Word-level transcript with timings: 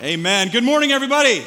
Amen. 0.00 0.50
Good 0.50 0.62
morning, 0.62 0.92
everybody. 0.92 1.44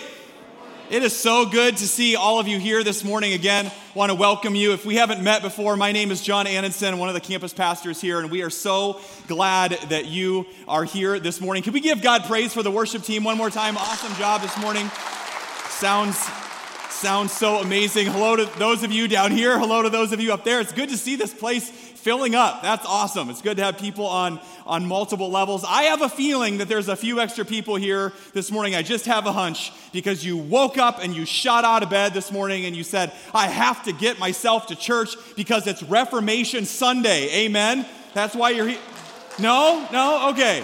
It 0.90 1.03
is 1.03 1.15
so 1.15 1.46
good 1.46 1.77
to 1.77 1.88
see 1.88 2.18
all 2.18 2.38
of 2.38 2.50
you 2.50 2.60
here 2.60 2.84
this 2.84 3.02
morning 3.02 3.31
again. 3.31 3.72
Want 3.96 4.10
to 4.10 4.13
welcome 4.13 4.55
you. 4.55 4.74
If 4.74 4.86
we 4.86 4.96
haven't 4.96 5.24
met 5.24 5.41
before, 5.41 5.77
my 5.77 5.93
name 5.93 6.12
is 6.12 6.21
John 6.21 6.46
Annenson, 6.46 6.97
one 6.97 7.07
of 7.07 7.15
the 7.15 7.21
campus 7.21 7.53
pastors 7.53 8.01
here, 8.01 8.19
and 8.19 8.29
we 8.29 8.41
are 8.41 8.49
so 8.49 8.99
glad 9.29 9.71
that 9.87 10.07
you 10.07 10.45
are 10.67 10.83
here 10.83 11.17
this 11.17 11.39
morning. 11.39 11.63
Can 11.63 11.71
we 11.71 11.79
give 11.79 12.01
God 12.01 12.25
praise 12.25 12.53
for 12.53 12.61
the 12.61 12.69
worship 12.69 13.03
team 13.03 13.23
one 13.23 13.38
more 13.38 13.50
time? 13.50 13.77
Awesome 13.77 14.14
job 14.16 14.41
this 14.41 14.57
morning. 14.57 14.91
Sounds 15.70 16.21
sounds 16.89 17.31
so 17.31 17.59
amazing. 17.59 18.07
Hello 18.07 18.36
to 18.36 18.45
those 18.59 18.83
of 18.83 18.91
you 18.91 19.07
down 19.07 19.31
here. 19.31 19.57
Hello 19.57 19.81
to 19.81 19.89
those 19.89 20.11
of 20.11 20.20
you 20.20 20.33
up 20.33 20.43
there. 20.43 20.59
It's 20.59 20.73
good 20.73 20.89
to 20.89 20.97
see 20.97 21.15
this 21.15 21.33
place 21.33 21.71
filling 22.02 22.36
up. 22.36 22.61
That's 22.61 22.86
awesome. 22.86 23.29
It's 23.29 23.41
good 23.41 23.57
to 23.57 23.63
have 23.63 23.77
people 23.77 24.05
on, 24.05 24.39
on 24.65 24.86
multiple 24.86 25.29
levels. 25.29 25.63
I 25.67 25.84
have 25.84 26.02
a 26.02 26.09
feeling 26.09 26.57
that 26.57 26.67
there's 26.67 26.89
a 26.89 26.95
few 26.95 27.20
extra 27.20 27.45
people 27.45 27.75
here 27.75 28.11
this 28.34 28.52
morning. 28.52 28.75
I 28.75 28.81
just 28.81 29.05
have 29.05 29.27
a 29.27 29.31
hunch 29.31 29.71
because 29.93 30.26
you 30.26 30.35
woke 30.35 30.77
up 30.77 30.99
and 31.02 31.16
you 31.16 31.26
shot 31.26 31.63
out 31.63 31.84
of 31.84 31.90
bed 31.90 32.13
this 32.13 32.31
morning 32.31 32.66
and 32.66 32.76
you 32.76 32.84
said, 32.84 33.12
I 33.34 33.48
have 33.48 33.84
to 33.85 33.93
get 33.93 34.20
myself 34.20 34.67
to 34.67 34.76
church 34.76 35.16
because 35.35 35.67
it's 35.67 35.84
Reformation 35.84 36.66
Sunday. 36.66 37.45
Amen. 37.45 37.85
That's 38.13 38.35
why 38.35 38.49
you're 38.49 38.68
here. 38.68 38.79
No? 39.40 39.88
No? 39.91 40.29
Okay. 40.31 40.63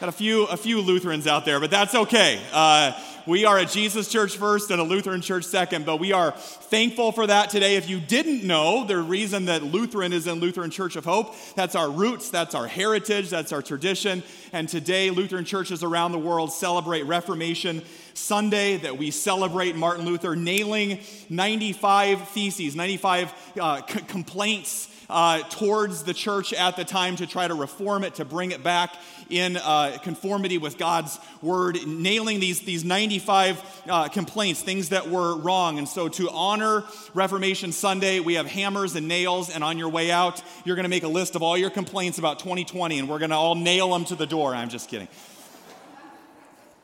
Got 0.00 0.08
a 0.08 0.12
few, 0.12 0.44
a 0.44 0.56
few 0.56 0.80
Lutherans 0.80 1.26
out 1.26 1.44
there, 1.44 1.60
but 1.60 1.70
that's 1.70 1.94
okay. 1.94 2.40
Uh, 2.52 2.92
we 3.26 3.46
are 3.46 3.58
a 3.58 3.64
Jesus 3.64 4.10
church 4.10 4.36
first 4.36 4.70
and 4.70 4.80
a 4.80 4.84
Lutheran 4.84 5.22
church 5.22 5.44
second, 5.44 5.86
but 5.86 5.98
we 5.98 6.12
are 6.12 6.32
thankful 6.32 7.10
for 7.10 7.26
that 7.26 7.48
today. 7.48 7.76
If 7.76 7.88
you 7.88 7.98
didn't 7.98 8.44
know, 8.44 8.84
the 8.84 8.98
reason 8.98 9.46
that 9.46 9.62
Lutheran 9.62 10.12
is 10.12 10.26
in 10.26 10.40
Lutheran 10.40 10.70
Church 10.70 10.96
of 10.96 11.04
Hope, 11.04 11.34
that's 11.54 11.74
our 11.74 11.90
roots, 11.90 12.28
that's 12.28 12.54
our 12.54 12.66
heritage, 12.66 13.30
that's 13.30 13.52
our 13.52 13.62
tradition. 13.62 14.22
And 14.52 14.68
today, 14.68 15.10
Lutheran 15.10 15.46
churches 15.46 15.82
around 15.82 16.12
the 16.12 16.18
world 16.18 16.52
celebrate 16.52 17.04
Reformation 17.04 17.82
Sunday, 18.12 18.76
that 18.78 18.98
we 18.98 19.10
celebrate 19.10 19.74
Martin 19.74 20.04
Luther 20.04 20.36
nailing 20.36 21.00
95 21.30 22.28
theses, 22.28 22.76
95 22.76 23.32
uh, 23.58 23.86
c- 23.86 24.00
complaints 24.00 24.88
uh, 25.10 25.40
towards 25.50 26.04
the 26.04 26.14
church 26.14 26.52
at 26.52 26.76
the 26.76 26.84
time 26.84 27.16
to 27.16 27.26
try 27.26 27.46
to 27.48 27.54
reform 27.54 28.04
it, 28.04 28.16
to 28.16 28.24
bring 28.24 28.50
it 28.50 28.62
back 28.62 28.94
in 29.30 29.56
uh, 29.56 29.98
conformity 30.02 30.58
with 30.58 30.78
God's 30.78 31.18
word, 31.42 31.78
nailing 31.86 32.40
these, 32.40 32.60
these 32.60 32.84
95 32.84 33.82
uh, 33.88 34.08
complaints, 34.08 34.62
things 34.62 34.90
that 34.90 35.08
were 35.08 35.36
wrong. 35.36 35.78
And 35.78 35.88
so, 35.88 36.08
to 36.08 36.30
honor 36.30 36.84
Reformation 37.14 37.72
Sunday, 37.72 38.20
we 38.20 38.34
have 38.34 38.46
hammers 38.46 38.96
and 38.96 39.08
nails. 39.08 39.50
And 39.50 39.64
on 39.64 39.78
your 39.78 39.88
way 39.88 40.10
out, 40.10 40.42
you're 40.64 40.76
going 40.76 40.84
to 40.84 40.90
make 40.90 41.04
a 41.04 41.08
list 41.08 41.34
of 41.34 41.42
all 41.42 41.56
your 41.56 41.70
complaints 41.70 42.18
about 42.18 42.38
2020, 42.38 42.98
and 42.98 43.08
we're 43.08 43.18
going 43.18 43.30
to 43.30 43.36
all 43.36 43.54
nail 43.54 43.90
them 43.90 44.04
to 44.06 44.14
the 44.14 44.26
door. 44.26 44.54
I'm 44.54 44.68
just 44.68 44.88
kidding. 44.88 45.08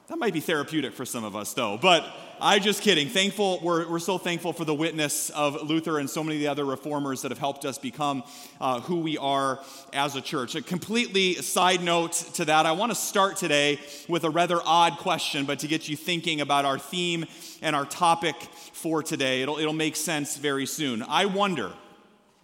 That 0.08 0.18
might 0.18 0.32
be 0.32 0.40
therapeutic 0.40 0.92
for 0.92 1.04
some 1.04 1.22
of 1.22 1.36
us, 1.36 1.54
though. 1.54 1.78
But 1.80 2.04
I 2.42 2.58
just 2.58 2.80
kidding. 2.80 3.08
Thankful, 3.08 3.60
we're, 3.62 3.86
we're 3.86 3.98
so 3.98 4.16
thankful 4.16 4.54
for 4.54 4.64
the 4.64 4.74
witness 4.74 5.28
of 5.28 5.68
Luther 5.68 5.98
and 5.98 6.08
so 6.08 6.24
many 6.24 6.36
of 6.36 6.40
the 6.40 6.48
other 6.48 6.64
reformers 6.64 7.20
that 7.20 7.30
have 7.30 7.38
helped 7.38 7.66
us 7.66 7.76
become 7.76 8.24
uh, 8.62 8.80
who 8.80 9.00
we 9.00 9.18
are 9.18 9.62
as 9.92 10.16
a 10.16 10.22
church. 10.22 10.54
A 10.54 10.62
completely 10.62 11.34
side 11.34 11.82
note 11.82 12.12
to 12.34 12.46
that, 12.46 12.64
I 12.64 12.72
want 12.72 12.92
to 12.92 12.96
start 12.96 13.36
today 13.36 13.78
with 14.08 14.24
a 14.24 14.30
rather 14.30 14.58
odd 14.64 14.96
question, 14.96 15.44
but 15.44 15.58
to 15.58 15.68
get 15.68 15.90
you 15.90 15.96
thinking 15.96 16.40
about 16.40 16.64
our 16.64 16.78
theme 16.78 17.26
and 17.60 17.76
our 17.76 17.84
topic 17.84 18.36
for 18.72 19.02
today. 19.02 19.42
It'll, 19.42 19.58
it'll 19.58 19.74
make 19.74 19.94
sense 19.94 20.38
very 20.38 20.64
soon. 20.64 21.02
I 21.02 21.26
wonder, 21.26 21.70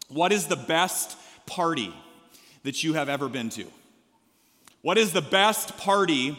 what 0.09 0.31
is 0.31 0.47
the 0.47 0.57
best 0.57 1.17
party 1.47 1.95
that 2.65 2.85
you 2.85 2.93
have 2.93 3.09
ever 3.09 3.31
been 3.31 3.49
to? 3.51 3.65
What 4.83 4.99
is 4.99 5.13
the 5.13 5.23
best 5.23 5.79
party 5.79 6.37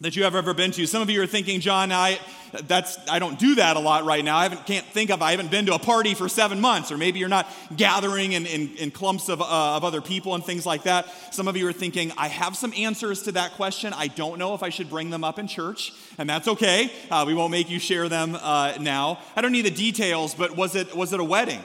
that 0.00 0.14
you 0.14 0.24
have 0.24 0.34
ever 0.34 0.52
been 0.52 0.72
to. 0.72 0.86
Some 0.86 1.00
of 1.00 1.08
you 1.08 1.22
are 1.22 1.26
thinking, 1.26 1.60
John, 1.60 1.90
I 1.90 2.18
that's 2.64 2.98
I 3.08 3.18
don't 3.18 3.38
do 3.38 3.54
that 3.56 3.76
a 3.76 3.80
lot 3.80 4.04
right 4.04 4.24
now. 4.24 4.36
I 4.36 4.42
haven't, 4.44 4.66
can't 4.66 4.84
think 4.86 5.10
of 5.10 5.22
I 5.22 5.30
haven't 5.30 5.50
been 5.50 5.66
to 5.66 5.74
a 5.74 5.78
party 5.78 6.14
for 6.14 6.28
seven 6.28 6.60
months, 6.60 6.92
or 6.92 6.98
maybe 6.98 7.18
you're 7.18 7.30
not 7.30 7.50
gathering 7.74 8.32
in, 8.32 8.44
in, 8.46 8.76
in 8.76 8.90
clumps 8.90 9.28
of, 9.28 9.40
uh, 9.40 9.76
of 9.76 9.84
other 9.84 10.02
people 10.02 10.34
and 10.34 10.44
things 10.44 10.66
like 10.66 10.82
that. 10.82 11.06
Some 11.32 11.48
of 11.48 11.56
you 11.56 11.66
are 11.66 11.72
thinking, 11.72 12.12
I 12.18 12.28
have 12.28 12.56
some 12.56 12.74
answers 12.76 13.22
to 13.22 13.32
that 13.32 13.52
question. 13.52 13.94
I 13.94 14.08
don't 14.08 14.38
know 14.38 14.54
if 14.54 14.62
I 14.62 14.68
should 14.68 14.90
bring 14.90 15.10
them 15.10 15.24
up 15.24 15.38
in 15.38 15.48
church, 15.48 15.92
and 16.18 16.28
that's 16.28 16.46
okay. 16.48 16.92
Uh, 17.10 17.24
we 17.26 17.32
won't 17.32 17.50
make 17.50 17.70
you 17.70 17.78
share 17.78 18.08
them 18.08 18.36
uh, 18.40 18.74
now. 18.78 19.18
I 19.34 19.40
don't 19.40 19.52
need 19.52 19.64
the 19.64 19.70
details, 19.70 20.34
but 20.34 20.56
was 20.56 20.74
it 20.74 20.94
was 20.94 21.14
it 21.14 21.20
a 21.20 21.24
wedding? 21.24 21.62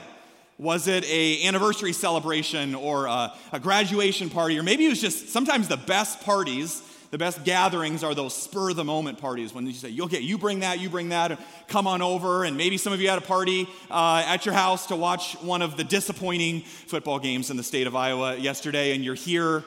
Was 0.58 0.86
it 0.86 1.04
a 1.04 1.44
anniversary 1.46 1.92
celebration 1.92 2.74
or 2.74 3.06
a, 3.06 3.34
a 3.52 3.60
graduation 3.60 4.30
party, 4.30 4.58
or 4.58 4.62
maybe 4.62 4.86
it 4.86 4.90
was 4.90 5.00
just 5.00 5.28
sometimes 5.28 5.68
the 5.68 5.76
best 5.76 6.22
parties 6.22 6.82
the 7.12 7.18
best 7.18 7.44
gatherings 7.44 8.02
are 8.02 8.14
those 8.14 8.34
spur 8.34 8.70
of 8.70 8.76
the 8.76 8.84
moment 8.84 9.18
parties 9.18 9.52
when 9.52 9.66
you 9.66 9.74
say, 9.74 9.94
okay, 10.00 10.20
you 10.20 10.38
bring 10.38 10.60
that, 10.60 10.80
you 10.80 10.88
bring 10.88 11.10
that, 11.10 11.38
come 11.68 11.86
on 11.86 12.00
over. 12.00 12.42
And 12.42 12.56
maybe 12.56 12.78
some 12.78 12.94
of 12.94 13.02
you 13.02 13.10
had 13.10 13.18
a 13.18 13.22
party 13.22 13.68
uh, 13.90 14.24
at 14.26 14.46
your 14.46 14.54
house 14.54 14.86
to 14.86 14.96
watch 14.96 15.34
one 15.42 15.60
of 15.60 15.76
the 15.76 15.84
disappointing 15.84 16.62
football 16.62 17.18
games 17.18 17.50
in 17.50 17.58
the 17.58 17.62
state 17.62 17.86
of 17.86 17.94
Iowa 17.94 18.36
yesterday, 18.36 18.94
and 18.94 19.04
you're 19.04 19.14
here 19.14 19.62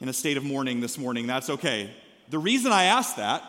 in 0.00 0.08
a 0.08 0.14
state 0.14 0.38
of 0.38 0.44
mourning 0.44 0.80
this 0.80 0.96
morning. 0.96 1.26
That's 1.26 1.50
okay. 1.50 1.94
The 2.30 2.38
reason 2.38 2.72
I 2.72 2.84
ask 2.84 3.16
that 3.16 3.42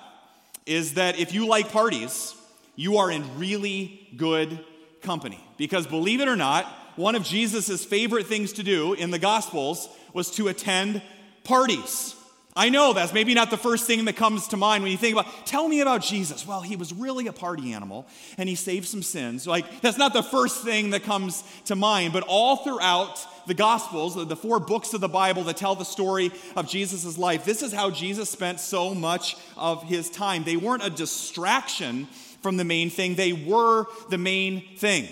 is 0.65 0.95
that 0.95 1.17
if 1.17 1.33
you 1.33 1.47
like 1.47 1.71
parties, 1.71 2.35
you 2.75 2.97
are 2.97 3.09
in 3.09 3.39
really 3.39 4.09
good 4.17 4.59
company. 5.01 5.41
Because 5.55 5.87
believe 5.87 6.19
it 6.19 6.27
or 6.27 6.35
not, 6.35 6.65
one 6.97 7.15
of 7.15 7.23
Jesus' 7.23 7.85
favorite 7.85 8.27
things 8.27 8.51
to 8.53 8.63
do 8.63 8.95
in 8.95 9.11
the 9.11 9.19
Gospels 9.19 9.87
was 10.11 10.29
to 10.31 10.49
attend 10.49 11.01
parties. 11.45 12.17
I 12.59 12.67
know 12.67 12.91
that's 12.91 13.13
maybe 13.13 13.33
not 13.33 13.51
the 13.51 13.57
first 13.57 13.87
thing 13.87 14.03
that 14.03 14.17
comes 14.17 14.49
to 14.49 14.57
mind 14.57 14.83
when 14.83 14.91
you 14.91 14.97
think 14.97 15.17
about, 15.17 15.45
tell 15.45 15.65
me 15.65 15.79
about 15.79 16.01
Jesus. 16.01 16.45
Well, 16.45 16.59
he 16.59 16.75
was 16.75 16.91
really 16.91 17.27
a 17.27 17.31
party 17.31 17.71
animal 17.71 18.05
and 18.37 18.49
he 18.49 18.55
saved 18.55 18.85
some 18.85 19.01
sins. 19.01 19.47
Like, 19.47 19.79
that's 19.79 19.97
not 19.97 20.11
the 20.11 20.21
first 20.21 20.61
thing 20.61 20.89
that 20.89 21.03
comes 21.03 21.45
to 21.65 21.77
mind, 21.77 22.11
but 22.11 22.25
all 22.27 22.57
throughout 22.57 23.25
the 23.47 23.53
Gospels, 23.53 24.15
the 24.27 24.35
four 24.35 24.59
books 24.59 24.93
of 24.93 24.99
the 24.99 25.07
Bible 25.07 25.45
that 25.45 25.55
tell 25.55 25.73
the 25.73 25.85
story 25.85 26.33
of 26.57 26.67
Jesus' 26.67 27.17
life, 27.17 27.45
this 27.45 27.63
is 27.63 27.71
how 27.71 27.91
Jesus 27.91 28.29
spent 28.29 28.59
so 28.59 28.93
much 28.93 29.37
of 29.55 29.83
his 29.83 30.09
time. 30.09 30.43
They 30.43 30.57
weren't 30.57 30.83
a 30.83 30.89
distraction 30.89 32.09
from 32.41 32.57
the 32.57 32.65
main 32.65 32.89
thing, 32.89 33.15
they 33.15 33.31
were 33.31 33.85
the 34.09 34.17
main 34.17 34.75
thing. 34.75 35.07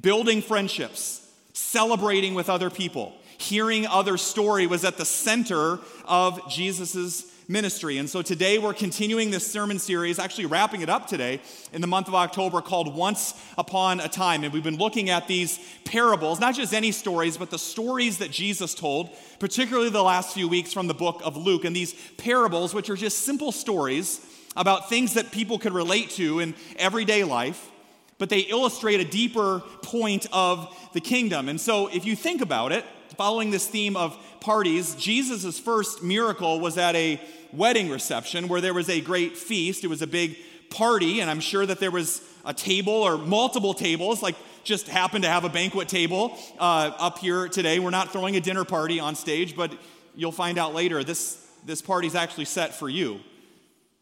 Building 0.00 0.42
friendships, 0.42 1.28
celebrating 1.54 2.34
with 2.34 2.48
other 2.48 2.70
people 2.70 3.14
hearing 3.38 3.86
other 3.86 4.18
story 4.18 4.66
was 4.66 4.84
at 4.84 4.98
the 4.98 5.04
center 5.04 5.78
of 6.04 6.50
Jesus' 6.50 7.24
ministry. 7.48 7.96
And 7.96 8.10
so 8.10 8.20
today 8.20 8.58
we're 8.58 8.74
continuing 8.74 9.30
this 9.30 9.50
sermon 9.50 9.78
series, 9.78 10.18
actually 10.18 10.44
wrapping 10.44 10.82
it 10.82 10.90
up 10.90 11.06
today 11.06 11.40
in 11.72 11.80
the 11.80 11.86
month 11.86 12.06
of 12.06 12.14
October 12.14 12.60
called 12.60 12.94
Once 12.94 13.32
Upon 13.56 14.00
a 14.00 14.08
Time. 14.08 14.44
And 14.44 14.52
we've 14.52 14.62
been 14.62 14.76
looking 14.76 15.08
at 15.08 15.26
these 15.28 15.58
parables, 15.84 16.40
not 16.40 16.54
just 16.54 16.74
any 16.74 16.92
stories, 16.92 17.38
but 17.38 17.50
the 17.50 17.58
stories 17.58 18.18
that 18.18 18.30
Jesus 18.30 18.74
told, 18.74 19.08
particularly 19.38 19.88
the 19.88 20.02
last 20.02 20.34
few 20.34 20.46
weeks 20.46 20.74
from 20.74 20.88
the 20.88 20.94
book 20.94 21.22
of 21.24 21.38
Luke. 21.38 21.64
And 21.64 21.74
these 21.74 21.94
parables, 22.18 22.74
which 22.74 22.90
are 22.90 22.96
just 22.96 23.20
simple 23.20 23.50
stories 23.50 24.20
about 24.54 24.90
things 24.90 25.14
that 25.14 25.30
people 25.30 25.58
could 25.58 25.72
relate 25.72 26.10
to 26.10 26.40
in 26.40 26.54
everyday 26.76 27.24
life, 27.24 27.70
but 28.18 28.28
they 28.28 28.40
illustrate 28.40 29.00
a 29.00 29.04
deeper 29.04 29.62
point 29.82 30.26
of 30.32 30.76
the 30.92 31.00
kingdom. 31.00 31.48
And 31.48 31.58
so 31.58 31.86
if 31.86 32.04
you 32.04 32.14
think 32.14 32.42
about 32.42 32.72
it, 32.72 32.84
following 33.16 33.50
this 33.50 33.66
theme 33.66 33.96
of 33.96 34.16
parties, 34.40 34.94
Jesus' 34.94 35.58
first 35.58 36.02
miracle 36.02 36.60
was 36.60 36.78
at 36.78 36.94
a 36.94 37.20
wedding 37.52 37.88
reception 37.88 38.48
where 38.48 38.60
there 38.60 38.74
was 38.74 38.88
a 38.88 39.00
great 39.00 39.36
feast. 39.36 39.84
It 39.84 39.88
was 39.88 40.02
a 40.02 40.06
big 40.06 40.36
party, 40.70 41.20
and 41.20 41.30
I'm 41.30 41.40
sure 41.40 41.64
that 41.64 41.80
there 41.80 41.90
was 41.90 42.22
a 42.44 42.52
table 42.54 42.92
or 42.92 43.18
multiple 43.18 43.74
tables, 43.74 44.22
like 44.22 44.36
just 44.64 44.88
happened 44.88 45.24
to 45.24 45.30
have 45.30 45.44
a 45.44 45.48
banquet 45.48 45.88
table 45.88 46.38
uh, 46.58 46.92
up 46.98 47.18
here 47.18 47.48
today. 47.48 47.78
We're 47.78 47.90
not 47.90 48.12
throwing 48.12 48.36
a 48.36 48.40
dinner 48.40 48.64
party 48.64 49.00
on 49.00 49.14
stage, 49.14 49.56
but 49.56 49.72
you'll 50.14 50.32
find 50.32 50.58
out 50.58 50.74
later 50.74 51.02
this, 51.02 51.44
this 51.64 51.80
party's 51.80 52.14
actually 52.14 52.44
set 52.44 52.74
for 52.74 52.88
you. 52.88 53.20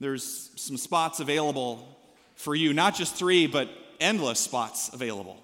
There's 0.00 0.50
some 0.56 0.76
spots 0.76 1.20
available 1.20 1.96
for 2.34 2.54
you, 2.54 2.72
not 2.72 2.94
just 2.94 3.14
three, 3.14 3.46
but 3.46 3.68
endless 4.00 4.40
spots 4.40 4.92
available. 4.92 5.42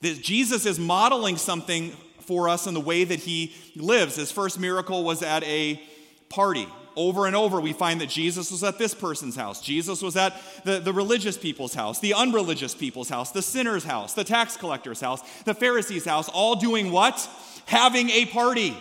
This, 0.00 0.18
Jesus 0.18 0.66
is 0.66 0.78
modeling 0.78 1.36
something 1.36 1.96
for 2.24 2.48
us 2.48 2.66
in 2.66 2.74
the 2.74 2.80
way 2.80 3.04
that 3.04 3.20
he 3.20 3.54
lives. 3.76 4.16
His 4.16 4.32
first 4.32 4.58
miracle 4.58 5.04
was 5.04 5.22
at 5.22 5.44
a 5.44 5.80
party. 6.28 6.66
Over 6.96 7.26
and 7.26 7.34
over, 7.34 7.60
we 7.60 7.72
find 7.72 8.00
that 8.00 8.08
Jesus 8.08 8.52
was 8.52 8.62
at 8.62 8.78
this 8.78 8.94
person's 8.94 9.34
house. 9.34 9.60
Jesus 9.60 10.00
was 10.00 10.16
at 10.16 10.40
the, 10.64 10.78
the 10.78 10.92
religious 10.92 11.36
people's 11.36 11.74
house, 11.74 11.98
the 11.98 12.14
unreligious 12.14 12.74
people's 12.74 13.08
house, 13.08 13.32
the 13.32 13.42
sinner's 13.42 13.84
house, 13.84 14.14
the 14.14 14.22
tax 14.22 14.56
collector's 14.56 15.00
house, 15.00 15.20
the 15.42 15.54
Pharisee's 15.54 16.04
house, 16.04 16.28
all 16.28 16.54
doing 16.54 16.92
what? 16.92 17.28
Having 17.66 18.10
a 18.10 18.26
party 18.26 18.76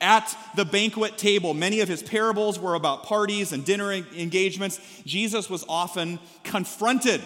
at 0.00 0.36
the 0.56 0.66
banquet 0.66 1.16
table. 1.16 1.54
Many 1.54 1.80
of 1.80 1.88
his 1.88 2.02
parables 2.02 2.58
were 2.58 2.74
about 2.74 3.04
parties 3.04 3.52
and 3.52 3.64
dinner 3.64 3.92
engagements. 3.92 4.78
Jesus 5.06 5.48
was 5.48 5.64
often 5.66 6.18
confronted 6.42 7.22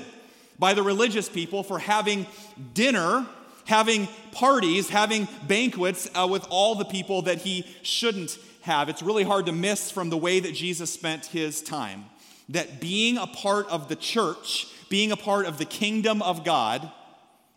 by 0.58 0.74
the 0.74 0.82
religious 0.82 1.28
people 1.28 1.64
for 1.64 1.80
having 1.80 2.26
dinner 2.74 3.26
having 3.68 4.08
parties, 4.32 4.88
having 4.88 5.28
banquets 5.46 6.08
uh, 6.14 6.26
with 6.26 6.46
all 6.48 6.74
the 6.74 6.86
people 6.86 7.22
that 7.22 7.36
he 7.38 7.66
shouldn't 7.82 8.38
have. 8.62 8.88
It's 8.88 9.02
really 9.02 9.24
hard 9.24 9.44
to 9.46 9.52
miss 9.52 9.90
from 9.90 10.08
the 10.08 10.16
way 10.16 10.40
that 10.40 10.54
Jesus 10.54 10.90
spent 10.90 11.26
his 11.26 11.62
time. 11.62 12.06
that 12.48 12.80
being 12.80 13.18
a 13.18 13.26
part 13.26 13.68
of 13.68 13.88
the 13.88 13.96
church, 13.96 14.66
being 14.88 15.12
a 15.12 15.16
part 15.16 15.44
of 15.44 15.58
the 15.58 15.66
kingdom 15.66 16.22
of 16.22 16.44
God, 16.44 16.90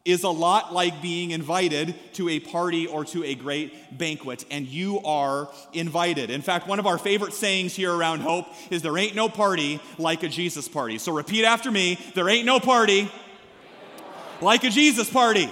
is 0.04 0.24
a 0.24 0.30
lot 0.30 0.74
like 0.74 1.02
being 1.02 1.32
invited 1.32 1.96
to 2.14 2.28
a 2.28 2.40
party 2.40 2.88
or 2.88 3.06
to 3.06 3.24
a 3.24 3.36
great 3.36 3.98
banquet, 3.98 4.44
and 4.52 4.68
you 4.68 5.00
are 5.02 5.50
invited. 5.74 6.30
In 6.30 6.42
fact, 6.42 6.68
one 6.68 6.80
of 6.80 6.88
our 6.88 6.98
favorite 6.98 7.34
sayings 7.34 7.76
here 7.76 7.94
around 7.94 8.20
Hope 8.20 8.48
is 8.70 8.82
there 8.82 8.98
ain't 8.98 9.16
no 9.16 9.30
party 9.30 9.80
like 9.98 10.24
a 10.24 10.28
Jesus 10.28 10.68
party. 10.68 10.98
So 10.98 11.14
repeat 11.14 11.46
after 11.46 11.72
me 11.72 12.00
there 12.16 12.28
ain't 12.28 12.46
no 12.46 12.60
party 12.60 13.10
like 14.42 14.64
a 14.64 14.70
Jesus 14.70 15.10
party. 15.10 15.50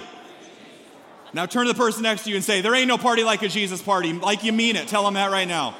Now 1.32 1.46
turn 1.46 1.66
to 1.66 1.72
the 1.72 1.78
person 1.78 2.02
next 2.02 2.24
to 2.24 2.30
you 2.30 2.36
and 2.36 2.44
say, 2.44 2.60
There 2.60 2.74
ain't 2.74 2.88
no 2.88 2.98
party 2.98 3.22
like 3.24 3.42
a 3.42 3.48
Jesus 3.48 3.80
party. 3.80 4.12
Like 4.12 4.42
you 4.44 4.52
mean 4.52 4.76
it. 4.76 4.88
Tell 4.88 5.04
them 5.04 5.14
that 5.14 5.30
right 5.30 5.48
now. 5.48 5.76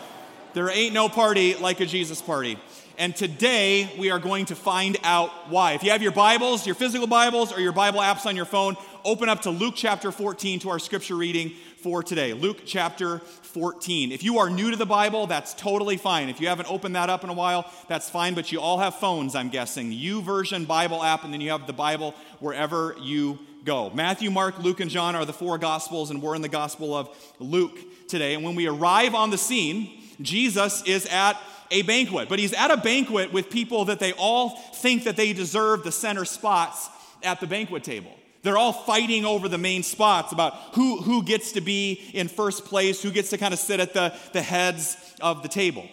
There 0.52 0.70
ain't 0.70 0.94
no 0.94 1.08
party 1.08 1.55
like 1.56 1.81
a 1.81 1.87
Jesus 1.87 2.20
party. 2.20 2.58
And 2.99 3.17
today 3.17 3.91
we 3.99 4.11
are 4.11 4.19
going 4.19 4.47
to 4.47 4.55
find 4.55 4.99
out 5.02 5.31
why. 5.49 5.73
If 5.73 5.82
you 5.82 5.91
have 5.91 6.02
your 6.02 6.12
Bibles, 6.12 6.67
your 6.67 6.75
physical 6.75 7.06
Bibles, 7.06 7.52
or 7.52 7.58
your 7.61 7.73
Bible 7.73 8.00
apps 8.00 8.26
on 8.26 8.37
your 8.37 8.44
phone, 8.44 8.76
open 9.05 9.29
up 9.29 9.43
to 9.43 9.50
Luke 9.50 9.75
chapter 9.76 10.12
14 10.12 10.61
to 10.61 10.70
our 10.70 10.79
scripture 10.79 11.17
reading 11.17 11.53
for 11.79 12.03
today. 12.03 12.35
Luke 12.35 12.62
chapter 12.67 13.20
14. 13.20 14.12
If 14.12 14.23
you 14.23 14.38
are 14.38 14.50
new 14.50 14.70
to 14.70 14.76
the 14.76 14.87
Bible, 14.87 15.26
that's 15.26 15.55
totally 15.55 15.96
fine. 15.96 16.29
If 16.29 16.41
you 16.41 16.49
haven't 16.49 16.70
opened 16.70 16.94
that 16.94 17.08
up 17.08 17.25
in 17.25 17.31
a 17.31 17.35
while, 17.35 17.73
that's 17.88 18.11
fine, 18.11 18.35
but 18.35 18.53
you 18.53 18.61
all 18.61 18.79
have 18.79 18.96
phones, 18.96 19.35
I'm 19.35 19.49
guessing. 19.49 19.93
YouVersion 19.93 20.67
Bible 20.67 21.03
app, 21.03 21.25
and 21.25 21.32
then 21.32 21.41
you 21.41 21.53
have 21.53 21.67
the 21.67 21.73
Bible 21.73 22.14
wherever 22.38 22.94
you 23.00 23.38
go. 23.65 23.91
Matthew, 23.91 24.31
Mark, 24.31 24.59
Luke, 24.59 24.81
and 24.81 24.91
John 24.91 25.15
are 25.15 25.25
the 25.25 25.33
four 25.33 25.59
Gospels, 25.59 26.11
and 26.11 26.23
we're 26.23 26.35
in 26.35 26.43
the 26.43 26.49
Gospel 26.49 26.95
of 26.95 27.09
Luke 27.39 27.79
today. 28.09 28.35
And 28.35 28.45
when 28.45 28.55
we 28.55 28.67
arrive 28.67 29.15
on 29.15 29.31
the 29.31 29.39
scene, 29.39 30.03
Jesus 30.21 30.83
is 30.85 31.07
at 31.07 31.41
a 31.71 31.83
banquet, 31.83 32.29
but 32.29 32.39
he's 32.39 32.53
at 32.53 32.71
a 32.71 32.77
banquet 32.77 33.33
with 33.33 33.51
people 33.51 33.87
that 33.87 34.01
they 34.01 34.12
all 34.12 34.51
think 34.51 35.05
that 35.05 35.17
they 35.17 35.33
deserve 35.33 35.85
the 35.85 35.93
center 35.93 36.25
spots 36.25 36.89
at 37.23 37.41
the 37.41 37.47
banquet 37.47 37.85
table. 37.85 38.12
They're 38.43 38.59
all 38.59 38.73
fighting 38.73 39.25
over 39.25 39.49
the 39.49 39.59
main 39.59 39.83
spots 39.83 40.33
about 40.33 40.55
who, 40.75 41.01
who 41.03 41.23
gets 41.23 41.53
to 41.53 41.61
be 41.61 42.11
in 42.15 42.29
first 42.29 42.65
place, 42.65 43.03
who 43.03 43.11
gets 43.11 43.31
to 43.31 43.39
kind 43.39 43.53
of 43.53 43.61
sit 43.61 43.81
at 43.81 43.93
the, 43.93 44.15
the 44.33 44.43
heads 44.43 44.97
of 45.21 45.43
the 45.43 45.49
table. 45.49 45.87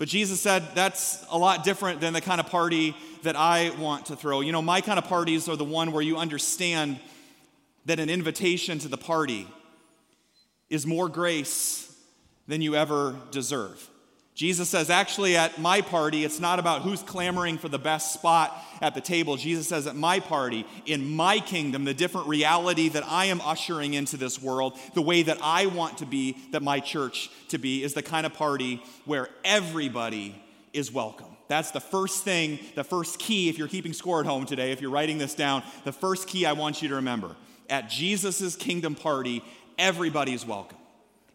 But 0.00 0.08
Jesus 0.08 0.40
said 0.40 0.66
that's 0.74 1.22
a 1.28 1.36
lot 1.36 1.62
different 1.62 2.00
than 2.00 2.14
the 2.14 2.22
kind 2.22 2.40
of 2.40 2.46
party 2.46 2.96
that 3.22 3.36
I 3.36 3.68
want 3.78 4.06
to 4.06 4.16
throw. 4.16 4.40
You 4.40 4.50
know, 4.50 4.62
my 4.62 4.80
kind 4.80 4.98
of 4.98 5.04
parties 5.04 5.46
are 5.46 5.56
the 5.56 5.64
one 5.64 5.92
where 5.92 6.00
you 6.00 6.16
understand 6.16 6.98
that 7.84 8.00
an 8.00 8.08
invitation 8.08 8.78
to 8.78 8.88
the 8.88 8.96
party 8.96 9.46
is 10.70 10.86
more 10.86 11.10
grace 11.10 11.94
than 12.48 12.62
you 12.62 12.76
ever 12.76 13.14
deserve. 13.30 13.89
Jesus 14.40 14.70
says, 14.70 14.88
actually, 14.88 15.36
at 15.36 15.58
my 15.58 15.82
party, 15.82 16.24
it's 16.24 16.40
not 16.40 16.58
about 16.58 16.80
who's 16.80 17.02
clamoring 17.02 17.58
for 17.58 17.68
the 17.68 17.78
best 17.78 18.14
spot 18.14 18.56
at 18.80 18.94
the 18.94 19.00
table. 19.02 19.36
Jesus 19.36 19.68
says, 19.68 19.86
at 19.86 19.96
my 19.96 20.18
party, 20.18 20.64
in 20.86 21.14
my 21.14 21.40
kingdom, 21.40 21.84
the 21.84 21.92
different 21.92 22.26
reality 22.26 22.88
that 22.88 23.04
I 23.06 23.26
am 23.26 23.42
ushering 23.42 23.92
into 23.92 24.16
this 24.16 24.40
world, 24.40 24.78
the 24.94 25.02
way 25.02 25.24
that 25.24 25.36
I 25.42 25.66
want 25.66 25.98
to 25.98 26.06
be, 26.06 26.38
that 26.52 26.62
my 26.62 26.80
church 26.80 27.30
to 27.48 27.58
be, 27.58 27.84
is 27.84 27.92
the 27.92 28.02
kind 28.02 28.24
of 28.24 28.32
party 28.32 28.82
where 29.04 29.28
everybody 29.44 30.42
is 30.72 30.90
welcome. 30.90 31.36
That's 31.48 31.72
the 31.72 31.78
first 31.78 32.24
thing, 32.24 32.60
the 32.76 32.82
first 32.82 33.18
key, 33.18 33.50
if 33.50 33.58
you're 33.58 33.68
keeping 33.68 33.92
score 33.92 34.20
at 34.20 34.26
home 34.26 34.46
today, 34.46 34.72
if 34.72 34.80
you're 34.80 34.90
writing 34.90 35.18
this 35.18 35.34
down, 35.34 35.62
the 35.84 35.92
first 35.92 36.26
key 36.26 36.46
I 36.46 36.54
want 36.54 36.80
you 36.80 36.88
to 36.88 36.94
remember. 36.94 37.36
At 37.68 37.90
Jesus' 37.90 38.56
kingdom 38.56 38.94
party, 38.94 39.44
everybody's 39.78 40.46
welcome. 40.46 40.78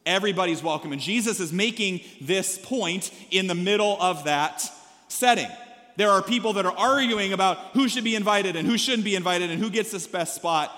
Everybody's 0.05 0.61
welcome. 0.61 0.91
And 0.91 1.01
Jesus 1.01 1.39
is 1.39 1.51
making 1.51 2.01
this 2.21 2.57
point 2.57 3.11
in 3.31 3.47
the 3.47 3.55
middle 3.55 3.97
of 3.99 4.25
that 4.25 4.63
setting. 5.07 5.49
There 5.97 6.11
are 6.11 6.21
people 6.21 6.53
that 6.53 6.65
are 6.65 6.77
arguing 6.77 7.33
about 7.33 7.57
who 7.73 7.87
should 7.87 8.03
be 8.03 8.15
invited 8.15 8.55
and 8.55 8.67
who 8.67 8.77
shouldn't 8.77 9.05
be 9.05 9.15
invited 9.15 9.49
and 9.49 9.61
who 9.61 9.69
gets 9.69 9.91
this 9.91 10.07
best 10.07 10.35
spot. 10.35 10.71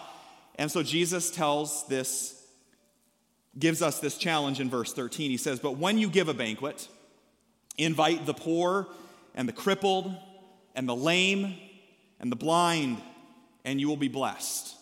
And 0.56 0.72
so 0.72 0.84
Jesus 0.84 1.32
tells 1.32 1.88
this, 1.88 2.34
gives 3.58 3.82
us 3.82 4.00
this 4.00 4.18
challenge 4.18 4.60
in 4.60 4.70
verse 4.70 4.94
13. 4.94 5.32
He 5.32 5.38
says, 5.38 5.60
But 5.60 5.78
when 5.78 5.98
you 5.98 6.10
give 6.10 6.30
a 6.30 6.34
banquet, 6.34 6.88
invite 7.78 8.26
the 8.26 8.34
poor 8.34 8.88
and 9.36 9.48
the 9.48 9.54
crippled 9.54 10.16
and 10.76 10.88
the 10.88 10.96
lame 10.96 11.56
and 12.20 12.32
the 12.32 12.36
blind, 12.36 13.02
and 13.66 13.80
you 13.80 13.88
will 13.88 13.98
be 13.98 14.08
blessed. 14.08 14.76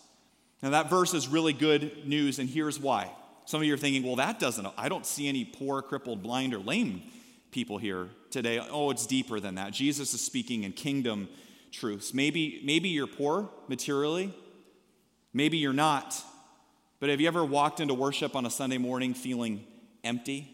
Now, 0.62 0.70
that 0.70 0.90
verse 0.90 1.14
is 1.14 1.28
really 1.28 1.52
good 1.52 2.06
news, 2.06 2.38
and 2.38 2.48
here's 2.48 2.78
why. 2.78 3.10
Some 3.46 3.60
of 3.60 3.66
you 3.66 3.74
are 3.74 3.78
thinking, 3.78 4.02
well, 4.02 4.16
that 4.16 4.40
doesn't, 4.40 4.66
I 4.76 4.88
don't 4.88 5.06
see 5.06 5.28
any 5.28 5.44
poor, 5.44 5.80
crippled, 5.80 6.22
blind, 6.22 6.52
or 6.52 6.58
lame 6.58 7.02
people 7.52 7.78
here 7.78 8.08
today. 8.30 8.58
Oh, 8.58 8.90
it's 8.90 9.06
deeper 9.06 9.38
than 9.38 9.54
that. 9.54 9.72
Jesus 9.72 10.12
is 10.12 10.20
speaking 10.20 10.64
in 10.64 10.72
kingdom 10.72 11.28
truths. 11.70 12.12
Maybe, 12.12 12.60
maybe 12.64 12.88
you're 12.88 13.06
poor 13.06 13.48
materially, 13.68 14.34
maybe 15.32 15.58
you're 15.58 15.72
not. 15.72 16.20
But 16.98 17.10
have 17.10 17.20
you 17.20 17.28
ever 17.28 17.44
walked 17.44 17.78
into 17.78 17.94
worship 17.94 18.34
on 18.34 18.46
a 18.46 18.50
Sunday 18.50 18.78
morning 18.78 19.14
feeling 19.14 19.64
empty? 20.02 20.50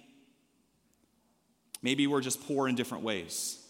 Maybe 1.80 2.06
we're 2.06 2.20
just 2.20 2.46
poor 2.46 2.68
in 2.68 2.74
different 2.74 3.04
ways. 3.04 3.61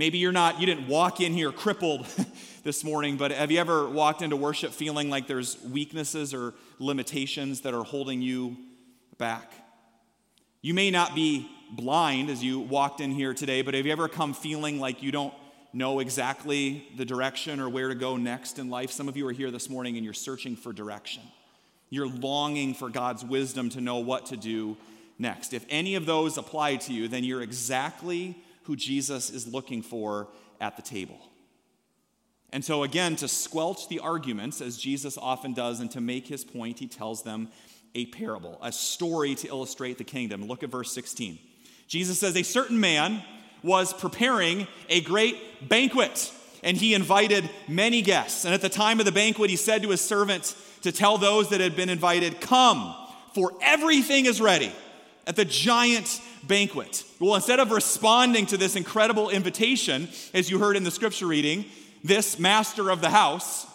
Maybe 0.00 0.16
you're 0.16 0.32
not, 0.32 0.58
you 0.58 0.64
didn't 0.64 0.88
walk 0.88 1.20
in 1.20 1.34
here 1.34 1.52
crippled 1.52 2.06
this 2.64 2.84
morning, 2.84 3.18
but 3.18 3.32
have 3.32 3.50
you 3.50 3.58
ever 3.58 3.86
walked 3.86 4.22
into 4.22 4.34
worship 4.34 4.72
feeling 4.72 5.10
like 5.10 5.26
there's 5.26 5.62
weaknesses 5.62 6.32
or 6.32 6.54
limitations 6.78 7.60
that 7.60 7.74
are 7.74 7.84
holding 7.84 8.22
you 8.22 8.56
back? 9.18 9.52
You 10.62 10.72
may 10.72 10.90
not 10.90 11.14
be 11.14 11.50
blind 11.70 12.30
as 12.30 12.42
you 12.42 12.60
walked 12.60 13.02
in 13.02 13.10
here 13.10 13.34
today, 13.34 13.60
but 13.60 13.74
have 13.74 13.84
you 13.84 13.92
ever 13.92 14.08
come 14.08 14.32
feeling 14.32 14.80
like 14.80 15.02
you 15.02 15.12
don't 15.12 15.34
know 15.74 16.00
exactly 16.00 16.88
the 16.96 17.04
direction 17.04 17.60
or 17.60 17.68
where 17.68 17.88
to 17.88 17.94
go 17.94 18.16
next 18.16 18.58
in 18.58 18.70
life? 18.70 18.90
Some 18.90 19.06
of 19.06 19.18
you 19.18 19.28
are 19.28 19.32
here 19.32 19.50
this 19.50 19.68
morning 19.68 19.96
and 19.96 20.04
you're 20.06 20.14
searching 20.14 20.56
for 20.56 20.72
direction. 20.72 21.24
You're 21.90 22.08
longing 22.08 22.72
for 22.72 22.88
God's 22.88 23.22
wisdom 23.22 23.68
to 23.68 23.82
know 23.82 23.98
what 23.98 24.24
to 24.26 24.38
do 24.38 24.78
next. 25.18 25.52
If 25.52 25.66
any 25.68 25.94
of 25.94 26.06
those 26.06 26.38
apply 26.38 26.76
to 26.76 26.94
you, 26.94 27.06
then 27.06 27.22
you're 27.22 27.42
exactly 27.42 28.42
who 28.64 28.76
Jesus 28.76 29.30
is 29.30 29.46
looking 29.46 29.82
for 29.82 30.28
at 30.60 30.76
the 30.76 30.82
table. 30.82 31.18
And 32.52 32.64
so, 32.64 32.82
again, 32.82 33.16
to 33.16 33.28
squelch 33.28 33.88
the 33.88 34.00
arguments, 34.00 34.60
as 34.60 34.76
Jesus 34.76 35.16
often 35.16 35.54
does, 35.54 35.80
and 35.80 35.90
to 35.92 36.00
make 36.00 36.26
his 36.26 36.44
point, 36.44 36.78
he 36.78 36.88
tells 36.88 37.22
them 37.22 37.48
a 37.94 38.06
parable, 38.06 38.58
a 38.62 38.72
story 38.72 39.34
to 39.36 39.48
illustrate 39.48 39.98
the 39.98 40.04
kingdom. 40.04 40.46
Look 40.46 40.62
at 40.62 40.70
verse 40.70 40.92
16. 40.92 41.38
Jesus 41.86 42.18
says, 42.18 42.36
A 42.36 42.42
certain 42.42 42.80
man 42.80 43.22
was 43.62 43.92
preparing 43.92 44.66
a 44.88 45.00
great 45.00 45.68
banquet, 45.68 46.32
and 46.62 46.76
he 46.76 46.94
invited 46.94 47.48
many 47.68 48.02
guests. 48.02 48.44
And 48.44 48.54
at 48.54 48.62
the 48.62 48.68
time 48.68 49.00
of 49.00 49.06
the 49.06 49.12
banquet, 49.12 49.50
he 49.50 49.56
said 49.56 49.82
to 49.82 49.90
his 49.90 50.00
servants 50.00 50.56
to 50.82 50.92
tell 50.92 51.18
those 51.18 51.50
that 51.50 51.60
had 51.60 51.76
been 51.76 51.88
invited, 51.88 52.40
Come, 52.40 52.94
for 53.34 53.52
everything 53.60 54.26
is 54.26 54.40
ready 54.40 54.72
at 55.26 55.36
the 55.36 55.44
giant 55.44 56.20
banquet. 56.46 57.04
Well, 57.18 57.34
instead 57.34 57.60
of 57.60 57.70
responding 57.70 58.46
to 58.46 58.56
this 58.56 58.76
incredible 58.76 59.30
invitation, 59.30 60.08
as 60.34 60.50
you 60.50 60.58
heard 60.58 60.76
in 60.76 60.84
the 60.84 60.90
scripture 60.90 61.26
reading, 61.26 61.64
this 62.02 62.38
master 62.38 62.90
of 62.90 63.00
the 63.00 63.10
house 63.10 63.66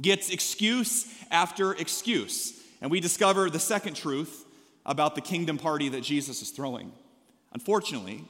gets 0.00 0.30
excuse 0.30 1.06
after 1.30 1.72
excuse. 1.74 2.60
And 2.80 2.90
we 2.90 3.00
discover 3.00 3.48
the 3.48 3.60
second 3.60 3.94
truth 3.94 4.44
about 4.84 5.14
the 5.14 5.20
kingdom 5.20 5.56
party 5.56 5.88
that 5.90 6.02
Jesus 6.02 6.42
is 6.42 6.50
throwing. 6.50 6.92
Unfortunately, 7.52 8.24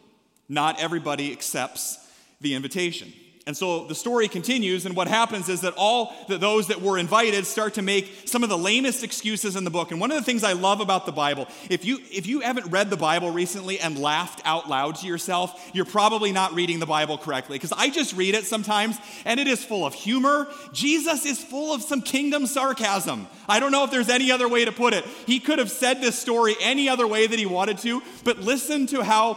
not 0.49 0.81
everybody 0.81 1.33
accepts 1.33 1.99
the 2.41 2.55
invitation. 2.55 3.13
And 3.47 3.55
so 3.55 3.85
the 3.85 3.95
story 3.95 4.27
continues, 4.27 4.87
and 4.87 4.97
what 4.97 5.07
happens 5.07 5.51
is 5.51 5.61
that 5.61 5.75
all 5.77 6.15
those 6.29 6.69
that 6.69 6.81
were 6.81 6.97
invited 6.97 7.45
start 7.45 7.75
to 7.75 7.83
make 7.83 8.27
some 8.27 8.43
of 8.43 8.49
the 8.49 8.57
lamest 8.57 9.05
excuses 9.05 9.55
in 9.55 9.65
the 9.65 9.71
book. 9.71 9.91
And 9.91 10.01
one 10.01 10.11
of 10.11 10.17
the 10.17 10.23
things 10.23 10.43
I 10.43 10.55
love 10.55 10.81
about 10.81 11.05
the 11.05 11.13
Bible, 11.13 11.47
if 11.69 11.85
you 11.85 11.99
if 12.11 12.27
you 12.27 12.41
haven't 12.41 12.71
read 12.71 12.89
the 12.89 12.97
Bible 12.97 13.31
recently 13.31 13.79
and 13.79 13.99
laughed 13.99 14.41
out 14.47 14.71
loud 14.71 14.97
to 14.97 15.07
yourself, 15.07 15.71
you're 15.75 15.85
probably 15.85 16.33
not 16.33 16.55
reading 16.55 16.79
the 16.79 16.87
Bible 16.87 17.19
correctly. 17.19 17.57
Because 17.57 17.73
I 17.73 17.91
just 17.91 18.17
read 18.17 18.35
it 18.35 18.47
sometimes, 18.47 18.97
and 19.27 19.39
it 19.39 19.47
is 19.47 19.63
full 19.63 19.85
of 19.85 19.93
humor. 19.93 20.49
Jesus 20.73 21.27
is 21.27 21.39
full 21.39 21.75
of 21.75 21.83
some 21.83 22.01
kingdom 22.01 22.47
sarcasm. 22.47 23.27
I 23.47 23.61
don't 23.61 23.73
know 23.73 23.85
if 23.85 23.91
there's 23.91 24.09
any 24.09 24.33
other 24.33 24.49
way 24.49 24.65
to 24.65 24.73
put 24.73 24.95
it. 24.95 25.05
He 25.27 25.39
could 25.39 25.59
have 25.59 25.71
said 25.71 26.01
this 26.01 26.19
story 26.19 26.57
any 26.63 26.89
other 26.89 27.07
way 27.07 27.27
that 27.27 27.39
he 27.39 27.45
wanted 27.45 27.77
to, 27.79 28.03
but 28.25 28.39
listen 28.39 28.87
to 28.87 29.05
how 29.05 29.37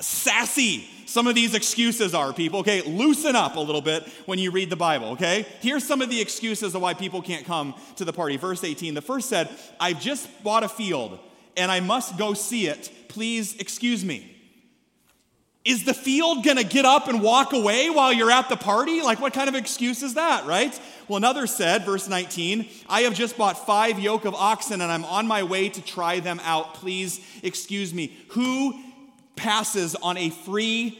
sassy 0.00 0.88
some 1.08 1.26
of 1.26 1.34
these 1.34 1.54
excuses 1.54 2.14
are, 2.14 2.34
people. 2.34 2.60
Okay, 2.60 2.82
loosen 2.82 3.34
up 3.34 3.56
a 3.56 3.60
little 3.60 3.80
bit 3.80 4.06
when 4.26 4.38
you 4.38 4.50
read 4.50 4.68
the 4.68 4.76
Bible, 4.76 5.12
okay? 5.12 5.46
Here's 5.60 5.82
some 5.82 6.02
of 6.02 6.10
the 6.10 6.20
excuses 6.20 6.74
of 6.74 6.82
why 6.82 6.92
people 6.92 7.22
can't 7.22 7.46
come 7.46 7.74
to 7.96 8.04
the 8.04 8.12
party. 8.12 8.36
Verse 8.36 8.62
18 8.62 8.92
the 8.92 9.00
first 9.00 9.30
said, 9.30 9.48
I've 9.80 10.02
just 10.02 10.28
bought 10.44 10.64
a 10.64 10.68
field 10.68 11.18
and 11.56 11.72
I 11.72 11.80
must 11.80 12.18
go 12.18 12.34
see 12.34 12.66
it. 12.66 12.90
Please 13.08 13.56
excuse 13.56 14.04
me. 14.04 14.36
Is 15.64 15.86
the 15.86 15.94
field 15.94 16.44
gonna 16.44 16.62
get 16.62 16.84
up 16.84 17.08
and 17.08 17.22
walk 17.22 17.54
away 17.54 17.88
while 17.88 18.12
you're 18.12 18.30
at 18.30 18.50
the 18.50 18.56
party? 18.56 19.00
Like, 19.00 19.18
what 19.18 19.32
kind 19.32 19.48
of 19.48 19.54
excuse 19.54 20.02
is 20.02 20.12
that, 20.12 20.44
right? 20.44 20.78
Well, 21.08 21.16
another 21.16 21.46
said, 21.46 21.86
verse 21.86 22.06
19, 22.06 22.68
I 22.86 23.00
have 23.02 23.14
just 23.14 23.38
bought 23.38 23.64
five 23.64 23.98
yoke 23.98 24.26
of 24.26 24.34
oxen 24.34 24.82
and 24.82 24.92
I'm 24.92 25.06
on 25.06 25.26
my 25.26 25.42
way 25.42 25.70
to 25.70 25.80
try 25.80 26.20
them 26.20 26.38
out. 26.44 26.74
Please 26.74 27.18
excuse 27.42 27.94
me. 27.94 28.14
Who 28.28 28.78
passes 29.38 29.94
on 29.94 30.16
a 30.16 30.30
free 30.30 30.98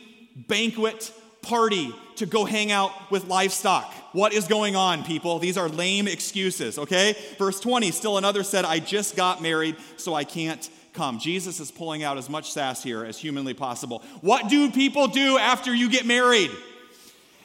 banquet 0.49 1.12
party 1.42 1.92
to 2.16 2.26
go 2.26 2.45
hang 2.45 2.73
out 2.73 2.92
with 3.11 3.26
livestock. 3.26 3.92
What 4.12 4.33
is 4.33 4.47
going 4.47 4.76
on, 4.76 5.04
people? 5.04 5.38
These 5.38 5.59
are 5.59 5.68
lame 5.68 6.09
excuses, 6.09 6.78
okay? 6.78 7.14
Verse 7.37 7.61
20, 7.61 7.90
still 7.90 8.16
another 8.16 8.42
said, 8.42 8.64
I 8.64 8.78
just 8.78 9.16
got 9.16 9.42
married, 9.42 9.76
so 9.97 10.14
I 10.14 10.25
can't 10.25 10.68
come. 10.95 11.18
Jesus 11.18 11.61
is 11.61 11.71
pulling 11.71 12.02
out 12.02 12.16
as 12.16 12.30
much 12.30 12.52
sass 12.52 12.83
here 12.83 13.04
as 13.04 13.18
humanly 13.18 13.54
possible. 13.54 14.02
What 14.21 14.49
do 14.49 14.71
people 14.71 15.09
do 15.09 15.38
after 15.38 15.75
you 15.75 15.90
get 15.90 16.07
married? 16.07 16.50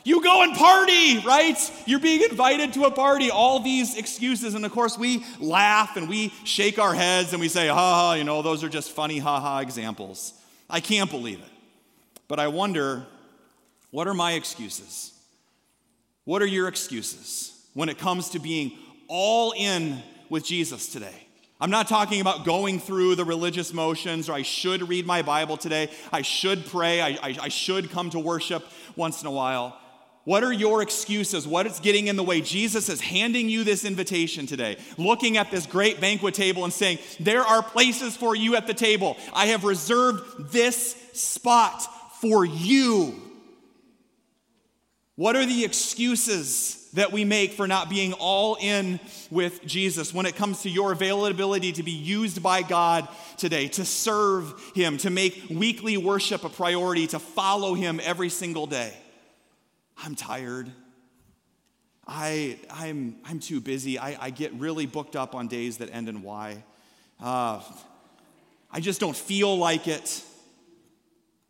You 0.05 0.21
go 0.21 0.43
and 0.43 0.55
party, 0.55 1.19
right? 1.19 1.57
You're 1.85 1.99
being 1.99 2.29
invited 2.29 2.73
to 2.73 2.85
a 2.85 2.91
party. 2.91 3.31
All 3.31 3.59
these 3.59 3.95
excuses. 3.95 4.53
And 4.53 4.65
of 4.65 4.71
course, 4.71 4.97
we 4.97 5.23
laugh 5.39 5.95
and 5.95 6.09
we 6.09 6.33
shake 6.43 6.77
our 6.77 6.93
heads 6.93 7.31
and 7.31 7.39
we 7.39 7.47
say, 7.47 7.67
ha 7.67 7.73
ha, 7.73 8.13
you 8.13 8.25
know, 8.25 8.41
those 8.41 8.63
are 8.63 8.69
just 8.69 8.91
funny 8.91 9.19
ha 9.19 9.39
ha 9.39 9.59
examples. 9.59 10.33
I 10.73 10.79
can't 10.79 11.11
believe 11.11 11.39
it. 11.39 11.51
But 12.27 12.39
I 12.39 12.47
wonder, 12.47 13.05
what 13.91 14.07
are 14.07 14.13
my 14.15 14.33
excuses? 14.33 15.11
What 16.25 16.41
are 16.41 16.47
your 16.47 16.67
excuses 16.67 17.53
when 17.75 17.89
it 17.89 17.99
comes 17.99 18.29
to 18.29 18.39
being 18.39 18.71
all 19.07 19.53
in 19.55 20.01
with 20.29 20.43
Jesus 20.43 20.91
today? 20.91 21.27
I'm 21.61 21.69
not 21.69 21.87
talking 21.87 22.21
about 22.21 22.43
going 22.43 22.79
through 22.79 23.15
the 23.15 23.23
religious 23.23 23.71
motions 23.71 24.29
or 24.29 24.33
I 24.33 24.41
should 24.41 24.89
read 24.89 25.05
my 25.05 25.21
Bible 25.21 25.57
today. 25.57 25.91
I 26.11 26.23
should 26.23 26.65
pray. 26.65 27.01
I, 27.01 27.09
I, 27.21 27.37
I 27.43 27.49
should 27.49 27.91
come 27.91 28.09
to 28.09 28.19
worship 28.19 28.65
once 28.95 29.21
in 29.21 29.27
a 29.27 29.31
while. 29.31 29.79
What 30.25 30.43
are 30.43 30.53
your 30.53 30.81
excuses? 30.81 31.45
What 31.45 31.67
is 31.67 31.79
getting 31.81 32.07
in 32.07 32.15
the 32.15 32.23
way? 32.23 32.39
Jesus 32.39 32.87
is 32.87 33.01
handing 33.01 33.49
you 33.49 33.65
this 33.65 33.83
invitation 33.83 34.45
today, 34.45 34.77
looking 34.97 35.35
at 35.35 35.51
this 35.51 35.65
great 35.65 35.99
banquet 35.99 36.33
table 36.33 36.63
and 36.63 36.71
saying, 36.71 36.99
There 37.19 37.41
are 37.41 37.61
places 37.61 38.15
for 38.15 38.33
you 38.33 38.55
at 38.55 38.65
the 38.65 38.73
table. 38.73 39.17
I 39.33 39.47
have 39.47 39.65
reserved 39.65 40.51
this 40.53 40.95
spot 41.11 41.81
for 42.21 42.45
you. 42.45 43.21
What 45.15 45.35
are 45.35 45.45
the 45.45 45.65
excuses 45.65 46.89
that 46.93 47.11
we 47.11 47.25
make 47.25 47.51
for 47.51 47.67
not 47.67 47.89
being 47.89 48.13
all 48.13 48.55
in 48.61 48.99
with 49.29 49.65
Jesus 49.65 50.13
when 50.13 50.25
it 50.25 50.35
comes 50.35 50.61
to 50.61 50.69
your 50.69 50.93
availability 50.93 51.73
to 51.73 51.83
be 51.83 51.91
used 51.91 52.41
by 52.41 52.61
God 52.61 53.07
today, 53.37 53.67
to 53.69 53.83
serve 53.83 54.53
Him, 54.73 54.97
to 54.99 55.09
make 55.09 55.47
weekly 55.49 55.97
worship 55.97 56.45
a 56.45 56.49
priority, 56.49 57.07
to 57.07 57.19
follow 57.19 57.73
Him 57.73 57.99
every 58.03 58.29
single 58.29 58.67
day? 58.67 58.93
I'm 59.97 60.15
tired. 60.15 60.71
I, 62.05 62.59
I'm, 62.69 63.15
I'm 63.25 63.39
too 63.39 63.61
busy. 63.61 63.97
I, 63.97 64.17
I 64.25 64.29
get 64.29 64.53
really 64.53 64.85
booked 64.85 65.15
up 65.15 65.35
on 65.35 65.47
days 65.47 65.77
that 65.77 65.89
end 65.93 66.09
in 66.09 66.21
Y. 66.21 66.63
Uh, 67.21 67.61
I 68.71 68.79
just 68.79 68.99
don't 68.99 69.15
feel 69.15 69.57
like 69.57 69.87
it. 69.87 70.23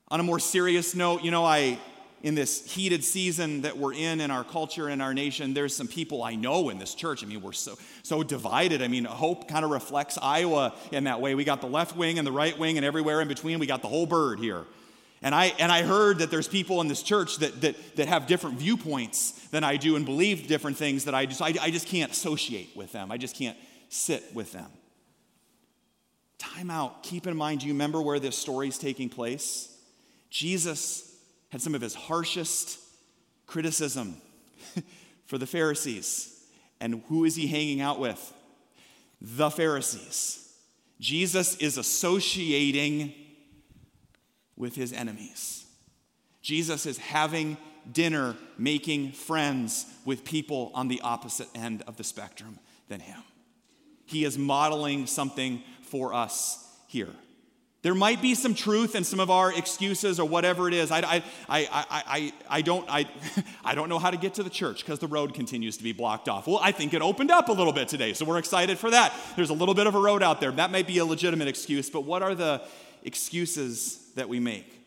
On 0.09 0.19
a 0.19 0.23
more 0.23 0.39
serious 0.39 0.93
note, 0.93 1.23
you 1.23 1.31
know, 1.31 1.43
I, 1.43 1.79
in 2.21 2.35
this 2.35 2.71
heated 2.71 3.03
season 3.03 3.61
that 3.61 3.77
we're 3.77 3.93
in 3.93 4.21
in 4.21 4.29
our 4.29 4.43
culture 4.43 4.87
and 4.87 5.01
our 5.01 5.13
nation, 5.13 5.53
there's 5.53 5.75
some 5.75 5.87
people 5.87 6.21
I 6.21 6.35
know 6.35 6.69
in 6.69 6.77
this 6.77 6.93
church. 6.93 7.23
I 7.23 7.27
mean, 7.27 7.41
we're 7.41 7.51
so, 7.51 7.77
so 8.03 8.21
divided. 8.21 8.81
I 8.81 8.87
mean, 8.87 9.05
hope 9.05 9.47
kind 9.49 9.65
of 9.65 9.71
reflects 9.71 10.17
Iowa 10.21 10.75
in 10.91 11.05
that 11.05 11.19
way. 11.19 11.33
We 11.33 11.43
got 11.43 11.61
the 11.61 11.67
left 11.67 11.97
wing 11.97 12.19
and 12.19 12.27
the 12.27 12.31
right 12.31 12.57
wing, 12.57 12.77
and 12.77 12.85
everywhere 12.85 13.21
in 13.21 13.27
between, 13.27 13.57
we 13.57 13.65
got 13.65 13.81
the 13.81 13.87
whole 13.87 14.05
bird 14.05 14.39
here. 14.39 14.65
And 15.23 15.33
I, 15.33 15.53
and 15.57 15.71
I 15.71 15.83
heard 15.83 16.19
that 16.19 16.29
there's 16.29 16.49
people 16.49 16.81
in 16.81 16.89
this 16.89 17.01
church 17.01 17.37
that, 17.37 17.61
that, 17.61 17.95
that 17.95 18.07
have 18.09 18.27
different 18.27 18.59
viewpoints 18.59 19.31
than 19.47 19.63
I 19.63 19.77
do 19.77 19.95
and 19.95 20.05
believe 20.05 20.47
different 20.47 20.75
things 20.75 21.05
that 21.05 21.15
I. 21.15 21.27
So 21.29 21.45
I, 21.45 21.53
I 21.61 21.71
just 21.71 21.87
can't 21.87 22.11
associate 22.11 22.71
with 22.75 22.91
them. 22.91 23.09
I 23.09 23.17
just 23.17 23.37
can't 23.37 23.57
sit 23.87 24.23
with 24.33 24.51
them. 24.51 24.69
Time 26.37 26.69
out. 26.69 27.03
Keep 27.03 27.25
in 27.25 27.37
mind, 27.37 27.61
do 27.61 27.67
you 27.67 27.73
remember 27.73 28.01
where 28.01 28.19
this 28.19 28.37
story 28.37 28.67
is 28.67 28.77
taking 28.77 29.07
place? 29.07 29.73
Jesus 30.29 31.15
had 31.49 31.61
some 31.61 31.73
of 31.73 31.81
his 31.81 31.95
harshest 31.95 32.79
criticism 33.47 34.17
for 35.25 35.37
the 35.37 35.47
Pharisees. 35.47 36.37
And 36.81 37.01
who 37.07 37.23
is 37.23 37.35
he 37.35 37.47
hanging 37.47 37.79
out 37.79 37.97
with? 37.97 38.33
The 39.21 39.49
Pharisees. 39.49 40.53
Jesus 40.99 41.55
is 41.57 41.77
associating 41.77 43.13
with 44.57 44.75
his 44.75 44.93
enemies. 44.93 45.65
Jesus 46.41 46.85
is 46.85 46.97
having 46.97 47.57
dinner, 47.91 48.35
making 48.57 49.11
friends 49.11 49.85
with 50.05 50.23
people 50.23 50.71
on 50.73 50.87
the 50.87 51.01
opposite 51.01 51.47
end 51.55 51.83
of 51.87 51.97
the 51.97 52.03
spectrum 52.03 52.59
than 52.87 52.99
him. 52.99 53.21
He 54.05 54.25
is 54.25 54.37
modeling 54.37 55.07
something 55.07 55.63
for 55.81 56.13
us 56.13 56.59
here. 56.87 57.09
There 57.83 57.93
might 57.93 58.21
be 58.21 58.33
some 58.33 58.55
truth 58.55 58.95
in 58.95 59.03
some 59.03 59.19
of 59.19 59.29
our 59.29 59.51
excuses 59.51 60.17
or 60.17 60.25
whatever 60.25 60.69
it 60.69 60.73
is. 60.73 60.89
I, 60.89 60.99
I, 60.99 61.23
I, 61.49 61.67
I, 61.69 62.33
I, 62.49 62.61
don't, 62.61 62.89
I, 62.89 63.09
I 63.65 63.75
don't 63.75 63.89
know 63.89 63.99
how 63.99 64.09
to 64.09 64.15
get 64.15 64.35
to 64.35 64.43
the 64.43 64.49
church 64.49 64.85
because 64.85 64.99
the 64.99 65.07
road 65.07 65.33
continues 65.33 65.75
to 65.77 65.83
be 65.83 65.91
blocked 65.91 66.29
off. 66.29 66.47
Well, 66.47 66.59
I 66.61 66.71
think 66.71 66.93
it 66.93 67.01
opened 67.01 67.29
up 67.29 67.49
a 67.49 67.51
little 67.51 67.73
bit 67.73 67.89
today, 67.89 68.13
so 68.13 68.23
we're 68.23 68.37
excited 68.37 68.79
for 68.79 68.89
that. 68.91 69.13
There's 69.35 69.49
a 69.49 69.53
little 69.53 69.75
bit 69.75 69.85
of 69.85 69.95
a 69.95 69.99
road 69.99 70.23
out 70.23 70.39
there. 70.39 70.51
That 70.51 70.71
might 70.71 70.87
be 70.87 70.97
a 70.99 71.05
legitimate 71.05 71.49
excuse, 71.49 71.89
but 71.89 72.05
what 72.05 72.23
are 72.23 72.33
the 72.33 72.61
excuses 73.03 74.11
that 74.15 74.29
we 74.29 74.39
make. 74.39 74.79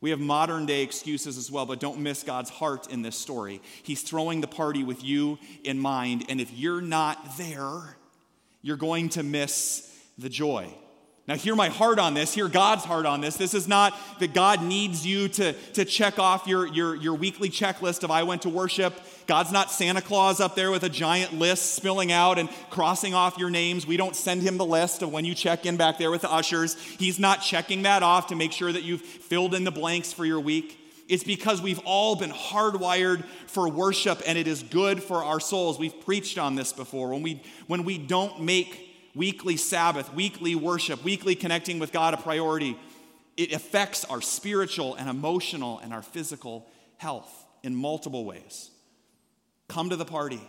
We 0.00 0.10
have 0.10 0.20
modern 0.20 0.66
day 0.66 0.82
excuses 0.82 1.36
as 1.36 1.50
well, 1.50 1.66
but 1.66 1.80
don't 1.80 1.98
miss 2.00 2.22
God's 2.22 2.50
heart 2.50 2.90
in 2.90 3.02
this 3.02 3.16
story. 3.16 3.60
He's 3.82 4.02
throwing 4.02 4.40
the 4.40 4.46
party 4.46 4.84
with 4.84 5.02
you 5.02 5.38
in 5.64 5.78
mind, 5.78 6.26
and 6.28 6.40
if 6.40 6.52
you're 6.52 6.80
not 6.80 7.36
there, 7.36 7.96
you're 8.62 8.76
going 8.76 9.08
to 9.10 9.22
miss 9.22 9.92
the 10.16 10.28
joy. 10.28 10.72
Now, 11.28 11.34
hear 11.34 11.54
my 11.54 11.68
heart 11.68 11.98
on 11.98 12.14
this, 12.14 12.32
hear 12.32 12.48
God's 12.48 12.84
heart 12.84 13.04
on 13.04 13.20
this. 13.20 13.36
This 13.36 13.52
is 13.52 13.68
not 13.68 13.94
that 14.18 14.32
God 14.32 14.62
needs 14.62 15.06
you 15.06 15.28
to, 15.28 15.52
to 15.52 15.84
check 15.84 16.18
off 16.18 16.46
your, 16.46 16.66
your, 16.66 16.96
your 16.96 17.12
weekly 17.12 17.50
checklist 17.50 18.02
of 18.02 18.10
I 18.10 18.22
went 18.22 18.42
to 18.42 18.48
worship. 18.48 18.98
God's 19.26 19.52
not 19.52 19.70
Santa 19.70 20.00
Claus 20.00 20.40
up 20.40 20.54
there 20.54 20.70
with 20.70 20.84
a 20.84 20.88
giant 20.88 21.34
list 21.34 21.74
spilling 21.74 22.10
out 22.10 22.38
and 22.38 22.48
crossing 22.70 23.12
off 23.12 23.36
your 23.36 23.50
names. 23.50 23.86
We 23.86 23.98
don't 23.98 24.16
send 24.16 24.40
him 24.40 24.56
the 24.56 24.64
list 24.64 25.02
of 25.02 25.12
when 25.12 25.26
you 25.26 25.34
check 25.34 25.66
in 25.66 25.76
back 25.76 25.98
there 25.98 26.10
with 26.10 26.22
the 26.22 26.32
ushers. 26.32 26.76
He's 26.76 27.18
not 27.18 27.42
checking 27.42 27.82
that 27.82 28.02
off 28.02 28.28
to 28.28 28.34
make 28.34 28.52
sure 28.52 28.72
that 28.72 28.84
you've 28.84 29.02
filled 29.02 29.54
in 29.54 29.64
the 29.64 29.70
blanks 29.70 30.14
for 30.14 30.24
your 30.24 30.40
week. 30.40 30.80
It's 31.08 31.24
because 31.24 31.60
we've 31.60 31.80
all 31.84 32.16
been 32.16 32.32
hardwired 32.32 33.26
for 33.48 33.68
worship 33.68 34.22
and 34.26 34.38
it 34.38 34.46
is 34.46 34.62
good 34.62 35.02
for 35.02 35.22
our 35.22 35.40
souls. 35.40 35.78
We've 35.78 36.00
preached 36.06 36.38
on 36.38 36.54
this 36.54 36.72
before. 36.72 37.10
When 37.10 37.20
we, 37.20 37.42
when 37.66 37.84
we 37.84 37.98
don't 37.98 38.40
make 38.40 38.87
weekly 39.18 39.56
Sabbath, 39.56 40.14
weekly 40.14 40.54
worship, 40.54 41.02
weekly 41.02 41.34
connecting 41.34 41.80
with 41.80 41.92
God 41.92 42.14
a 42.14 42.16
priority, 42.16 42.78
it 43.36 43.52
affects 43.52 44.04
our 44.04 44.22
spiritual 44.22 44.94
and 44.94 45.10
emotional 45.10 45.80
and 45.80 45.92
our 45.92 46.02
physical 46.02 46.66
health 46.96 47.30
in 47.62 47.74
multiple 47.74 48.24
ways. 48.24 48.70
Come 49.68 49.90
to 49.90 49.96
the 49.96 50.04
party. 50.04 50.40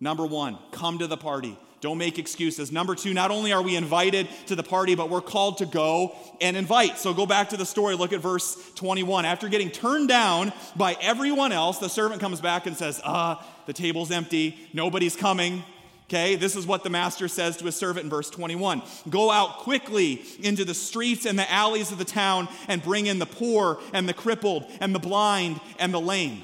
Number 0.00 0.26
one, 0.26 0.58
come 0.72 0.98
to 0.98 1.06
the 1.06 1.16
party. 1.16 1.58
Don't 1.82 1.98
make 1.98 2.18
excuses. 2.18 2.72
Number 2.72 2.94
two, 2.94 3.12
not 3.12 3.30
only 3.30 3.52
are 3.52 3.62
we 3.62 3.76
invited 3.76 4.28
to 4.46 4.56
the 4.56 4.62
party, 4.62 4.94
but 4.94 5.10
we're 5.10 5.20
called 5.20 5.58
to 5.58 5.66
go 5.66 6.16
and 6.40 6.56
invite. 6.56 6.98
So 6.98 7.12
go 7.12 7.26
back 7.26 7.50
to 7.50 7.58
the 7.58 7.66
story. 7.66 7.96
Look 7.96 8.14
at 8.14 8.20
verse 8.20 8.56
21. 8.76 9.26
After 9.26 9.48
getting 9.48 9.70
turned 9.70 10.08
down 10.08 10.54
by 10.74 10.96
everyone 11.02 11.52
else, 11.52 11.78
the 11.78 11.88
servant 11.88 12.20
comes 12.20 12.40
back 12.40 12.66
and 12.66 12.76
says, 12.76 13.00
Ah, 13.04 13.46
the 13.66 13.74
table's 13.74 14.10
empty. 14.10 14.56
Nobody's 14.72 15.16
coming. 15.16 15.62
Okay, 16.08 16.36
this 16.36 16.54
is 16.54 16.66
what 16.66 16.84
the 16.84 16.90
master 16.90 17.26
says 17.26 17.56
to 17.56 17.64
his 17.64 17.74
servant 17.74 18.04
in 18.04 18.10
verse 18.10 18.30
21 18.30 18.82
Go 19.10 19.30
out 19.30 19.58
quickly 19.58 20.22
into 20.40 20.64
the 20.64 20.74
streets 20.74 21.26
and 21.26 21.36
the 21.36 21.50
alleys 21.50 21.90
of 21.90 21.98
the 21.98 22.04
town 22.04 22.48
and 22.68 22.82
bring 22.82 23.06
in 23.06 23.18
the 23.18 23.26
poor 23.26 23.80
and 23.92 24.08
the 24.08 24.14
crippled 24.14 24.66
and 24.80 24.94
the 24.94 25.00
blind 25.00 25.60
and 25.80 25.92
the 25.92 26.00
lame. 26.00 26.42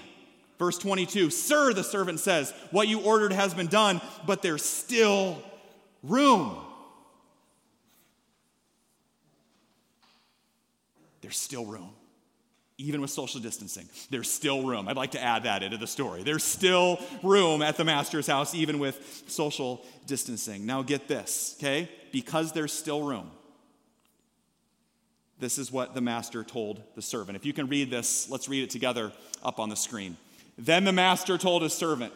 Verse 0.58 0.78
22 0.78 1.30
Sir, 1.30 1.72
the 1.72 1.84
servant 1.84 2.18
says, 2.18 2.52
what 2.72 2.88
you 2.88 3.00
ordered 3.00 3.32
has 3.32 3.54
been 3.54 3.68
done, 3.68 4.00
but 4.26 4.42
there's 4.42 4.64
still 4.64 5.40
room. 6.02 6.56
There's 11.20 11.38
still 11.38 11.66
room 11.66 11.92
even 12.82 13.00
with 13.00 13.10
social 13.10 13.40
distancing, 13.40 13.88
there's 14.10 14.30
still 14.30 14.62
room. 14.62 14.88
I'd 14.88 14.96
like 14.96 15.12
to 15.12 15.22
add 15.22 15.44
that 15.44 15.62
into 15.62 15.76
the 15.76 15.86
story. 15.86 16.22
There's 16.22 16.44
still 16.44 16.98
room 17.22 17.62
at 17.62 17.76
the 17.76 17.84
master's 17.84 18.26
house, 18.26 18.54
even 18.54 18.78
with 18.78 19.24
social 19.26 19.84
distancing. 20.06 20.66
Now, 20.66 20.82
get 20.82 21.08
this, 21.08 21.56
okay? 21.58 21.88
Because 22.10 22.52
there's 22.52 22.72
still 22.72 23.02
room, 23.02 23.30
this 25.38 25.58
is 25.58 25.72
what 25.72 25.94
the 25.94 26.00
master 26.00 26.44
told 26.44 26.82
the 26.94 27.02
servant. 27.02 27.36
If 27.36 27.44
you 27.44 27.52
can 27.52 27.66
read 27.66 27.90
this, 27.90 28.30
let's 28.30 28.48
read 28.48 28.62
it 28.62 28.70
together 28.70 29.12
up 29.42 29.58
on 29.58 29.68
the 29.68 29.76
screen. 29.76 30.16
Then 30.56 30.84
the 30.84 30.92
master 30.92 31.36
told 31.36 31.62
his 31.62 31.72
servant, 31.72 32.12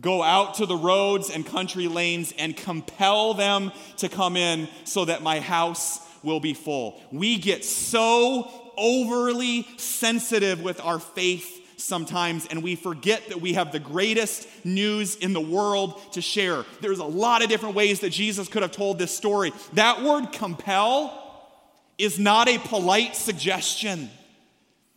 Go 0.00 0.24
out 0.24 0.54
to 0.54 0.66
the 0.66 0.76
roads 0.76 1.30
and 1.30 1.46
country 1.46 1.86
lanes 1.86 2.34
and 2.36 2.56
compel 2.56 3.34
them 3.34 3.70
to 3.98 4.08
come 4.08 4.36
in 4.36 4.66
so 4.82 5.04
that 5.04 5.22
my 5.22 5.38
house 5.38 6.00
will 6.24 6.40
be 6.40 6.52
full. 6.52 7.00
We 7.12 7.38
get 7.38 7.64
so 7.64 8.63
overly 8.76 9.66
sensitive 9.76 10.62
with 10.62 10.80
our 10.80 10.98
faith 10.98 11.60
sometimes, 11.76 12.46
and 12.46 12.62
we 12.62 12.76
forget 12.76 13.28
that 13.28 13.40
we 13.40 13.54
have 13.54 13.72
the 13.72 13.78
greatest 13.78 14.48
news 14.64 15.16
in 15.16 15.32
the 15.32 15.40
world 15.40 16.00
to 16.12 16.20
share. 16.20 16.64
There's 16.80 16.98
a 16.98 17.04
lot 17.04 17.42
of 17.42 17.48
different 17.48 17.74
ways 17.74 18.00
that 18.00 18.10
Jesus 18.10 18.48
could 18.48 18.62
have 18.62 18.72
told 18.72 18.98
this 18.98 19.14
story. 19.14 19.52
That 19.74 20.02
word 20.02 20.32
compel 20.32 21.20
is 21.98 22.18
not 22.18 22.48
a 22.48 22.58
polite 22.58 23.16
suggestion. 23.16 24.10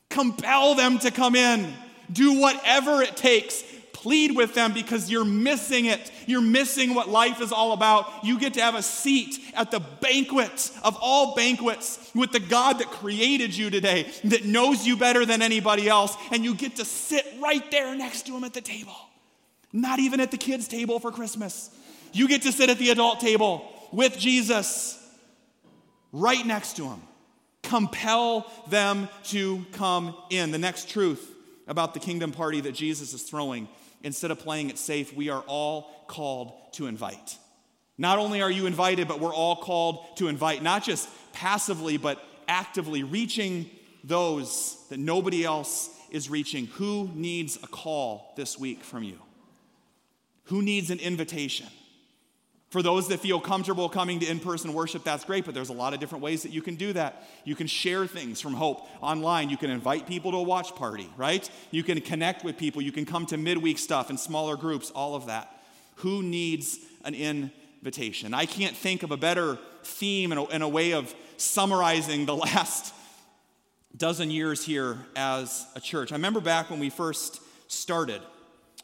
Compel 0.10 0.76
them 0.76 1.00
to 1.00 1.12
come 1.12 1.36
in. 1.36 1.74
Do 2.12 2.40
whatever 2.40 3.02
it 3.02 3.18
takes. 3.18 3.64
Plead 4.08 4.38
with 4.38 4.54
them 4.54 4.72
because 4.72 5.12
you're 5.12 5.26
missing 5.26 5.84
it. 5.84 6.14
You're 6.28 6.40
missing 6.40 6.96
what 6.96 7.10
life 7.10 7.42
is 7.42 7.52
all 7.52 7.74
about. 7.74 8.24
You 8.24 8.40
get 8.40 8.54
to 8.54 8.62
have 8.62 8.74
a 8.74 8.82
seat 8.82 9.38
at 9.54 9.70
the 9.70 9.82
banquet 9.82 10.72
of 10.82 10.98
all 11.02 11.36
banquets 11.36 12.10
with 12.16 12.32
the 12.32 12.40
God 12.40 12.80
that 12.80 12.88
created 12.88 13.54
you 13.54 13.70
today, 13.70 14.10
that 14.24 14.46
knows 14.46 14.88
you 14.88 14.96
better 14.96 15.26
than 15.26 15.42
anybody 15.42 15.90
else, 15.90 16.16
and 16.32 16.46
you 16.46 16.56
get 16.56 16.78
to 16.78 16.86
sit 16.86 17.26
right 17.42 17.70
there 17.70 17.94
next 17.96 18.28
to 18.28 18.38
him 18.38 18.46
at 18.46 18.54
the 18.54 18.62
table. 18.62 18.96
Not 19.74 20.00
even 20.00 20.22
at 20.22 20.32
the 20.32 20.38
kids' 20.38 20.70
table 20.70 21.02
for 21.02 21.12
Christmas. 21.12 21.70
You 22.14 22.30
get 22.30 22.44
to 22.44 22.54
sit 22.54 22.70
at 22.70 22.78
the 22.78 22.92
adult 22.92 23.20
table 23.20 23.70
with 23.92 24.18
Jesus 24.18 25.06
right 26.14 26.46
next 26.46 26.78
to 26.78 26.86
him. 26.86 27.02
Compel 27.62 28.50
them 28.70 29.10
to 29.26 29.66
come 29.74 30.16
in. 30.30 30.52
The 30.52 30.60
next 30.60 30.88
truth 30.88 31.34
about 31.68 31.94
the 31.94 32.00
kingdom 32.00 32.32
party 32.32 32.62
that 32.62 32.72
Jesus 32.72 33.14
is 33.14 33.24
throwing, 33.24 33.68
instead 34.04 34.32
of 34.32 34.40
playing 34.40 34.70
it 34.70 34.78
safe, 34.78 35.14
we 35.16 35.30
are 35.30 35.42
all 35.48 36.06
called 36.08 36.54
to 36.74 36.88
invite. 36.88 37.38
Not 37.98 38.20
only 38.20 38.42
are 38.42 38.52
you 38.52 38.66
invited, 38.68 39.08
but 39.08 39.20
we're 39.20 39.34
all 39.34 39.56
called 39.56 40.18
to 40.18 40.28
invite, 40.28 40.62
not 40.62 40.84
just 40.84 41.10
passively, 41.34 41.98
but 41.98 42.22
actively, 42.48 43.04
reaching 43.04 43.70
those 44.04 44.78
that 44.90 45.00
nobody 45.00 45.44
else 45.44 45.90
is 46.12 46.30
reaching. 46.30 46.68
Who 46.68 47.10
needs 47.14 47.58
a 47.58 47.68
call 47.68 48.34
this 48.38 48.58
week 48.58 48.84
from 48.84 49.04
you? 49.04 49.20
Who 50.46 50.62
needs 50.62 50.90
an 50.90 51.00
invitation? 51.00 51.68
For 52.70 52.82
those 52.82 53.08
that 53.08 53.22
feel 53.22 53.40
comfortable 53.40 53.88
coming 53.88 54.20
to 54.20 54.30
in 54.30 54.42
person 54.42 54.74
worship, 54.74 55.06
that's 55.06 55.24
great, 55.24 55.46
but 55.46 55.54
there's 55.54 55.70
a 55.70 55.74
lot 55.74 55.94
of 55.94 56.02
different 56.02 56.22
ways 56.22 56.44
that 56.44 56.52
you 56.52 56.62
can 56.62 56.76
do 56.76 56.92
that. 56.94 57.26
You 57.46 57.56
can 57.56 57.68
share 57.68 58.06
things 58.06 58.42
from 58.42 58.54
Hope 58.54 58.88
online. 59.02 59.50
You 59.50 59.56
can 59.56 59.70
invite 59.70 60.06
people 60.06 60.32
to 60.32 60.38
a 60.38 60.44
watch 60.44 60.76
party, 60.76 61.10
right? 61.16 61.50
You 61.72 61.82
can 61.82 62.02
connect 62.02 62.44
with 62.44 62.58
people. 62.58 62.82
You 62.82 62.92
can 62.92 63.06
come 63.06 63.26
to 63.28 63.38
midweek 63.38 63.78
stuff 63.78 64.10
in 64.10 64.18
smaller 64.18 64.58
groups, 64.58 64.92
all 64.92 65.16
of 65.16 65.28
that. 65.28 65.50
Who 65.98 66.22
needs 66.22 66.78
an 67.06 67.16
invitation? 67.16 68.34
I 68.34 68.46
can't 68.46 68.76
think 68.76 69.02
of 69.02 69.12
a 69.12 69.18
better 69.18 69.58
theme 69.84 70.34
and 70.34 70.42
a, 70.42 70.44
and 70.48 70.62
a 70.62 70.68
way 70.68 70.92
of 70.92 71.16
summarizing 71.38 72.26
the 72.26 72.36
last 72.36 72.94
dozen 73.96 74.30
years 74.30 74.66
here 74.66 74.98
as 75.16 75.66
a 75.76 75.80
church. 75.80 76.12
I 76.12 76.16
remember 76.16 76.42
back 76.42 76.70
when 76.70 76.80
we 76.80 76.90
first 76.90 77.40
started. 77.68 78.22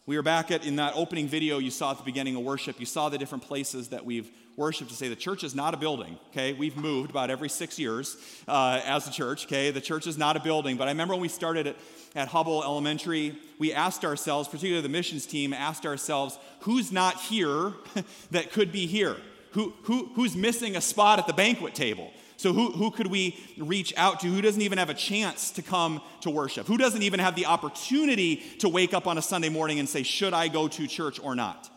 We 0.05 0.17
are 0.17 0.21
back 0.21 0.51
at 0.51 0.65
in 0.65 0.75
that 0.75 0.95
opening 0.97 1.29
video 1.29 1.59
you 1.59 1.71
saw 1.71 1.91
at 1.91 1.97
the 1.97 2.03
beginning 2.03 2.35
of 2.35 2.41
worship. 2.41 2.77
You 2.77 2.85
saw 2.85 3.07
the 3.07 3.17
different 3.17 3.45
places 3.45 3.87
that 3.89 4.03
we've 4.03 4.29
worshiped 4.57 4.89
to 4.89 4.97
say 4.97 5.07
the 5.07 5.15
church 5.15 5.45
is 5.45 5.55
not 5.55 5.73
a 5.73 5.77
building. 5.77 6.19
Okay, 6.31 6.51
we've 6.51 6.75
moved 6.75 7.09
about 7.09 7.29
every 7.29 7.47
six 7.47 7.79
years 7.79 8.17
uh, 8.45 8.81
as 8.83 9.07
a 9.07 9.11
church. 9.11 9.45
Okay, 9.45 9.71
the 9.71 9.79
church 9.79 10.05
is 10.05 10.17
not 10.17 10.35
a 10.35 10.41
building. 10.41 10.75
But 10.75 10.89
I 10.89 10.91
remember 10.91 11.13
when 11.13 11.21
we 11.21 11.29
started 11.29 11.67
at, 11.67 11.77
at 12.15 12.27
Hubbell 12.27 12.65
Elementary, 12.65 13.37
we 13.59 13.71
asked 13.71 14.03
ourselves, 14.03 14.49
particularly 14.49 14.81
the 14.81 14.89
missions 14.89 15.25
team, 15.25 15.53
asked 15.53 15.85
ourselves, 15.85 16.37
who's 16.59 16.91
not 16.91 17.21
here 17.21 17.71
that 18.31 18.51
could 18.51 18.73
be 18.73 18.87
here? 18.87 19.15
Who, 19.51 19.73
who, 19.83 20.11
who's 20.15 20.35
missing 20.35 20.75
a 20.75 20.81
spot 20.81 21.17
at 21.17 21.27
the 21.27 21.33
banquet 21.33 21.75
table? 21.75 22.11
So, 22.37 22.53
who, 22.53 22.71
who 22.71 22.91
could 22.91 23.07
we 23.07 23.37
reach 23.57 23.93
out 23.95 24.19
to? 24.21 24.27
Who 24.27 24.41
doesn't 24.41 24.61
even 24.61 24.77
have 24.77 24.89
a 24.89 24.93
chance 24.93 25.51
to 25.51 25.61
come 25.61 26.01
to 26.21 26.29
worship? 26.29 26.67
Who 26.67 26.77
doesn't 26.77 27.03
even 27.03 27.19
have 27.19 27.35
the 27.35 27.45
opportunity 27.45 28.37
to 28.59 28.69
wake 28.69 28.93
up 28.93 29.07
on 29.07 29.17
a 29.17 29.21
Sunday 29.21 29.49
morning 29.49 29.79
and 29.79 29.87
say, 29.87 30.03
Should 30.03 30.33
I 30.33 30.47
go 30.47 30.67
to 30.67 30.87
church 30.87 31.19
or 31.19 31.35
not? 31.35 31.69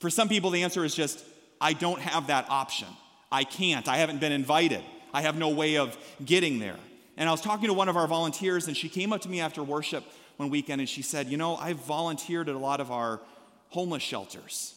For 0.00 0.10
some 0.10 0.28
people, 0.28 0.50
the 0.50 0.62
answer 0.62 0.84
is 0.84 0.94
just, 0.94 1.24
I 1.60 1.72
don't 1.72 2.00
have 2.00 2.26
that 2.26 2.50
option. 2.50 2.88
I 3.32 3.44
can't. 3.44 3.88
I 3.88 3.96
haven't 3.96 4.20
been 4.20 4.32
invited. 4.32 4.82
I 5.12 5.22
have 5.22 5.36
no 5.36 5.48
way 5.48 5.78
of 5.78 5.96
getting 6.24 6.58
there. 6.58 6.76
And 7.16 7.28
I 7.28 7.32
was 7.32 7.40
talking 7.40 7.68
to 7.68 7.72
one 7.72 7.88
of 7.88 7.96
our 7.96 8.06
volunteers, 8.06 8.68
and 8.68 8.76
she 8.76 8.88
came 8.88 9.12
up 9.12 9.22
to 9.22 9.28
me 9.28 9.40
after 9.40 9.62
worship 9.62 10.04
one 10.36 10.50
weekend 10.50 10.80
and 10.80 10.88
she 10.88 11.02
said, 11.02 11.28
You 11.28 11.36
know, 11.36 11.56
I've 11.56 11.78
volunteered 11.78 12.48
at 12.48 12.54
a 12.54 12.58
lot 12.58 12.80
of 12.80 12.90
our 12.90 13.20
homeless 13.70 14.02
shelters. 14.02 14.74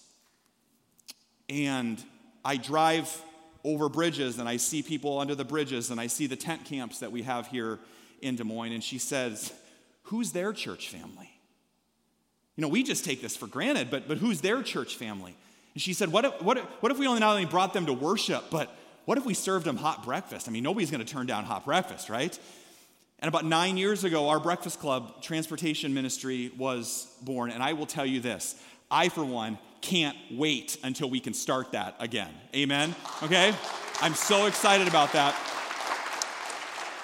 And 1.49 2.01
I 2.45 2.57
drive 2.57 3.09
over 3.63 3.89
bridges 3.89 4.39
and 4.39 4.47
I 4.47 4.57
see 4.57 4.81
people 4.81 5.19
under 5.19 5.35
the 5.35 5.45
bridges 5.45 5.89
and 5.89 5.99
I 5.99 6.07
see 6.07 6.27
the 6.27 6.35
tent 6.35 6.65
camps 6.65 6.99
that 6.99 7.11
we 7.11 7.23
have 7.23 7.47
here 7.47 7.79
in 8.21 8.35
Des 8.35 8.43
Moines. 8.43 8.73
And 8.73 8.83
she 8.83 8.97
says, 8.97 9.53
Who's 10.03 10.31
their 10.31 10.53
church 10.53 10.89
family? 10.89 11.29
You 12.55 12.63
know, 12.63 12.67
we 12.67 12.83
just 12.83 13.05
take 13.05 13.21
this 13.21 13.37
for 13.37 13.47
granted, 13.47 13.89
but, 13.89 14.07
but 14.07 14.17
who's 14.17 14.41
their 14.41 14.61
church 14.63 14.95
family? 14.95 15.35
And 15.73 15.81
she 15.81 15.93
said, 15.93 16.11
what 16.11 16.25
if, 16.25 16.41
what, 16.41 16.57
if, 16.57 16.63
what 16.81 16.91
if 16.91 16.99
we 16.99 17.07
only 17.07 17.21
not 17.21 17.31
only 17.31 17.45
brought 17.45 17.73
them 17.73 17.85
to 17.85 17.93
worship, 17.93 18.45
but 18.51 18.75
what 19.05 19.17
if 19.17 19.25
we 19.25 19.33
served 19.33 19.65
them 19.65 19.77
hot 19.77 20.03
breakfast? 20.03 20.47
I 20.47 20.51
mean, 20.51 20.63
nobody's 20.63 20.91
going 20.91 21.05
to 21.05 21.09
turn 21.09 21.25
down 21.25 21.45
hot 21.45 21.63
breakfast, 21.63 22.09
right? 22.09 22.37
And 23.19 23.29
about 23.29 23.45
nine 23.45 23.77
years 23.77 24.03
ago, 24.03 24.29
our 24.29 24.39
Breakfast 24.39 24.79
Club 24.79 25.21
transportation 25.21 25.93
ministry 25.93 26.51
was 26.57 27.07
born. 27.21 27.51
And 27.51 27.61
I 27.63 27.73
will 27.73 27.85
tell 27.85 28.05
you 28.05 28.19
this 28.19 28.61
I, 28.91 29.09
for 29.09 29.23
one, 29.23 29.57
can't 29.81 30.17
wait 30.31 30.77
until 30.83 31.09
we 31.09 31.19
can 31.19 31.33
start 31.33 31.71
that 31.71 31.95
again. 31.99 32.33
Amen? 32.55 32.95
Okay? 33.23 33.53
I'm 34.01 34.13
so 34.13 34.45
excited 34.45 34.87
about 34.87 35.13
that. 35.13 35.35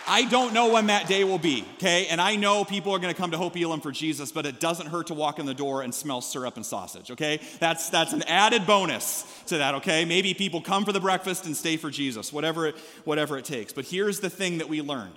I 0.07 0.25
don't 0.25 0.53
know 0.53 0.71
when 0.71 0.87
that 0.87 1.07
day 1.07 1.23
will 1.23 1.39
be, 1.39 1.65
okay? 1.75 2.05
And 2.07 2.21
I 2.21 2.35
know 2.35 2.63
people 2.63 2.93
are 2.93 2.99
to 2.99 3.13
come 3.15 3.31
to 3.31 3.37
Hope 3.37 3.57
Elam 3.57 3.81
for 3.81 3.91
Jesus, 3.91 4.31
but 4.31 4.45
it 4.45 4.59
doesn't 4.59 4.87
hurt 4.87 5.07
to 5.07 5.15
walk 5.15 5.39
in 5.39 5.47
the 5.47 5.53
door 5.53 5.81
and 5.81 5.93
smell 5.93 6.21
syrup 6.21 6.57
and 6.57 6.65
sausage, 6.65 7.09
okay? 7.09 7.39
That's, 7.59 7.89
that's 7.89 8.13
an 8.13 8.21
added 8.23 8.67
bonus 8.67 9.23
to 9.47 9.57
that, 9.57 9.75
okay? 9.75 10.05
Maybe 10.05 10.35
people 10.35 10.61
come 10.61 10.85
for 10.85 10.91
the 10.91 10.99
breakfast 10.99 11.47
and 11.47 11.57
stay 11.57 11.77
for 11.77 11.89
Jesus, 11.89 12.31
whatever 12.31 12.67
it, 12.67 12.75
whatever 13.03 13.35
it 13.37 13.45
takes. 13.45 13.73
But 13.73 13.85
here's 13.85 14.19
the 14.19 14.29
thing 14.29 14.59
that 14.59 14.69
we 14.69 14.81
learned 14.81 15.15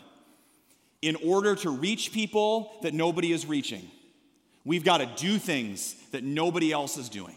in 1.03 1.17
order 1.17 1.55
to 1.57 1.71
reach 1.71 2.13
people 2.13 2.73
that 2.83 2.95
nobody 2.95 3.31
is 3.31 3.45
reaching, 3.45 3.91
we've 4.65 4.85
got 4.85 4.99
to 4.99 5.07
do 5.17 5.39
things 5.39 5.95
that 6.13 6.25
nobody 6.25 6.73
else 6.73 6.97
is 6.97 7.09
doing. 7.09 7.35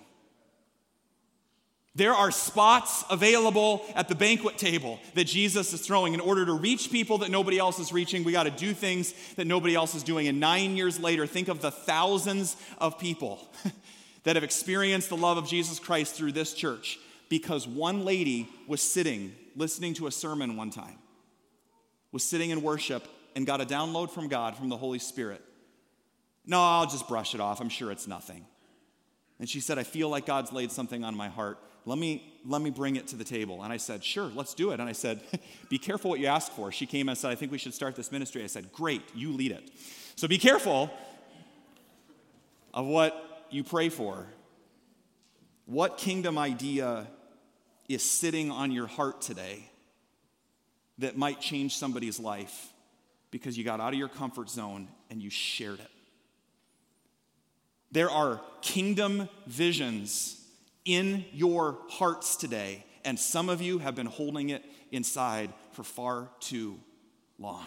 There 1.94 2.14
are 2.14 2.32
spots 2.32 3.04
available 3.10 3.86
at 3.96 4.08
the 4.08 4.16
banquet 4.16 4.58
table 4.58 5.00
that 5.14 5.26
Jesus 5.26 5.74
is 5.74 5.82
throwing. 5.82 6.14
In 6.14 6.22
order 6.22 6.46
to 6.46 6.54
reach 6.54 6.90
people 6.90 7.18
that 7.20 7.30
nobody 7.30 7.60
else 7.60 7.80
is 7.80 7.92
reaching, 7.92 8.24
we 8.24 8.32
got 8.32 8.44
to 8.44 8.52
do 8.52 8.74
things 8.74 9.14
that 9.36 9.46
nobody 9.46 9.76
else 9.76 9.94
is 9.94 10.04
doing. 10.04 10.30
And 10.30 10.40
nine 10.40 10.78
years 10.78 11.00
later, 11.00 11.28
think 11.28 11.50
of 11.50 11.62
the 11.62 11.72
thousands 11.72 12.56
of 12.78 12.98
people 12.98 13.50
that 14.24 14.38
have 14.38 14.44
experienced 14.44 15.10
the 15.10 15.18
love 15.18 15.38
of 15.38 15.48
Jesus 15.48 15.80
Christ 15.80 16.16
through 16.16 16.32
this 16.32 16.54
church 16.54 16.98
because 17.28 17.68
one 17.68 18.06
lady 18.06 18.48
was 18.68 18.82
sitting 18.82 19.36
listening 19.58 19.94
to 19.96 20.08
a 20.08 20.12
sermon 20.12 20.56
one 20.56 20.70
time, 20.70 20.98
was 22.14 22.24
sitting 22.24 22.52
in 22.52 22.62
worship, 22.62 23.06
and 23.36 23.46
got 23.46 23.60
a 23.60 23.66
download 23.66 24.12
from 24.12 24.30
God, 24.30 24.56
from 24.56 24.70
the 24.70 24.78
Holy 24.78 25.00
Spirit. 25.00 25.42
No, 26.45 26.62
I'll 26.62 26.88
just 26.88 27.08
brush 27.08 27.36
it 27.36 27.41
off. 27.41 27.62
I'm 27.62 27.69
sure 27.69 27.91
it's 27.91 28.08
nothing. 28.08 28.45
And 29.39 29.49
she 29.49 29.60
said, 29.60 29.77
I 29.77 29.84
feel 29.84 30.10
like 30.10 30.25
God's 30.25 30.51
laid 30.51 30.71
something 30.71 31.04
on 31.04 31.15
my 31.15 31.30
heart 31.30 31.60
let 31.86 31.97
me, 31.97 32.32
let 32.45 32.62
me 32.62 32.69
bring 32.69 32.95
it 32.95 33.08
to 33.08 33.15
the 33.15 33.23
table. 33.23 33.63
And 33.63 33.73
I 33.73 33.77
said, 33.77 34.04
sure, 34.04 34.30
let's 34.36 34.54
do 34.54 34.71
it. 34.71 34.80
And 34.80 34.88
I 34.88 34.91
said, 34.91 35.21
be 35.69 35.80
careful 35.80 36.12
what 36.12 36.19
you 36.19 36.27
ask 36.27 36.51
for. 36.51 36.71
She 36.71 36.86
came 36.86 37.10
and 37.10 37.17
said, 37.17 37.32
I 37.32 37.36
think 37.36 37.51
we 37.51 37.58
should 37.58 37.73
start 37.73 37.95
this 37.95 38.12
ministry. 38.12 38.43
I 38.43 38.47
said, 38.47 38.71
great, 38.71 39.01
you 39.15 39.34
lead 39.34 39.51
it. 39.51 39.71
So 40.15 40.27
be 40.27 40.38
careful 40.38 40.91
of 42.73 42.86
what 42.86 43.47
you 43.49 43.63
pray 43.63 43.89
for. 43.89 44.27
What 45.65 45.97
kingdom 45.97 46.38
idea 46.38 47.08
is 47.89 48.04
sitting 48.04 48.51
on 48.51 48.71
your 48.71 48.88
heart 48.88 49.21
today 49.21 49.67
that 50.99 51.17
might 51.17 51.41
change 51.41 51.77
somebody's 51.77 52.19
life 52.19 52.71
because 53.32 53.58
you 53.58 53.63
got 53.63 53.80
out 53.80 53.93
of 53.93 53.99
your 53.99 54.10
comfort 54.10 54.49
zone 54.49 54.88
and 55.10 55.21
you 55.21 55.32
shared 55.32 55.80
it? 55.80 55.89
There 57.91 58.10
are 58.10 58.41
kingdom 58.62 59.27
visions 59.47 60.41
in 60.86 61.25
your 61.34 61.77
hearts 61.89 62.36
today, 62.36 62.86
and 63.04 63.19
some 63.19 63.49
of 63.49 63.62
you 63.62 63.80
have 63.80 63.95
been 63.95 64.06
holding 64.06 64.49
it 64.49 64.63
inside 64.91 65.51
for 65.73 65.84
far 65.84 66.30
too 66.39 66.80
long. 67.38 67.65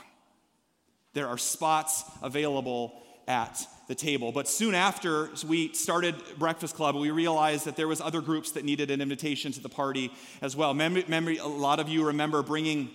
There 1.13 1.29
are 1.29 1.39
spots 1.39 2.05
available 2.23 3.03
at 3.29 3.67
the 3.87 3.95
table. 3.95 4.33
But 4.33 4.49
soon 4.49 4.75
after 4.75 5.31
we 5.47 5.73
started 5.73 6.15
Breakfast 6.39 6.75
Club, 6.75 6.97
we 6.97 7.11
realized 7.11 7.67
that 7.67 7.77
there 7.77 7.89
was 7.89 8.01
other 8.01 8.21
groups 8.21 8.53
that 8.53 8.65
needed 8.65 8.91
an 8.91 9.01
invitation 9.01 9.53
to 9.53 9.61
the 9.61 9.69
party 9.69 10.13
as 10.41 10.57
well. 10.57 10.71
A 10.71 11.47
lot 11.47 11.81
of 11.81 11.89
you 11.89 12.07
remember 12.07 12.43
bringing 12.43 12.91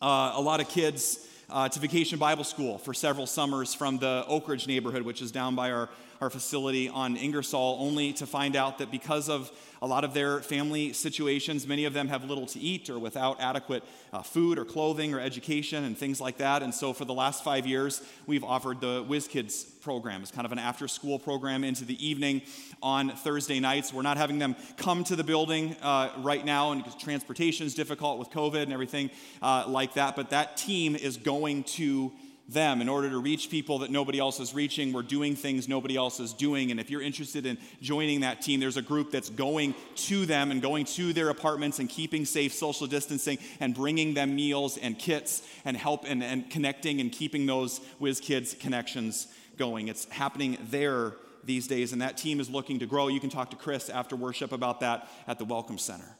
uh, 0.00 0.32
a 0.34 0.40
lot 0.40 0.60
of 0.60 0.68
kids 0.68 1.26
uh, 1.48 1.68
to 1.68 1.78
Vacation 1.78 2.18
Bible 2.18 2.44
School 2.44 2.78
for 2.78 2.92
several 2.92 3.26
summers 3.26 3.74
from 3.74 3.98
the 3.98 4.24
Oak 4.26 4.48
Ridge 4.48 4.66
neighborhood, 4.66 5.02
which 5.02 5.22
is 5.22 5.30
down 5.30 5.54
by 5.54 5.70
our 5.70 5.88
our 6.20 6.30
facility 6.30 6.88
on 6.88 7.16
Ingersoll, 7.16 7.78
only 7.80 8.12
to 8.14 8.26
find 8.26 8.56
out 8.56 8.78
that 8.78 8.90
because 8.90 9.28
of 9.28 9.50
a 9.82 9.86
lot 9.86 10.04
of 10.04 10.14
their 10.14 10.40
family 10.40 10.92
situations, 10.92 11.66
many 11.66 11.84
of 11.84 11.92
them 11.92 12.08
have 12.08 12.24
little 12.24 12.46
to 12.46 12.58
eat 12.58 12.88
or 12.88 12.98
without 12.98 13.40
adequate 13.40 13.84
uh, 14.12 14.22
food 14.22 14.58
or 14.58 14.64
clothing 14.64 15.12
or 15.12 15.20
education 15.20 15.84
and 15.84 15.96
things 15.96 16.20
like 16.20 16.38
that. 16.38 16.62
And 16.62 16.74
so 16.74 16.92
for 16.92 17.04
the 17.04 17.12
last 17.12 17.44
five 17.44 17.66
years, 17.66 18.02
we've 18.26 18.44
offered 18.44 18.80
the 18.80 19.04
Whiz 19.06 19.28
Kids 19.28 19.64
program. 19.64 20.22
It's 20.22 20.30
kind 20.30 20.46
of 20.46 20.52
an 20.52 20.58
after 20.58 20.88
school 20.88 21.18
program 21.18 21.62
into 21.62 21.84
the 21.84 22.04
evening 22.04 22.42
on 22.82 23.10
Thursday 23.10 23.60
nights. 23.60 23.92
We're 23.92 24.02
not 24.02 24.16
having 24.16 24.38
them 24.38 24.56
come 24.76 25.04
to 25.04 25.16
the 25.16 25.24
building 25.24 25.76
uh, 25.82 26.10
right 26.18 26.44
now, 26.44 26.72
and 26.72 26.84
transportation 26.98 27.66
is 27.66 27.74
difficult 27.74 28.18
with 28.18 28.30
COVID 28.30 28.62
and 28.62 28.72
everything 28.72 29.10
uh, 29.42 29.64
like 29.68 29.94
that. 29.94 30.16
But 30.16 30.30
that 30.30 30.56
team 30.56 30.96
is 30.96 31.16
going 31.16 31.64
to 31.64 32.12
them 32.48 32.80
in 32.80 32.88
order 32.88 33.10
to 33.10 33.18
reach 33.18 33.50
people 33.50 33.80
that 33.80 33.90
nobody 33.90 34.18
else 34.18 34.38
is 34.38 34.54
reaching. 34.54 34.92
We're 34.92 35.02
doing 35.02 35.34
things 35.34 35.68
nobody 35.68 35.96
else 35.96 36.20
is 36.20 36.32
doing. 36.32 36.70
And 36.70 36.78
if 36.78 36.90
you're 36.90 37.02
interested 37.02 37.44
in 37.44 37.58
joining 37.80 38.20
that 38.20 38.40
team, 38.40 38.60
there's 38.60 38.76
a 38.76 38.82
group 38.82 39.10
that's 39.10 39.30
going 39.30 39.74
to 39.96 40.26
them 40.26 40.50
and 40.50 40.62
going 40.62 40.84
to 40.84 41.12
their 41.12 41.28
apartments 41.28 41.78
and 41.78 41.88
keeping 41.88 42.24
safe 42.24 42.52
social 42.52 42.86
distancing 42.86 43.38
and 43.58 43.74
bringing 43.74 44.14
them 44.14 44.36
meals 44.36 44.78
and 44.78 44.98
kits 44.98 45.42
and 45.64 45.76
help 45.76 46.04
and, 46.06 46.22
and 46.22 46.48
connecting 46.48 47.00
and 47.00 47.10
keeping 47.10 47.46
those 47.46 47.80
Whiz 47.98 48.20
Kids 48.20 48.54
connections 48.54 49.26
going. 49.56 49.88
It's 49.88 50.04
happening 50.06 50.56
there 50.70 51.14
these 51.44 51.66
days, 51.66 51.92
and 51.92 52.02
that 52.02 52.16
team 52.16 52.40
is 52.40 52.50
looking 52.50 52.80
to 52.80 52.86
grow. 52.86 53.08
You 53.08 53.20
can 53.20 53.30
talk 53.30 53.50
to 53.50 53.56
Chris 53.56 53.88
after 53.88 54.16
worship 54.16 54.52
about 54.52 54.80
that 54.80 55.08
at 55.26 55.38
the 55.38 55.44
Welcome 55.44 55.78
Center. 55.78 56.16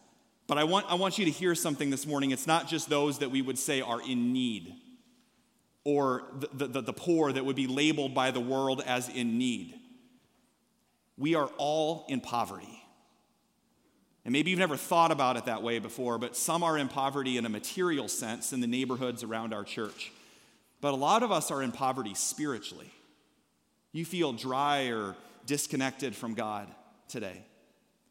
But 0.47 0.59
I 0.59 0.65
want, 0.65 0.87
I 0.89 0.95
want 0.95 1.19
you 1.19 1.25
to 1.25 1.31
hear 1.31 1.57
something 1.57 1.91
this 1.91 2.07
morning. 2.07 2.31
It's 2.31 2.47
not 2.47 2.69
just 2.69 2.89
those 2.89 3.19
that 3.19 3.33
we 3.33 3.43
would 3.43 3.59
say 3.59 3.81
are 3.81 4.01
in 4.01 4.33
need 4.33 4.77
or 5.87 6.25
the, 6.53 6.66
the, 6.66 6.81
the 6.81 6.92
poor 6.92 7.31
that 7.31 7.44
would 7.44 7.55
be 7.55 7.68
labeled 7.68 8.12
by 8.12 8.33
the 8.33 8.40
world 8.40 8.83
as 8.85 9.09
in 9.09 9.38
need. 9.38 9.72
We 11.16 11.37
are 11.37 11.49
all 11.59 12.05
in 12.09 12.20
poverty. 12.20 12.83
And 14.25 14.33
maybe 14.33 14.51
you've 14.51 14.59
never 14.59 14.77
thought 14.77 15.12
about 15.12 15.37
it 15.37 15.44
that 15.44 15.62
way 15.62 15.79
before, 15.79 16.18
but 16.18 16.35
some 16.35 16.64
are 16.64 16.77
in 16.77 16.88
poverty 16.88 17.37
in 17.37 17.46
a 17.46 17.49
material 17.49 18.09
sense 18.09 18.53
in 18.53 18.61
the 18.61 18.66
neighborhoods 18.66 19.22
around 19.22 19.55
our 19.55 19.62
church. 19.62 20.11
But 20.81 20.92
a 20.92 20.96
lot 20.96 21.22
of 21.22 21.31
us 21.31 21.53
are 21.53 21.62
in 21.62 21.70
poverty 21.70 22.14
spiritually. 22.14 22.90
You 23.92 24.05
feel 24.05 24.33
dry 24.33 24.88
or 24.88 25.14
disconnected 25.46 26.16
from 26.16 26.35
God 26.35 26.66
today. 27.07 27.44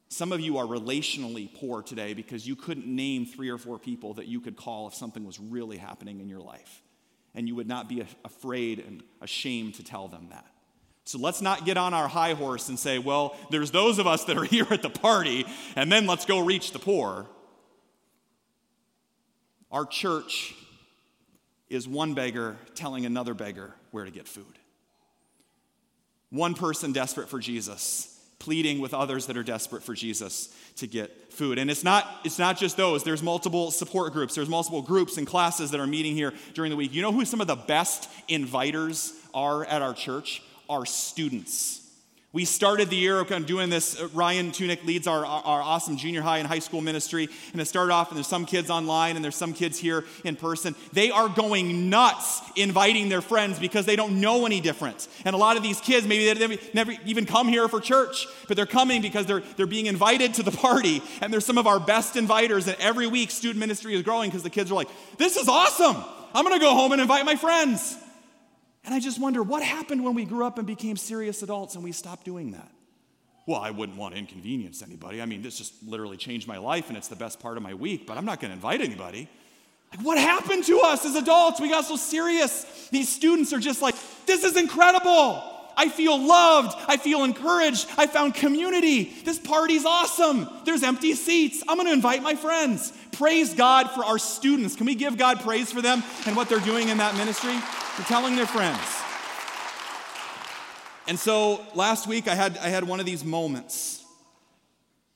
Some 0.07 0.31
of 0.31 0.39
you 0.39 0.59
are 0.59 0.65
relationally 0.65 1.53
poor 1.53 1.81
today 1.81 2.13
because 2.13 2.47
you 2.47 2.55
couldn't 2.55 2.87
name 2.87 3.25
three 3.25 3.49
or 3.49 3.57
four 3.57 3.77
people 3.77 4.13
that 4.13 4.27
you 4.27 4.39
could 4.39 4.55
call 4.55 4.87
if 4.87 4.93
something 4.93 5.25
was 5.25 5.41
really 5.41 5.75
happening 5.75 6.21
in 6.21 6.29
your 6.29 6.39
life 6.39 6.81
and 7.35 7.47
you 7.47 7.55
would 7.55 7.67
not 7.67 7.89
be 7.89 8.05
afraid 8.23 8.79
and 8.79 9.03
ashamed 9.21 9.75
to 9.75 9.83
tell 9.83 10.07
them 10.07 10.27
that. 10.29 10.45
So 11.03 11.19
let's 11.19 11.41
not 11.41 11.65
get 11.65 11.77
on 11.77 11.93
our 11.93 12.07
high 12.07 12.33
horse 12.33 12.69
and 12.69 12.79
say, 12.79 12.97
well, 12.97 13.35
there's 13.51 13.69
those 13.69 13.99
of 13.99 14.07
us 14.07 14.23
that 14.25 14.37
are 14.37 14.43
here 14.55 14.67
at 14.71 14.81
the 14.81 14.89
party, 14.89 15.45
and 15.75 15.91
then 15.91 16.07
let's 16.07 16.25
go 16.25 16.39
reach 16.39 16.71
the 16.71 16.79
poor. 16.79 17.27
Our 19.71 19.85
church 19.85 20.55
is 21.69 21.87
one 21.87 22.13
beggar 22.13 22.57
telling 22.75 23.05
another 23.05 23.33
beggar 23.33 23.73
where 23.91 24.05
to 24.05 24.11
get 24.11 24.27
food. 24.27 24.45
One 26.29 26.53
person 26.53 26.91
desperate 26.91 27.29
for 27.29 27.39
Jesus 27.39 28.14
pleading 28.45 28.79
with 28.79 28.93
others 28.93 29.25
that 29.25 29.35
are 29.35 29.43
desperate 29.43 29.81
for 29.81 29.95
Jesus 29.95 30.55
to 30.75 30.85
get 30.85 31.33
food. 31.33 31.57
And 31.57 31.71
it's 31.71 31.83
not, 31.83 32.07
it's 32.23 32.37
not 32.37 32.57
just 32.57 32.77
those, 32.77 33.03
there's 33.03 33.23
multiple 33.23 33.71
support 33.71 34.13
groups, 34.13 34.35
there's 34.35 34.47
multiple 34.47 34.83
groups 34.83 35.17
and 35.17 35.25
classes 35.25 35.71
that 35.71 35.79
are 35.79 35.87
meeting 35.87 36.13
here 36.13 36.31
during 36.53 36.69
the 36.69 36.75
week. 36.75 36.93
You 36.93 37.01
know 37.01 37.11
who 37.11 37.25
some 37.25 37.41
of 37.41 37.47
the 37.47 37.55
best 37.55 38.07
inviters 38.29 39.13
are 39.33 39.65
at 39.65 39.81
our 39.81 39.95
church? 39.95 40.43
Our 40.69 40.85
students. 40.85 41.84
We 42.35 42.43
started 42.43 42.89
the 42.89 42.97
year 42.97 43.23
kind 43.23 43.43
of 43.43 43.47
doing 43.47 43.69
this. 43.69 43.97
Uh, 43.97 44.09
Ryan 44.09 44.51
Tunick 44.51 44.83
leads 44.83 45.07
our, 45.07 45.25
our 45.25 45.61
awesome 45.61 45.95
junior 45.95 46.21
high 46.21 46.39
and 46.39 46.47
high 46.49 46.59
school 46.59 46.81
ministry. 46.81 47.29
And 47.53 47.61
it 47.61 47.65
started 47.65 47.93
off, 47.93 48.09
and 48.09 48.17
there's 48.17 48.27
some 48.27 48.45
kids 48.45 48.69
online, 48.69 49.15
and 49.15 49.23
there's 49.23 49.37
some 49.37 49.53
kids 49.53 49.79
here 49.79 50.03
in 50.25 50.35
person. 50.35 50.75
They 50.91 51.11
are 51.11 51.29
going 51.29 51.89
nuts 51.89 52.41
inviting 52.57 53.07
their 53.07 53.21
friends 53.21 53.57
because 53.57 53.85
they 53.85 53.95
don't 53.95 54.19
know 54.19 54.45
any 54.45 54.59
different. 54.59 55.07
And 55.23 55.33
a 55.33 55.37
lot 55.37 55.55
of 55.55 55.63
these 55.63 55.79
kids, 55.79 56.05
maybe 56.05 56.33
they 56.33 56.59
never 56.73 56.91
even 57.05 57.25
come 57.25 57.47
here 57.47 57.69
for 57.69 57.79
church, 57.79 58.27
but 58.49 58.57
they're 58.57 58.65
coming 58.65 59.01
because 59.01 59.25
they're, 59.27 59.43
they're 59.55 59.65
being 59.65 59.85
invited 59.85 60.33
to 60.33 60.43
the 60.43 60.51
party. 60.51 61.01
And 61.21 61.31
they're 61.31 61.39
some 61.39 61.57
of 61.57 61.67
our 61.67 61.79
best 61.79 62.15
inviters. 62.15 62.67
And 62.67 62.75
every 62.81 63.07
week, 63.07 63.31
student 63.31 63.61
ministry 63.61 63.95
is 63.95 64.01
growing 64.01 64.29
because 64.29 64.43
the 64.43 64.49
kids 64.49 64.69
are 64.71 64.75
like, 64.75 64.89
this 65.17 65.37
is 65.37 65.47
awesome. 65.47 66.03
I'm 66.33 66.43
going 66.43 66.59
to 66.59 66.65
go 66.65 66.73
home 66.75 66.91
and 66.91 66.99
invite 66.99 67.23
my 67.23 67.37
friends. 67.37 67.95
And 68.85 68.93
I 68.93 68.99
just 68.99 69.19
wonder 69.19 69.41
what 69.41 69.63
happened 69.63 70.03
when 70.03 70.13
we 70.13 70.25
grew 70.25 70.45
up 70.45 70.57
and 70.57 70.67
became 70.67 70.95
serious 70.95 71.41
adults 71.41 71.75
and 71.75 71.83
we 71.83 71.91
stopped 71.91 72.23
doing 72.23 72.51
that? 72.51 72.71
Well, 73.47 73.59
I 73.59 73.71
wouldn't 73.71 73.97
want 73.97 74.13
to 74.13 74.19
inconvenience 74.19 74.81
anybody. 74.81 75.21
I 75.21 75.25
mean, 75.25 75.41
this 75.41 75.57
just 75.57 75.83
literally 75.83 76.17
changed 76.17 76.47
my 76.47 76.57
life 76.57 76.89
and 76.89 76.97
it's 76.97 77.07
the 77.07 77.15
best 77.15 77.39
part 77.39 77.57
of 77.57 77.63
my 77.63 77.73
week, 77.73 78.07
but 78.07 78.17
I'm 78.17 78.25
not 78.25 78.39
going 78.39 78.49
to 78.49 78.55
invite 78.55 78.81
anybody. 78.81 79.27
Like, 79.91 80.05
what 80.05 80.17
happened 80.17 80.63
to 80.65 80.79
us 80.81 81.05
as 81.05 81.15
adults? 81.15 81.59
We 81.59 81.69
got 81.69 81.85
so 81.85 81.95
serious. 81.95 82.89
These 82.91 83.09
students 83.09 83.53
are 83.53 83.59
just 83.59 83.81
like, 83.81 83.95
this 84.25 84.43
is 84.43 84.57
incredible. 84.57 85.43
I 85.77 85.89
feel 85.89 86.17
loved. 86.17 86.75
I 86.87 86.97
feel 86.97 87.23
encouraged. 87.23 87.87
I 87.97 88.07
found 88.07 88.33
community. 88.33 89.13
This 89.25 89.37
party's 89.37 89.85
awesome. 89.85 90.47
There's 90.63 90.83
empty 90.83 91.13
seats. 91.13 91.63
I'm 91.67 91.77
going 91.77 91.87
to 91.87 91.93
invite 91.93 92.23
my 92.23 92.35
friends. 92.35 92.93
Praise 93.11 93.53
God 93.53 93.91
for 93.91 94.03
our 94.03 94.17
students. 94.17 94.75
Can 94.75 94.85
we 94.85 94.95
give 94.95 95.17
God 95.17 95.41
praise 95.41 95.71
for 95.71 95.81
them 95.81 96.03
and 96.25 96.35
what 96.35 96.49
they're 96.49 96.59
doing 96.59 96.89
in 96.89 96.97
that 96.97 97.15
ministry? 97.15 97.55
They're 97.97 98.05
telling 98.07 98.35
their 98.35 98.45
friends. 98.45 98.81
And 101.07 101.17
so 101.17 101.65
last 101.75 102.07
week 102.07 102.27
I 102.27 102.35
had, 102.35 102.57
I 102.57 102.67
had 102.67 102.83
one 102.83 102.99
of 102.99 103.05
these 103.05 103.23
moments. 103.23 104.03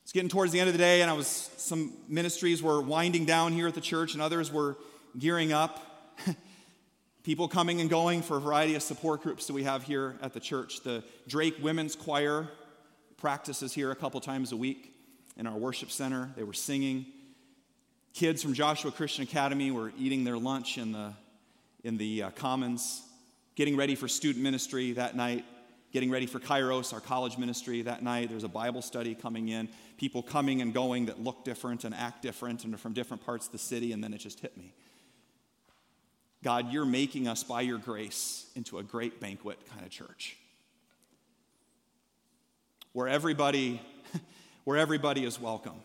It's 0.02 0.12
getting 0.12 0.30
towards 0.30 0.50
the 0.52 0.60
end 0.60 0.68
of 0.68 0.72
the 0.72 0.78
day, 0.78 1.02
and 1.02 1.10
I 1.10 1.14
was 1.14 1.50
some 1.56 1.92
ministries 2.08 2.62
were 2.62 2.80
winding 2.80 3.26
down 3.26 3.52
here 3.52 3.68
at 3.68 3.74
the 3.74 3.82
church, 3.82 4.14
and 4.14 4.22
others 4.22 4.50
were 4.50 4.78
gearing 5.18 5.52
up. 5.52 5.86
People 7.22 7.48
coming 7.48 7.82
and 7.82 7.90
going 7.90 8.22
for 8.22 8.38
a 8.38 8.40
variety 8.40 8.74
of 8.76 8.82
support 8.82 9.22
groups 9.22 9.46
that 9.46 9.52
we 9.52 9.64
have 9.64 9.82
here 9.82 10.16
at 10.22 10.32
the 10.32 10.40
church. 10.40 10.82
The 10.82 11.04
Drake 11.28 11.56
Women's 11.60 11.94
Choir 11.94 12.48
practices 13.18 13.74
here 13.74 13.90
a 13.90 13.96
couple 13.96 14.20
times 14.20 14.52
a 14.52 14.56
week 14.56 14.94
in 15.36 15.46
our 15.46 15.56
worship 15.56 15.90
center. 15.90 16.30
They 16.34 16.44
were 16.44 16.54
singing. 16.54 17.04
Kids 18.14 18.42
from 18.42 18.54
Joshua 18.54 18.90
Christian 18.90 19.24
Academy 19.24 19.70
were 19.70 19.92
eating 19.98 20.24
their 20.24 20.38
lunch 20.38 20.78
in 20.78 20.92
the, 20.92 21.12
in 21.84 21.96
the 21.96 22.24
uh, 22.24 22.30
commons, 22.30 23.02
getting 23.54 23.76
ready 23.76 23.94
for 23.94 24.08
student 24.08 24.42
ministry 24.42 24.92
that 24.92 25.16
night, 25.16 25.44
getting 25.92 26.10
ready 26.10 26.26
for 26.26 26.38
Kairos, 26.38 26.92
our 26.92 27.00
college 27.00 27.38
ministry 27.38 27.82
that 27.82 28.02
night. 28.02 28.28
There's 28.28 28.44
a 28.44 28.48
Bible 28.48 28.82
study 28.82 29.14
coming 29.14 29.48
in, 29.48 29.68
people 29.96 30.22
coming 30.22 30.60
and 30.60 30.72
going 30.72 31.06
that 31.06 31.22
look 31.22 31.44
different 31.44 31.84
and 31.84 31.94
act 31.94 32.22
different 32.22 32.64
and 32.64 32.74
are 32.74 32.78
from 32.78 32.92
different 32.92 33.24
parts 33.24 33.46
of 33.46 33.52
the 33.52 33.58
city, 33.58 33.92
and 33.92 34.02
then 34.02 34.12
it 34.12 34.18
just 34.18 34.40
hit 34.40 34.56
me. 34.56 34.72
God, 36.42 36.72
you're 36.72 36.86
making 36.86 37.28
us 37.28 37.42
by 37.42 37.60
your 37.60 37.78
grace 37.78 38.46
into 38.54 38.78
a 38.78 38.82
great 38.82 39.20
banquet 39.20 39.58
kind 39.68 39.84
of 39.84 39.90
church. 39.90 40.36
Where 42.92 43.08
everybody, 43.08 43.80
where 44.64 44.78
everybody 44.78 45.24
is 45.24 45.40
welcome. 45.40 45.80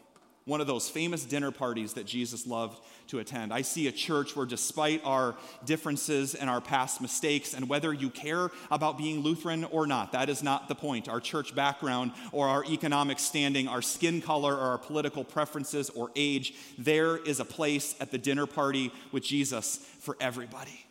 One 0.46 0.62
of 0.62 0.68
those 0.68 0.88
famous 0.88 1.26
dinner 1.26 1.50
parties 1.50 1.94
that 1.94 2.06
Jesus 2.06 2.46
loved 2.46 2.80
to 3.08 3.18
attend. 3.18 3.52
I 3.52 3.64
see 3.64 3.88
a 3.88 3.92
church 3.92 4.36
where, 4.36 4.46
despite 4.46 5.04
our 5.04 5.36
differences 5.66 6.36
and 6.36 6.52
our 6.52 6.62
past 6.62 7.02
mistakes, 7.02 7.56
and 7.56 7.68
whether 7.68 7.92
you 7.92 8.12
care 8.12 8.52
about 8.70 8.96
being 8.96 9.22
Lutheran 9.22 9.64
or 9.64 9.88
not, 9.88 10.12
that 10.12 10.30
is 10.30 10.44
not 10.44 10.68
the 10.68 10.76
point. 10.76 11.10
Our 11.10 11.20
church 11.20 11.56
background 11.56 12.12
or 12.32 12.48
our 12.48 12.64
economic 12.66 13.18
standing, 13.18 13.68
our 13.68 13.82
skin 13.82 14.22
color 14.22 14.54
or 14.54 14.70
our 14.70 14.78
political 14.78 15.24
preferences 15.24 15.90
or 15.90 16.12
age, 16.16 16.54
there 16.78 17.18
is 17.18 17.40
a 17.40 17.46
place 17.46 17.96
at 18.00 18.12
the 18.12 18.20
dinner 18.20 18.46
party 18.46 18.92
with 19.12 19.24
Jesus 19.24 19.78
for 20.00 20.16
everybody. 20.22 20.85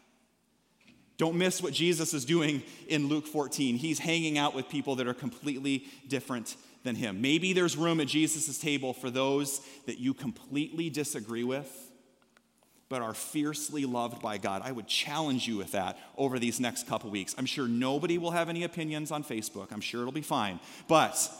Don't 1.17 1.37
miss 1.37 1.63
what 1.63 1.73
Jesus 1.73 2.13
is 2.13 2.25
doing 2.25 2.63
in 2.89 3.09
Luke 3.09 3.27
14. 3.27 3.77
He's 3.77 4.01
hanging 4.01 4.37
out 4.37 4.55
with 4.55 4.69
people 4.69 4.97
that 4.97 5.07
are 5.07 5.15
completely 5.15 5.87
different 6.09 6.57
than 6.83 6.97
him. 6.97 7.21
Maybe 7.21 7.53
there's 7.53 7.77
room 7.77 8.01
at 8.01 8.09
Jesus' 8.09 8.59
table 8.59 8.93
for 8.93 9.11
those 9.11 9.61
that 9.87 9.99
you 9.99 10.13
completely 10.13 10.91
disagree 10.91 11.45
with, 11.45 11.71
but 12.89 13.01
are 13.01 13.15
fiercely 13.15 13.85
loved 13.85 14.21
by 14.21 14.39
God. 14.39 14.63
I 14.65 14.73
would 14.73 14.89
challenge 14.89 15.47
you 15.47 15.57
with 15.57 15.73
that 15.73 15.99
over 16.17 16.39
these 16.39 16.61
next 16.61 16.87
couple 16.89 17.11
weeks. 17.11 17.35
I'm 17.39 17.47
sure 17.47 17.69
nobody 17.69 18.19
will 18.19 18.33
have 18.33 18.49
any 18.49 18.65
opinions 18.65 19.11
on 19.11 19.25
Facebook. 19.25 19.73
I'm 19.73 19.81
sure 19.81 20.01
it'll 20.01 20.13
be 20.13 20.21
fine. 20.21 20.59
But 20.89 21.31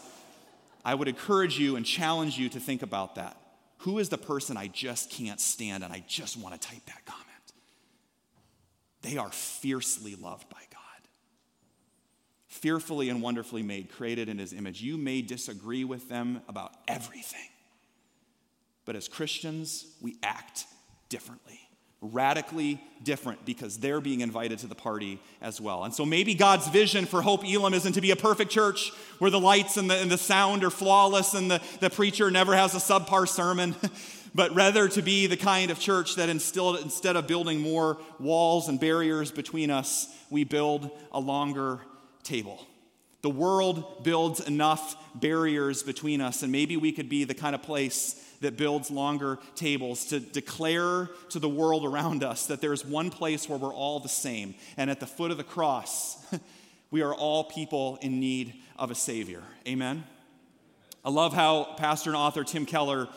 I 0.83 0.95
would 0.95 1.07
encourage 1.07 1.59
you 1.59 1.75
and 1.75 1.85
challenge 1.85 2.37
you 2.37 2.47
to 2.49 2.59
think 2.59 2.81
about 2.81 3.15
that. 3.15 3.37
Who 3.79 3.99
is 3.99 4.09
the 4.09 4.17
person 4.17 4.55
I 4.55 4.67
just 4.67 5.11
can't 5.11 5.39
stand 5.39 5.83
and 5.83 5.93
I 5.93 6.03
just 6.07 6.37
want 6.37 6.59
to 6.59 6.67
type 6.67 6.85
that 6.85 7.05
comment? 7.05 7.24
They 9.05 9.17
are 9.17 9.29
fiercely 9.29 10.15
loved 10.15 10.49
by 10.49 10.61
God. 10.71 10.81
Fearfully 12.47 13.09
and 13.09 13.21
wonderfully 13.21 13.61
made, 13.61 13.91
created 13.91 14.29
in 14.29 14.39
his 14.39 14.51
image. 14.51 14.81
You 14.81 14.97
may 14.97 15.21
disagree 15.21 15.83
with 15.83 16.09
them 16.09 16.41
about 16.47 16.73
everything. 16.87 17.49
But 18.83 18.95
as 18.95 19.07
Christians, 19.07 19.85
we 20.01 20.17
act 20.23 20.65
differently 21.09 21.59
radically 22.11 22.81
different 23.03 23.45
because 23.45 23.77
they're 23.77 24.01
being 24.01 24.21
invited 24.21 24.59
to 24.59 24.67
the 24.67 24.75
party 24.75 25.19
as 25.41 25.59
well. 25.59 25.83
And 25.83 25.93
so 25.93 26.05
maybe 26.05 26.35
God's 26.35 26.67
vision 26.67 27.05
for 27.05 27.21
Hope 27.21 27.43
Elam 27.45 27.73
isn't 27.73 27.93
to 27.93 28.01
be 28.01 28.11
a 28.11 28.15
perfect 28.15 28.51
church 28.51 28.91
where 29.19 29.31
the 29.31 29.39
lights 29.39 29.77
and 29.77 29.89
the, 29.89 29.95
and 29.95 30.11
the 30.11 30.17
sound 30.17 30.63
are 30.63 30.69
flawless 30.69 31.33
and 31.33 31.49
the, 31.49 31.61
the 31.79 31.89
preacher 31.89 32.29
never 32.31 32.55
has 32.55 32.75
a 32.75 32.77
subpar 32.77 33.27
sermon. 33.27 33.75
but 34.35 34.53
rather 34.53 34.89
to 34.89 35.01
be 35.01 35.27
the 35.27 35.37
kind 35.37 35.71
of 35.71 35.79
church 35.79 36.15
that 36.15 36.27
instilled, 36.27 36.79
instead 36.81 37.15
of 37.15 37.25
building 37.25 37.61
more 37.61 37.97
walls 38.19 38.67
and 38.67 38.81
barriers 38.81 39.31
between 39.31 39.71
us, 39.71 40.13
we 40.29 40.43
build 40.43 40.91
a 41.13 41.19
longer 41.19 41.79
table. 42.21 42.67
The 43.21 43.29
world 43.29 44.03
builds 44.03 44.41
enough 44.41 44.97
barriers 45.15 45.83
between 45.83 46.19
us, 46.19 46.43
and 46.43 46.51
maybe 46.51 46.75
we 46.75 46.91
could 46.91 47.07
be 47.07 47.23
the 47.23 47.33
kind 47.33 47.55
of 47.55 47.63
place 47.63 48.21
that 48.41 48.57
builds 48.57 48.91
longer 48.91 49.39
tables 49.55 50.07
to 50.07 50.19
declare 50.19 51.09
to 51.29 51.39
the 51.39 51.49
world 51.49 51.85
around 51.85 52.21
us 52.21 52.47
that 52.47 52.59
there's 52.59 52.85
one 52.85 53.09
place 53.09 53.47
where 53.47 53.57
we're 53.57 53.73
all 53.73 54.01
the 54.01 54.09
same. 54.09 54.53
And 54.75 54.91
at 54.91 54.99
the 54.99 55.07
foot 55.07 55.31
of 55.31 55.37
the 55.37 55.45
cross, 55.45 56.17
we 56.91 57.01
are 57.01 57.15
all 57.15 57.45
people 57.45 57.97
in 58.01 58.19
need 58.19 58.53
of 58.77 58.91
a 58.91 58.95
Savior. 58.95 59.43
Amen? 59.65 60.03
I 61.05 61.09
love 61.09 61.33
how 61.33 61.75
pastor 61.77 62.09
and 62.09 62.17
author 62.17 62.43
Tim 62.43 62.65
Keller 62.65 63.07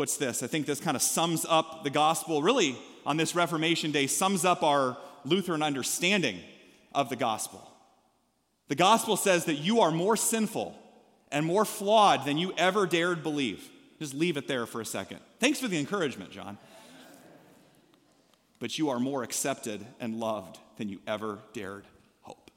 puts 0.00 0.16
this. 0.16 0.42
I 0.42 0.46
think 0.46 0.64
this 0.64 0.80
kind 0.80 0.96
of 0.96 1.02
sums 1.02 1.44
up 1.46 1.84
the 1.84 1.90
gospel, 1.90 2.40
really, 2.40 2.74
on 3.04 3.18
this 3.18 3.34
Reformation 3.34 3.90
Day, 3.90 4.06
sums 4.06 4.46
up 4.46 4.62
our 4.62 4.96
Lutheran 5.26 5.62
understanding 5.62 6.40
of 6.94 7.10
the 7.10 7.16
gospel. 7.16 7.70
The 8.68 8.76
gospel 8.76 9.18
says 9.18 9.44
that 9.44 9.56
you 9.56 9.82
are 9.82 9.90
more 9.90 10.16
sinful 10.16 10.74
and 11.30 11.44
more 11.44 11.66
flawed 11.66 12.24
than 12.24 12.38
you 12.38 12.54
ever 12.56 12.86
dared 12.86 13.22
believe. 13.22 13.68
Just 13.98 14.14
leave 14.14 14.38
it 14.38 14.48
there 14.48 14.64
for 14.64 14.80
a 14.80 14.86
second. 14.86 15.20
Thanks 15.38 15.60
for 15.60 15.68
the 15.68 15.78
encouragement, 15.78 16.30
John. 16.30 16.56
But 18.58 18.78
you 18.78 18.88
are 18.88 18.98
more 18.98 19.22
accepted 19.22 19.84
and 20.00 20.18
loved 20.18 20.58
than 20.78 20.88
you 20.88 21.00
ever 21.06 21.40
dared 21.52 21.84
hope. 22.22 22.50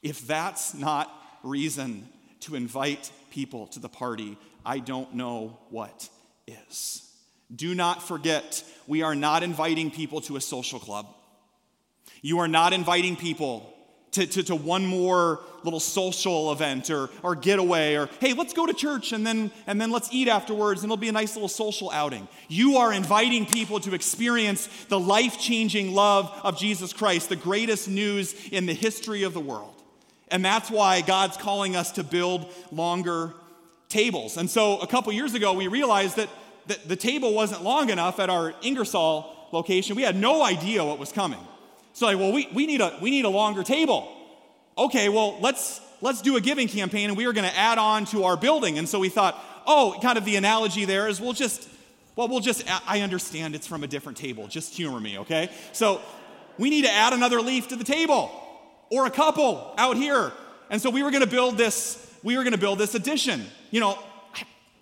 If 0.00 0.24
that's 0.28 0.74
not 0.74 1.12
reason 1.42 2.08
to 2.42 2.54
invite 2.54 3.10
people 3.32 3.66
to 3.66 3.80
the 3.80 3.88
party, 3.88 4.38
I 4.64 4.78
don't 4.78 5.14
know 5.14 5.58
what 5.70 6.08
is. 6.46 7.06
Do 7.54 7.74
not 7.74 8.02
forget, 8.02 8.62
we 8.86 9.02
are 9.02 9.14
not 9.14 9.42
inviting 9.42 9.90
people 9.90 10.20
to 10.22 10.36
a 10.36 10.40
social 10.40 10.78
club. 10.78 11.06
You 12.22 12.40
are 12.40 12.48
not 12.48 12.72
inviting 12.72 13.16
people 13.16 13.74
to, 14.12 14.26
to, 14.26 14.42
to, 14.44 14.56
one 14.56 14.86
more 14.86 15.40
little 15.62 15.80
social 15.80 16.52
event 16.52 16.90
or, 16.90 17.10
or 17.22 17.34
getaway 17.34 17.94
or 17.94 18.08
hey 18.18 18.32
let's 18.32 18.52
go 18.52 18.66
to 18.66 18.72
church 18.72 19.12
and 19.12 19.26
then 19.26 19.52
and 19.66 19.80
then 19.80 19.90
let's 19.90 20.08
eat 20.10 20.26
afterwards 20.26 20.82
and 20.82 20.90
it'll 20.90 21.00
be 21.00 21.08
a 21.08 21.12
nice 21.12 21.36
little 21.36 21.48
social 21.48 21.90
outing 21.90 22.26
you 22.48 22.78
are 22.78 22.92
inviting 22.92 23.46
people 23.46 23.78
to 23.78 23.94
experience 23.94 24.68
the 24.88 24.98
life-changing 24.98 25.92
love 25.92 26.32
of 26.42 26.58
jesus 26.58 26.92
christ 26.92 27.28
the 27.28 27.36
greatest 27.36 27.88
news 27.88 28.34
in 28.48 28.66
the 28.66 28.72
history 28.72 29.22
of 29.22 29.34
the 29.34 29.40
world 29.40 29.74
and 30.28 30.42
that's 30.44 30.70
why 30.70 31.02
god's 31.02 31.36
calling 31.36 31.76
us 31.76 31.92
to 31.92 32.02
build 32.02 32.50
longer 32.72 33.34
tables 33.90 34.38
and 34.38 34.48
so 34.48 34.78
a 34.78 34.86
couple 34.86 35.12
years 35.12 35.34
ago 35.34 35.52
we 35.52 35.68
realized 35.68 36.16
that, 36.16 36.28
the 36.86 36.94
table 36.94 37.34
wasn't 37.34 37.60
long 37.64 37.90
enough 37.90 38.20
at 38.20 38.30
our 38.30 38.54
ingersoll 38.62 39.48
location 39.52 39.96
we 39.96 40.02
had 40.02 40.14
no 40.14 40.42
idea 40.42 40.84
what 40.84 40.98
was 40.98 41.10
coming 41.10 41.40
so 41.92 42.06
like, 42.06 42.18
well, 42.18 42.32
we, 42.32 42.48
we, 42.54 42.66
need 42.66 42.80
a, 42.80 42.96
we 43.00 43.10
need 43.10 43.24
a 43.24 43.28
longer 43.28 43.62
table. 43.62 44.10
Okay, 44.78 45.08
well, 45.08 45.38
let's, 45.40 45.80
let's 46.00 46.22
do 46.22 46.36
a 46.36 46.40
giving 46.40 46.68
campaign 46.68 47.10
and 47.10 47.16
we 47.16 47.26
are 47.26 47.32
going 47.32 47.48
to 47.48 47.56
add 47.56 47.78
on 47.78 48.04
to 48.06 48.24
our 48.24 48.36
building. 48.36 48.78
And 48.78 48.88
so 48.88 48.98
we 48.98 49.08
thought, 49.08 49.38
oh, 49.66 49.98
kind 50.00 50.16
of 50.16 50.24
the 50.24 50.36
analogy 50.36 50.84
there 50.84 51.08
is 51.08 51.20
we'll 51.20 51.32
just, 51.32 51.68
well, 52.16 52.28
we'll 52.28 52.40
just, 52.40 52.64
I 52.88 53.00
understand 53.00 53.54
it's 53.54 53.66
from 53.66 53.84
a 53.84 53.86
different 53.86 54.18
table. 54.18 54.46
Just 54.46 54.74
humor 54.74 55.00
me, 55.00 55.18
okay? 55.18 55.50
So 55.72 56.00
we 56.58 56.70
need 56.70 56.84
to 56.84 56.90
add 56.90 57.12
another 57.12 57.40
leaf 57.40 57.68
to 57.68 57.76
the 57.76 57.84
table 57.84 58.30
or 58.90 59.06
a 59.06 59.10
couple 59.10 59.74
out 59.76 59.96
here. 59.96 60.32
And 60.70 60.80
so 60.80 60.90
we 60.90 61.02
were 61.02 61.10
going 61.10 61.24
to 61.24 61.30
build 61.30 61.58
this, 61.58 62.14
we 62.22 62.36
were 62.36 62.44
going 62.44 62.52
to 62.52 62.58
build 62.58 62.78
this 62.78 62.94
addition. 62.94 63.44
You 63.70 63.80
know, 63.80 63.98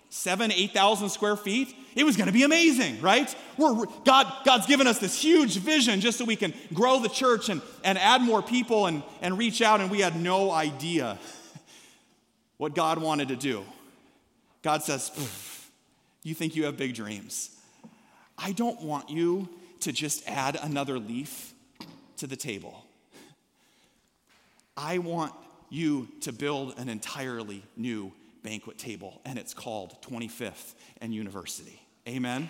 seven, 0.09 0.51
8,000 0.51 1.09
square 1.09 1.35
feet. 1.35 1.75
It 1.95 2.03
was 2.03 2.17
going 2.17 2.27
to 2.27 2.33
be 2.33 2.43
amazing, 2.43 3.01
right? 3.01 3.33
We're, 3.57 3.85
God, 4.05 4.31
God's 4.45 4.65
given 4.65 4.87
us 4.87 4.99
this 4.99 5.21
huge 5.21 5.57
vision 5.57 6.01
just 6.01 6.17
so 6.17 6.25
we 6.25 6.35
can 6.35 6.53
grow 6.73 6.99
the 6.99 7.09
church 7.09 7.49
and, 7.49 7.61
and 7.83 7.97
add 7.97 8.21
more 8.21 8.41
people 8.41 8.85
and, 8.85 9.03
and 9.21 9.37
reach 9.37 9.61
out, 9.61 9.81
and 9.81 9.89
we 9.89 9.99
had 9.99 10.19
no 10.19 10.51
idea 10.51 11.17
what 12.57 12.75
God 12.75 12.99
wanted 12.99 13.29
to 13.29 13.35
do. 13.35 13.63
God 14.61 14.83
says, 14.83 15.11
You 16.23 16.35
think 16.35 16.55
you 16.55 16.65
have 16.65 16.77
big 16.77 16.93
dreams. 16.93 17.55
I 18.37 18.51
don't 18.51 18.81
want 18.81 19.09
you 19.09 19.49
to 19.81 19.91
just 19.91 20.27
add 20.27 20.57
another 20.61 20.99
leaf 20.99 21.53
to 22.17 22.27
the 22.27 22.35
table. 22.35 22.85
I 24.75 24.97
want 24.97 25.33
you 25.69 26.07
to 26.21 26.31
build 26.31 26.77
an 26.77 26.89
entirely 26.89 27.63
new 27.75 28.13
banquet 28.43 28.77
table, 28.77 29.21
and 29.25 29.37
it's 29.37 29.53
called 29.53 30.01
25th 30.01 30.73
and 31.01 31.13
University. 31.13 31.81
Amen? 32.07 32.49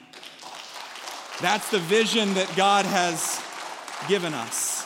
That's 1.42 1.70
the 1.72 1.80
vision 1.80 2.34
that 2.36 2.52
God 2.56 2.86
has 2.86 3.42
given 4.08 4.34
us. 4.34 4.86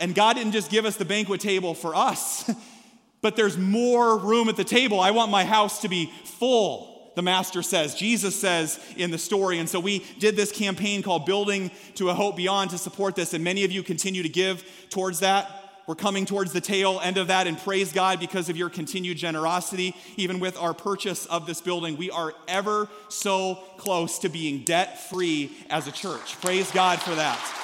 And 0.00 0.14
God 0.14 0.34
didn't 0.34 0.52
just 0.52 0.70
give 0.70 0.84
us 0.84 0.96
the 0.96 1.04
banquet 1.04 1.40
table 1.40 1.74
for 1.74 1.94
us, 1.94 2.50
but 3.22 3.36
there's 3.36 3.56
more 3.56 4.18
room 4.18 4.48
at 4.48 4.56
the 4.56 4.64
table. 4.64 4.98
I 4.98 5.12
want 5.12 5.30
my 5.30 5.44
house 5.44 5.82
to 5.82 5.88
be 5.88 6.12
full, 6.24 7.12
the 7.14 7.22
master 7.22 7.62
says. 7.62 7.94
Jesus 7.94 8.38
says 8.38 8.80
in 8.96 9.10
the 9.10 9.18
story. 9.18 9.58
And 9.58 9.68
so 9.68 9.78
we 9.78 10.04
did 10.18 10.34
this 10.34 10.50
campaign 10.50 11.02
called 11.02 11.26
Building 11.26 11.70
to 11.94 12.10
a 12.10 12.14
Hope 12.14 12.36
Beyond 12.36 12.70
to 12.70 12.78
support 12.78 13.14
this. 13.14 13.34
And 13.34 13.44
many 13.44 13.64
of 13.64 13.70
you 13.70 13.82
continue 13.82 14.22
to 14.24 14.28
give 14.28 14.64
towards 14.90 15.20
that. 15.20 15.61
We're 15.86 15.96
coming 15.96 16.26
towards 16.26 16.52
the 16.52 16.60
tail 16.60 17.00
end 17.02 17.16
of 17.16 17.26
that, 17.26 17.46
and 17.46 17.58
praise 17.58 17.92
God 17.92 18.20
because 18.20 18.48
of 18.48 18.56
your 18.56 18.70
continued 18.70 19.16
generosity. 19.16 19.96
Even 20.16 20.38
with 20.38 20.56
our 20.56 20.74
purchase 20.74 21.26
of 21.26 21.46
this 21.46 21.60
building, 21.60 21.96
we 21.96 22.10
are 22.10 22.32
ever 22.46 22.88
so 23.08 23.56
close 23.78 24.20
to 24.20 24.28
being 24.28 24.62
debt 24.64 25.08
free 25.10 25.50
as 25.70 25.88
a 25.88 25.92
church. 25.92 26.40
Praise 26.40 26.70
God 26.70 27.00
for 27.00 27.14
that. 27.14 27.58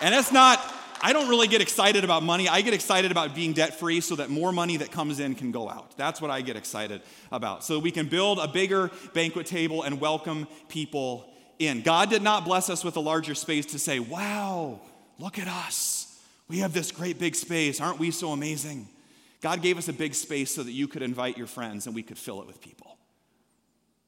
And 0.00 0.14
it's 0.14 0.30
not, 0.30 0.60
I 1.00 1.12
don't 1.12 1.28
really 1.28 1.48
get 1.48 1.60
excited 1.60 2.04
about 2.04 2.22
money. 2.22 2.48
I 2.48 2.60
get 2.60 2.74
excited 2.74 3.10
about 3.10 3.34
being 3.34 3.52
debt 3.52 3.78
free 3.78 4.00
so 4.00 4.16
that 4.16 4.30
more 4.30 4.52
money 4.52 4.76
that 4.76 4.92
comes 4.92 5.20
in 5.20 5.34
can 5.34 5.50
go 5.50 5.68
out. 5.68 5.96
That's 5.96 6.20
what 6.20 6.30
I 6.30 6.42
get 6.42 6.56
excited 6.56 7.00
about. 7.32 7.64
So 7.64 7.78
we 7.78 7.90
can 7.90 8.06
build 8.06 8.38
a 8.38 8.46
bigger 8.46 8.90
banquet 9.14 9.46
table 9.46 9.82
and 9.82 10.00
welcome 10.00 10.46
people 10.68 11.28
in. 11.58 11.80
God 11.80 12.10
did 12.10 12.22
not 12.22 12.44
bless 12.44 12.68
us 12.70 12.84
with 12.84 12.96
a 12.96 13.00
larger 13.00 13.34
space 13.34 13.66
to 13.66 13.78
say, 13.78 13.98
wow, 13.98 14.80
Look 15.18 15.38
at 15.38 15.48
us. 15.48 16.20
We 16.48 16.58
have 16.58 16.72
this 16.72 16.92
great 16.92 17.18
big 17.18 17.34
space. 17.34 17.80
Aren't 17.80 17.98
we 17.98 18.10
so 18.10 18.32
amazing? 18.32 18.88
God 19.40 19.62
gave 19.62 19.78
us 19.78 19.88
a 19.88 19.92
big 19.92 20.14
space 20.14 20.54
so 20.54 20.62
that 20.62 20.72
you 20.72 20.88
could 20.88 21.02
invite 21.02 21.36
your 21.36 21.46
friends 21.46 21.86
and 21.86 21.94
we 21.94 22.02
could 22.02 22.18
fill 22.18 22.40
it 22.40 22.46
with 22.46 22.60
people. 22.60 22.96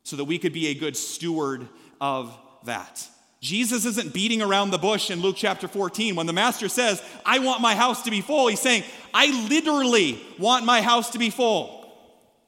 So 0.04 0.16
that 0.16 0.24
we 0.24 0.38
could 0.38 0.52
be 0.52 0.68
a 0.68 0.74
good 0.74 0.96
steward 0.96 1.68
of 2.00 2.36
that. 2.64 3.06
Jesus 3.40 3.84
isn't 3.84 4.12
beating 4.12 4.42
around 4.42 4.70
the 4.70 4.78
bush 4.78 5.10
in 5.10 5.20
Luke 5.20 5.36
chapter 5.36 5.68
14. 5.68 6.16
When 6.16 6.26
the 6.26 6.32
master 6.32 6.68
says, 6.68 7.02
I 7.24 7.38
want 7.38 7.60
my 7.60 7.74
house 7.74 8.02
to 8.02 8.10
be 8.10 8.20
full, 8.20 8.48
he's 8.48 8.60
saying, 8.60 8.82
I 9.14 9.46
literally 9.48 10.20
want 10.38 10.64
my 10.64 10.80
house 10.80 11.10
to 11.10 11.18
be 11.18 11.30
full 11.30 11.77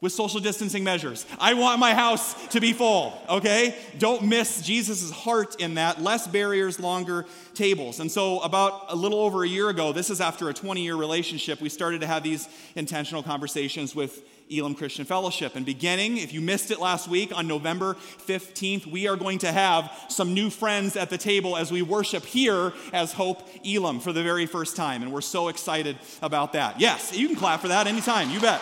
with 0.00 0.12
social 0.12 0.40
distancing 0.40 0.82
measures. 0.82 1.26
I 1.38 1.54
want 1.54 1.78
my 1.78 1.92
house 1.92 2.34
to 2.48 2.60
be 2.60 2.72
full, 2.72 3.12
okay? 3.28 3.76
Don't 3.98 4.22
miss 4.22 4.62
Jesus' 4.62 5.10
heart 5.10 5.60
in 5.60 5.74
that. 5.74 6.00
Less 6.00 6.26
barriers, 6.26 6.80
longer 6.80 7.26
tables. 7.54 8.00
And 8.00 8.10
so, 8.10 8.40
about 8.40 8.86
a 8.88 8.96
little 8.96 9.20
over 9.20 9.44
a 9.44 9.48
year 9.48 9.68
ago, 9.68 9.92
this 9.92 10.08
is 10.08 10.20
after 10.20 10.48
a 10.48 10.54
20 10.54 10.82
year 10.82 10.96
relationship, 10.96 11.60
we 11.60 11.68
started 11.68 12.00
to 12.00 12.06
have 12.06 12.22
these 12.22 12.48
intentional 12.76 13.22
conversations 13.22 13.94
with 13.94 14.22
Elam 14.50 14.74
Christian 14.74 15.04
Fellowship. 15.04 15.54
And 15.54 15.64
beginning, 15.64 16.16
if 16.16 16.32
you 16.32 16.40
missed 16.40 16.70
it 16.70 16.80
last 16.80 17.06
week, 17.06 17.36
on 17.36 17.46
November 17.46 17.94
15th, 18.26 18.86
we 18.86 19.06
are 19.06 19.16
going 19.16 19.38
to 19.40 19.52
have 19.52 19.92
some 20.08 20.34
new 20.34 20.50
friends 20.50 20.96
at 20.96 21.10
the 21.10 21.18
table 21.18 21.56
as 21.56 21.70
we 21.70 21.82
worship 21.82 22.24
here 22.24 22.72
as 22.92 23.12
Hope 23.12 23.48
Elam 23.64 24.00
for 24.00 24.12
the 24.12 24.22
very 24.22 24.46
first 24.46 24.76
time. 24.76 25.02
And 25.02 25.12
we're 25.12 25.20
so 25.20 25.48
excited 25.48 25.98
about 26.22 26.54
that. 26.54 26.80
Yes, 26.80 27.16
you 27.16 27.28
can 27.28 27.36
clap 27.36 27.60
for 27.60 27.68
that 27.68 27.86
anytime, 27.86 28.30
you 28.30 28.40
bet. 28.40 28.60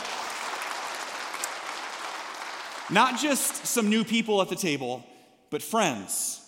Not 2.91 3.19
just 3.19 3.67
some 3.67 3.91
new 3.91 4.03
people 4.03 4.41
at 4.41 4.49
the 4.49 4.57
table, 4.57 5.05
but 5.51 5.63
friends, 5.63 6.41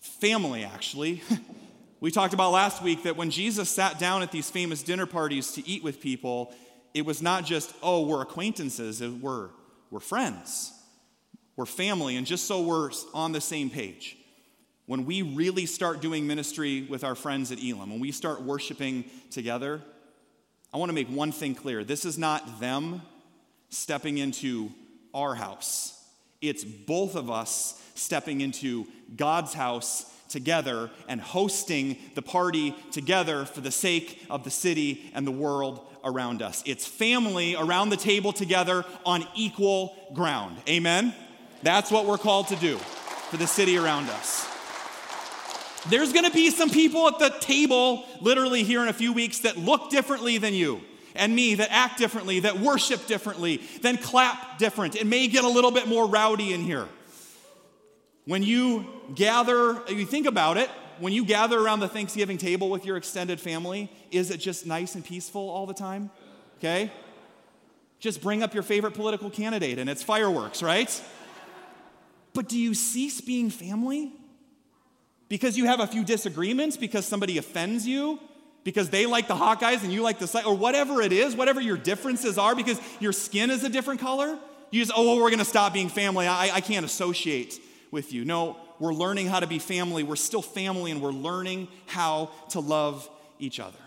family, 0.00 0.64
actually. 0.64 1.22
we 2.00 2.10
talked 2.10 2.34
about 2.34 2.50
last 2.50 2.82
week 2.82 3.04
that 3.04 3.16
when 3.16 3.30
Jesus 3.30 3.68
sat 3.68 3.98
down 3.98 4.22
at 4.22 4.32
these 4.32 4.50
famous 4.50 4.82
dinner 4.82 5.06
parties 5.06 5.52
to 5.52 5.68
eat 5.68 5.84
with 5.84 6.00
people, 6.00 6.52
it 6.92 7.06
was 7.06 7.22
not 7.22 7.44
just, 7.44 7.72
oh, 7.82 8.04
we're 8.04 8.20
acquaintances, 8.20 9.00
we're, 9.00 9.50
we're 9.92 10.00
friends, 10.00 10.72
we're 11.54 11.66
family, 11.66 12.16
and 12.16 12.26
just 12.26 12.46
so 12.46 12.62
we're 12.62 12.90
on 13.14 13.30
the 13.30 13.40
same 13.40 13.70
page. 13.70 14.16
When 14.86 15.04
we 15.04 15.22
really 15.22 15.66
start 15.66 16.00
doing 16.00 16.26
ministry 16.26 16.82
with 16.82 17.04
our 17.04 17.14
friends 17.14 17.52
at 17.52 17.58
Elam, 17.62 17.90
when 17.90 18.00
we 18.00 18.10
start 18.10 18.42
worshiping 18.42 19.04
together, 19.30 19.80
I 20.74 20.78
want 20.78 20.88
to 20.88 20.94
make 20.94 21.08
one 21.08 21.30
thing 21.30 21.54
clear. 21.54 21.84
This 21.84 22.04
is 22.04 22.18
not 22.18 22.58
them 22.58 23.02
stepping 23.68 24.18
into 24.18 24.72
our 25.14 25.34
house. 25.34 25.96
It's 26.40 26.64
both 26.64 27.16
of 27.16 27.30
us 27.30 27.80
stepping 27.94 28.40
into 28.40 28.86
God's 29.16 29.54
house 29.54 30.10
together 30.28 30.90
and 31.08 31.20
hosting 31.20 31.96
the 32.14 32.22
party 32.22 32.74
together 32.92 33.44
for 33.44 33.60
the 33.60 33.70
sake 33.70 34.24
of 34.30 34.44
the 34.44 34.50
city 34.50 35.10
and 35.14 35.26
the 35.26 35.32
world 35.32 35.86
around 36.04 36.40
us. 36.40 36.62
It's 36.64 36.86
family 36.86 37.56
around 37.56 37.90
the 37.90 37.96
table 37.96 38.32
together 38.32 38.84
on 39.04 39.26
equal 39.34 39.94
ground. 40.14 40.56
Amen? 40.68 41.14
That's 41.62 41.90
what 41.90 42.06
we're 42.06 42.18
called 42.18 42.48
to 42.48 42.56
do 42.56 42.78
for 42.78 43.36
the 43.36 43.46
city 43.46 43.76
around 43.76 44.08
us. 44.08 44.46
There's 45.88 46.12
gonna 46.12 46.30
be 46.30 46.50
some 46.50 46.70
people 46.70 47.06
at 47.08 47.18
the 47.18 47.30
table, 47.40 48.04
literally 48.20 48.62
here 48.62 48.82
in 48.82 48.88
a 48.88 48.92
few 48.92 49.12
weeks, 49.12 49.40
that 49.40 49.56
look 49.56 49.90
differently 49.90 50.38
than 50.38 50.54
you 50.54 50.80
and 51.20 51.36
me, 51.36 51.54
that 51.56 51.70
act 51.70 51.98
differently, 51.98 52.40
that 52.40 52.58
worship 52.58 53.06
differently, 53.06 53.60
then 53.82 53.98
clap 53.98 54.58
different. 54.58 54.96
It 54.96 55.06
may 55.06 55.28
get 55.28 55.44
a 55.44 55.48
little 55.48 55.70
bit 55.70 55.86
more 55.86 56.06
rowdy 56.06 56.52
in 56.52 56.62
here. 56.62 56.88
When 58.24 58.42
you 58.42 58.86
gather, 59.14 59.82
you 59.88 60.06
think 60.06 60.26
about 60.26 60.56
it, 60.56 60.70
when 60.98 61.12
you 61.12 61.24
gather 61.24 61.60
around 61.60 61.80
the 61.80 61.88
Thanksgiving 61.88 62.38
table 62.38 62.70
with 62.70 62.86
your 62.86 62.96
extended 62.96 63.38
family, 63.38 63.90
is 64.10 64.30
it 64.30 64.38
just 64.38 64.66
nice 64.66 64.94
and 64.94 65.04
peaceful 65.04 65.48
all 65.48 65.66
the 65.66 65.74
time? 65.74 66.10
Okay? 66.58 66.90
Just 67.98 68.22
bring 68.22 68.42
up 68.42 68.54
your 68.54 68.62
favorite 68.62 68.94
political 68.94 69.28
candidate 69.28 69.78
and 69.78 69.90
it's 69.90 70.02
fireworks, 70.02 70.62
right? 70.62 71.02
But 72.32 72.48
do 72.48 72.58
you 72.58 72.72
cease 72.72 73.20
being 73.20 73.50
family? 73.50 74.12
Because 75.28 75.58
you 75.58 75.66
have 75.66 75.80
a 75.80 75.86
few 75.86 76.02
disagreements, 76.02 76.76
because 76.78 77.04
somebody 77.06 77.36
offends 77.36 77.86
you, 77.86 78.18
because 78.64 78.90
they 78.90 79.06
like 79.06 79.28
the 79.28 79.34
Hawkeyes 79.34 79.82
and 79.82 79.92
you 79.92 80.02
like 80.02 80.18
the 80.18 80.46
or 80.46 80.56
whatever 80.56 81.00
it 81.00 81.12
is, 81.12 81.34
whatever 81.34 81.60
your 81.60 81.76
differences 81.76 82.38
are, 82.38 82.54
because 82.54 82.80
your 83.00 83.12
skin 83.12 83.50
is 83.50 83.64
a 83.64 83.68
different 83.68 84.00
color, 84.00 84.38
you 84.70 84.80
just, 84.80 84.92
oh, 84.94 85.04
well, 85.04 85.22
we're 85.22 85.30
gonna 85.30 85.44
stop 85.44 85.72
being 85.72 85.88
family. 85.88 86.26
I, 86.26 86.56
I 86.56 86.60
can't 86.60 86.84
associate 86.84 87.60
with 87.90 88.12
you. 88.12 88.24
No, 88.24 88.56
we're 88.78 88.94
learning 88.94 89.26
how 89.26 89.40
to 89.40 89.46
be 89.46 89.58
family. 89.58 90.02
We're 90.02 90.16
still 90.16 90.42
family 90.42 90.90
and 90.90 91.02
we're 91.02 91.10
learning 91.10 91.68
how 91.86 92.30
to 92.50 92.60
love 92.60 93.08
each 93.38 93.58
other. 93.60 93.78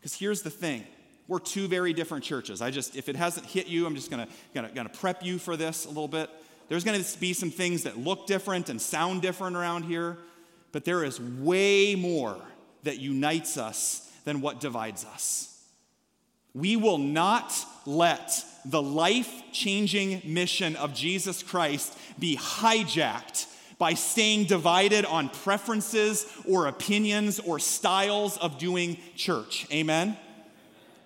Because 0.00 0.14
here's 0.14 0.42
the 0.42 0.50
thing 0.50 0.84
we're 1.26 1.38
two 1.38 1.68
very 1.68 1.92
different 1.92 2.22
churches. 2.22 2.60
I 2.60 2.70
just, 2.70 2.96
if 2.96 3.08
it 3.08 3.16
hasn't 3.16 3.46
hit 3.46 3.66
you, 3.66 3.86
I'm 3.86 3.94
just 3.94 4.10
gonna, 4.10 4.28
gonna 4.54 4.88
prep 4.88 5.22
you 5.24 5.38
for 5.38 5.56
this 5.56 5.86
a 5.86 5.88
little 5.88 6.08
bit. 6.08 6.30
There's 6.68 6.84
gonna 6.84 7.02
be 7.18 7.32
some 7.32 7.50
things 7.50 7.84
that 7.84 7.98
look 7.98 8.26
different 8.26 8.68
and 8.68 8.80
sound 8.80 9.22
different 9.22 9.56
around 9.56 9.84
here, 9.84 10.18
but 10.72 10.84
there 10.84 11.04
is 11.04 11.20
way 11.20 11.94
more 11.94 12.38
that 12.84 12.98
unites 12.98 13.56
us 13.56 14.10
than 14.24 14.40
what 14.40 14.60
divides 14.60 15.04
us. 15.04 15.50
We 16.54 16.76
will 16.76 16.98
not 16.98 17.52
let 17.84 18.44
the 18.64 18.80
life 18.80 19.30
changing 19.52 20.22
mission 20.24 20.76
of 20.76 20.94
Jesus 20.94 21.42
Christ 21.42 21.96
be 22.18 22.36
hijacked 22.36 23.46
by 23.76 23.94
staying 23.94 24.44
divided 24.44 25.04
on 25.04 25.28
preferences 25.28 26.26
or 26.48 26.66
opinions 26.66 27.40
or 27.40 27.58
styles 27.58 28.38
of 28.38 28.58
doing 28.58 28.98
church. 29.16 29.66
Amen? 29.72 30.16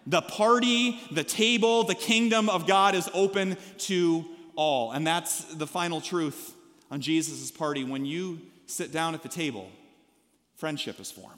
The 0.07 0.23
party, 0.23 1.01
the 1.11 1.25
table, 1.25 1.85
the 1.85 1.95
kingdom 1.95 2.49
of 2.49 2.67
God 2.67 2.95
is 2.95 3.09
open 3.13 3.57
to 3.79 4.25
all. 4.55 4.93
And 4.93 5.07
that's 5.07 5.45
the 5.55 5.67
final 5.67 6.01
truth 6.01 6.55
on 6.91 7.01
Jesus' 7.01 7.51
party. 7.51 7.85
When 7.85 8.05
you 8.05 8.41
sit 8.67 8.93
down 8.93 9.15
at 9.15 9.23
the 9.23 9.29
table, 9.29 9.71
friendship 10.57 11.01
is 11.01 11.11
formed. 11.11 11.38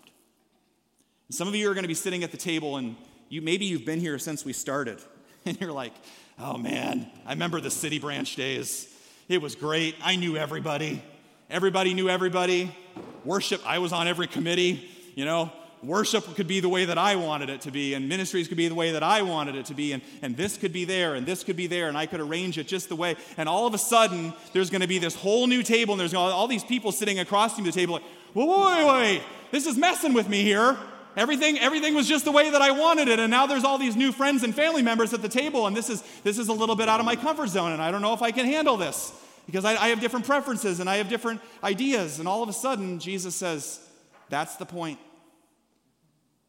Some 1.31 1.47
of 1.47 1.55
you 1.55 1.71
are 1.71 1.75
going 1.75 1.85
to 1.85 1.89
be 1.89 1.95
sitting 1.95 2.25
at 2.25 2.33
the 2.33 2.37
table 2.37 2.77
and 2.77 2.97
you 3.29 3.41
maybe 3.41 3.65
you've 3.65 3.85
been 3.85 4.01
here 4.01 4.19
since 4.19 4.45
we 4.45 4.53
started 4.53 4.99
and 5.47 5.59
you're 5.61 5.71
like, 5.71 5.93
"Oh 6.41 6.59
man, 6.59 7.09
I 7.25 7.31
remember 7.31 7.61
the 7.61 7.71
city 7.71 8.01
branch 8.01 8.35
days. 8.35 8.93
It 9.29 9.41
was 9.41 9.55
great. 9.55 9.95
I 10.03 10.17
knew 10.17 10.37
everybody. 10.37 11.05
Everybody 11.49 11.95
knew 11.95 12.09
everybody. 12.09 12.75
Worship, 13.25 13.65
I 13.65 13.79
was 13.79 13.93
on 13.93 14.09
every 14.09 14.27
committee, 14.27 14.91
you 15.15 15.25
know. 15.25 15.53
Worship 15.85 16.25
could 16.35 16.49
be 16.49 16.59
the 16.59 16.69
way 16.69 16.87
that 16.87 16.99
I 16.99 17.15
wanted 17.15 17.49
it 17.49 17.61
to 17.63 17.71
be, 17.71 17.95
and 17.95 18.09
ministries 18.09 18.49
could 18.49 18.57
be 18.57 18.67
the 18.67 18.75
way 18.75 18.91
that 18.93 19.03
I 19.03 19.23
wanted 19.23 19.55
it 19.55 19.67
to 19.67 19.75
be, 19.75 19.93
and, 19.93 20.03
and 20.21 20.37
this 20.37 20.59
could 20.59 20.73
be 20.73 20.85
there, 20.85 21.15
and 21.15 21.25
this 21.25 21.43
could 21.43 21.57
be 21.57 21.69
there, 21.69 21.89
and 21.89 21.97
I 21.97 22.07
could 22.07 22.21
arrange 22.21 22.59
it 22.59 22.67
just 22.67 22.89
the 22.89 22.97
way. 22.97 23.17
And 23.39 23.49
all 23.49 23.67
of 23.67 23.73
a 23.73 23.79
sudden, 23.79 24.35
there's 24.53 24.69
going 24.69 24.83
to 24.83 24.89
be 24.89 24.99
this 24.99 25.15
whole 25.15 25.47
new 25.47 25.63
table, 25.63 25.95
and 25.95 26.01
there's 26.01 26.13
all 26.13 26.49
these 26.49 26.65
people 26.65 26.93
sitting 26.93 27.19
across 27.19 27.55
from 27.55 27.65
the 27.65 27.73
table, 27.73 27.95
like, 27.95 28.03
wait, 28.35 28.49
wait, 28.49 28.87
wait, 28.87 29.23
this 29.53 29.67
is 29.67 29.79
messing 29.79 30.13
with 30.13 30.29
me 30.29 30.43
here. 30.43 30.77
Everything, 31.17 31.59
everything 31.59 31.95
was 31.95 32.09
just 32.09 32.25
the 32.25 32.31
way 32.31 32.51
that 32.51 32.63
I 32.63 32.71
wanted 32.71 33.09
it, 33.09 33.19
and 33.19 33.31
now 33.31 33.47
there's 33.47 33.65
all 33.65 33.79
these 33.79 33.97
new 33.97 34.13
friends 34.13 34.45
and 34.45 34.55
family 34.55 34.83
members 34.83 35.13
at 35.13 35.23
the 35.23 35.29
table, 35.29 35.67
and 35.67 35.77
this 35.77 35.91
is, 35.91 36.03
this 36.23 36.39
is 36.39 36.49
a 36.49 36.53
little 36.53 36.77
bit 36.77 36.89
out 36.89 37.01
of 37.01 37.07
my 37.07 37.17
comfort 37.17 37.49
zone, 37.49 37.73
and 37.73 37.83
I 37.83 37.91
don't 37.91 38.03
know 38.03 38.15
if 38.15 38.23
I 38.23 38.31
can 38.31 38.47
handle 38.47 38.77
this 38.77 39.13
because 39.51 39.65
I, 39.65 39.75
I 39.75 39.89
have 39.89 40.01
different 40.01 40.27
preferences 40.27 40.79
and 40.79 40.89
I 40.89 40.97
have 40.97 41.09
different 41.09 41.41
ideas. 41.65 42.21
And 42.21 42.29
all 42.29 42.43
of 42.43 42.49
a 42.49 42.53
sudden, 42.53 43.01
Jesus 43.01 43.35
says, 43.35 43.81
That's 44.29 44.57
the 44.57 44.67
point. 44.67 44.99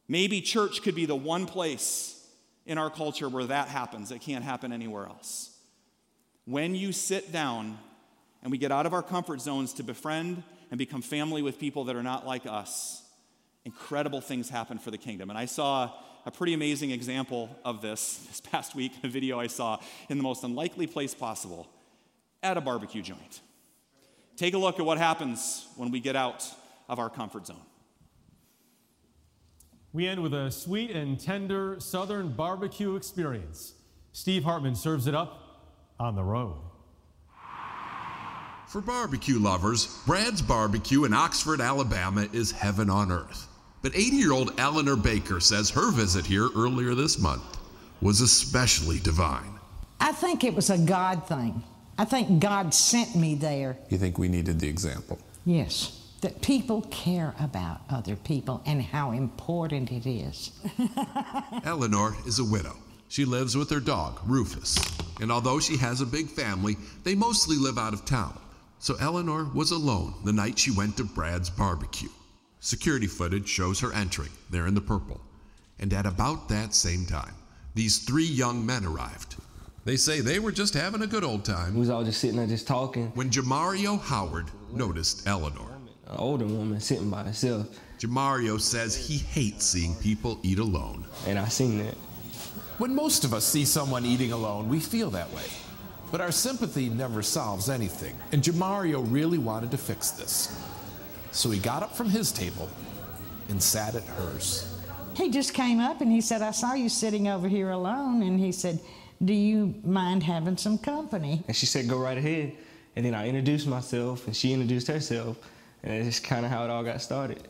Maybe 0.07 0.41
church 0.41 0.83
could 0.83 0.93
be 0.93 1.05
the 1.05 1.15
one 1.15 1.45
place 1.45 2.23
in 2.65 2.77
our 2.77 2.89
culture 2.89 3.29
where 3.29 3.45
that 3.45 3.69
happens. 3.69 4.11
It 4.11 4.21
can't 4.21 4.43
happen 4.43 4.71
anywhere 4.71 5.05
else. 5.05 5.57
When 6.45 6.75
you 6.75 6.91
sit 6.91 7.31
down 7.31 7.77
and 8.43 8.51
we 8.51 8.57
get 8.57 8.71
out 8.71 8.85
of 8.85 8.93
our 8.93 9.03
comfort 9.03 9.41
zones 9.41 9.73
to 9.73 9.83
befriend 9.83 10.43
and 10.69 10.77
become 10.77 11.01
family 11.01 11.41
with 11.41 11.59
people 11.59 11.85
that 11.85 11.95
are 11.95 12.03
not 12.03 12.25
like 12.25 12.45
us, 12.45 13.00
incredible 13.65 14.21
things 14.21 14.49
happen 14.49 14.77
for 14.77 14.91
the 14.91 14.97
kingdom. 14.97 15.29
And 15.29 15.37
I 15.37 15.45
saw 15.45 15.91
a 16.25 16.31
pretty 16.31 16.53
amazing 16.53 16.91
example 16.91 17.49
of 17.65 17.81
this 17.81 18.17
this 18.27 18.41
past 18.41 18.75
week, 18.75 18.93
a 19.03 19.07
video 19.07 19.39
I 19.39 19.47
saw 19.47 19.79
in 20.09 20.17
the 20.17 20.23
most 20.23 20.43
unlikely 20.43 20.87
place 20.87 21.13
possible 21.13 21.67
at 22.43 22.57
a 22.57 22.61
barbecue 22.61 23.01
joint. 23.01 23.41
Take 24.37 24.53
a 24.53 24.57
look 24.57 24.79
at 24.79 24.85
what 24.85 24.97
happens 24.97 25.67
when 25.75 25.91
we 25.91 25.99
get 25.99 26.15
out 26.15 26.47
of 26.89 26.99
our 26.99 27.09
comfort 27.09 27.47
zone. 27.47 27.61
We 29.93 30.07
end 30.07 30.23
with 30.23 30.33
a 30.33 30.49
sweet 30.51 30.91
and 30.91 31.19
tender 31.19 31.75
southern 31.79 32.29
barbecue 32.29 32.95
experience. 32.95 33.73
Steve 34.13 34.43
Hartman 34.43 34.75
serves 34.75 35.05
it 35.05 35.13
up 35.13 35.37
on 35.99 36.15
the 36.15 36.23
road. 36.23 36.55
For 38.67 38.79
barbecue 38.79 39.37
lovers, 39.37 40.01
Brad's 40.05 40.41
Barbecue 40.41 41.03
in 41.03 41.13
Oxford, 41.13 41.59
Alabama 41.59 42.29
is 42.31 42.53
heaven 42.53 42.89
on 42.89 43.11
earth. 43.11 43.47
But 43.81 43.95
80 43.95 44.15
year 44.17 44.31
old 44.31 44.59
Eleanor 44.59 44.95
Baker 44.95 45.39
says 45.39 45.69
her 45.71 45.91
visit 45.91 46.25
here 46.25 46.49
earlier 46.55 46.93
this 46.93 47.19
month 47.19 47.57
was 48.01 48.21
especially 48.21 48.99
divine. 48.99 49.59
I 49.99 50.11
think 50.11 50.43
it 50.43 50.53
was 50.53 50.69
a 50.69 50.77
God 50.77 51.27
thing. 51.27 51.63
I 51.97 52.05
think 52.05 52.39
God 52.39 52.73
sent 52.73 53.15
me 53.15 53.35
there. 53.35 53.77
You 53.89 53.97
think 53.97 54.17
we 54.17 54.27
needed 54.27 54.59
the 54.59 54.67
example? 54.67 55.19
Yes. 55.45 55.97
That 56.21 56.41
people 56.41 56.83
care 56.91 57.33
about 57.39 57.81
other 57.89 58.15
people 58.15 58.61
and 58.65 58.81
how 58.81 59.11
important 59.11 59.91
it 59.91 60.07
is. 60.07 60.51
Eleanor 61.63 62.15
is 62.27 62.39
a 62.39 62.45
widow. 62.45 62.75
She 63.09 63.25
lives 63.25 63.57
with 63.57 63.69
her 63.71 63.79
dog, 63.79 64.19
Rufus. 64.25 64.77
And 65.19 65.31
although 65.31 65.59
she 65.59 65.77
has 65.77 66.01
a 66.01 66.05
big 66.05 66.29
family, 66.29 66.77
they 67.03 67.15
mostly 67.15 67.57
live 67.57 67.77
out 67.77 67.93
of 67.93 68.05
town. 68.05 68.39
So 68.79 68.95
Eleanor 68.99 69.45
was 69.53 69.71
alone 69.71 70.13
the 70.23 70.33
night 70.33 70.57
she 70.57 70.71
went 70.71 70.97
to 70.97 71.03
Brad's 71.03 71.49
barbecue. 71.49 72.09
Security 72.63 73.07
footage 73.07 73.49
shows 73.49 73.79
her 73.79 73.91
entering, 73.91 74.29
there 74.51 74.67
in 74.67 74.75
the 74.75 74.81
purple. 74.81 75.19
And 75.79 75.91
at 75.93 76.05
about 76.05 76.47
that 76.49 76.75
same 76.75 77.07
time, 77.07 77.33
these 77.73 77.97
three 77.97 78.23
young 78.23 78.63
men 78.63 78.85
arrived. 78.85 79.35
They 79.83 79.97
say 79.97 80.21
they 80.21 80.37
were 80.37 80.51
just 80.51 80.75
having 80.75 81.01
a 81.01 81.07
good 81.07 81.23
old 81.23 81.43
time. 81.43 81.73
We 81.73 81.79
was 81.79 81.89
all 81.89 82.03
just 82.03 82.21
sitting 82.21 82.37
there 82.37 82.45
just 82.45 82.67
talking. 82.67 83.07
When 83.15 83.31
Jamario 83.31 83.99
Howard 83.99 84.51
noticed 84.71 85.27
Eleanor. 85.27 85.75
An 86.07 86.17
older 86.17 86.45
woman 86.45 86.79
sitting 86.79 87.09
by 87.09 87.23
herself. 87.23 87.67
Jamario 87.97 88.61
says 88.61 88.95
he 88.95 89.17
hates 89.17 89.65
seeing 89.65 89.95
people 89.95 90.39
eat 90.43 90.59
alone. 90.59 91.03
And 91.25 91.39
I 91.39 91.47
seen 91.47 91.79
that. 91.79 91.95
When 92.77 92.93
most 92.93 93.23
of 93.23 93.33
us 93.33 93.43
see 93.43 93.65
someone 93.65 94.05
eating 94.05 94.33
alone, 94.33 94.69
we 94.69 94.79
feel 94.79 95.09
that 95.09 95.33
way. 95.33 95.47
But 96.11 96.21
our 96.21 96.31
sympathy 96.31 96.89
never 96.89 97.23
solves 97.23 97.69
anything, 97.69 98.15
and 98.33 98.43
Jamario 98.43 99.03
really 99.09 99.39
wanted 99.39 99.71
to 99.71 99.77
fix 99.77 100.11
this. 100.11 100.55
So 101.31 101.49
he 101.49 101.59
got 101.59 101.83
up 101.83 101.95
from 101.95 102.09
his 102.09 102.31
table 102.31 102.69
and 103.49 103.61
sat 103.61 103.95
at 103.95 104.03
hers. 104.03 104.67
He 105.15 105.29
just 105.29 105.53
came 105.53 105.79
up 105.79 106.01
and 106.01 106.11
he 106.11 106.21
said, 106.21 106.41
I 106.41 106.51
saw 106.51 106.73
you 106.73 106.89
sitting 106.89 107.27
over 107.27 107.47
here 107.47 107.71
alone. 107.71 108.21
And 108.23 108.39
he 108.39 108.51
said, 108.51 108.79
Do 109.23 109.33
you 109.33 109.75
mind 109.83 110.23
having 110.23 110.57
some 110.57 110.77
company? 110.77 111.43
And 111.47 111.55
she 111.55 111.65
said, 111.65 111.87
Go 111.87 111.97
right 111.97 112.17
ahead. 112.17 112.53
And 112.95 113.05
then 113.05 113.15
I 113.15 113.27
introduced 113.27 113.67
myself, 113.67 114.27
and 114.27 114.35
she 114.35 114.51
introduced 114.51 114.87
herself. 114.87 115.37
And 115.83 115.93
it's 115.93 116.07
just 116.07 116.23
kind 116.25 116.45
of 116.45 116.51
how 116.51 116.65
it 116.65 116.69
all 116.69 116.83
got 116.83 117.01
started. 117.01 117.47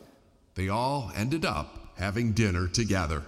They 0.54 0.68
all 0.68 1.10
ended 1.16 1.44
up 1.44 1.92
having 1.96 2.32
dinner 2.32 2.68
together. 2.68 3.22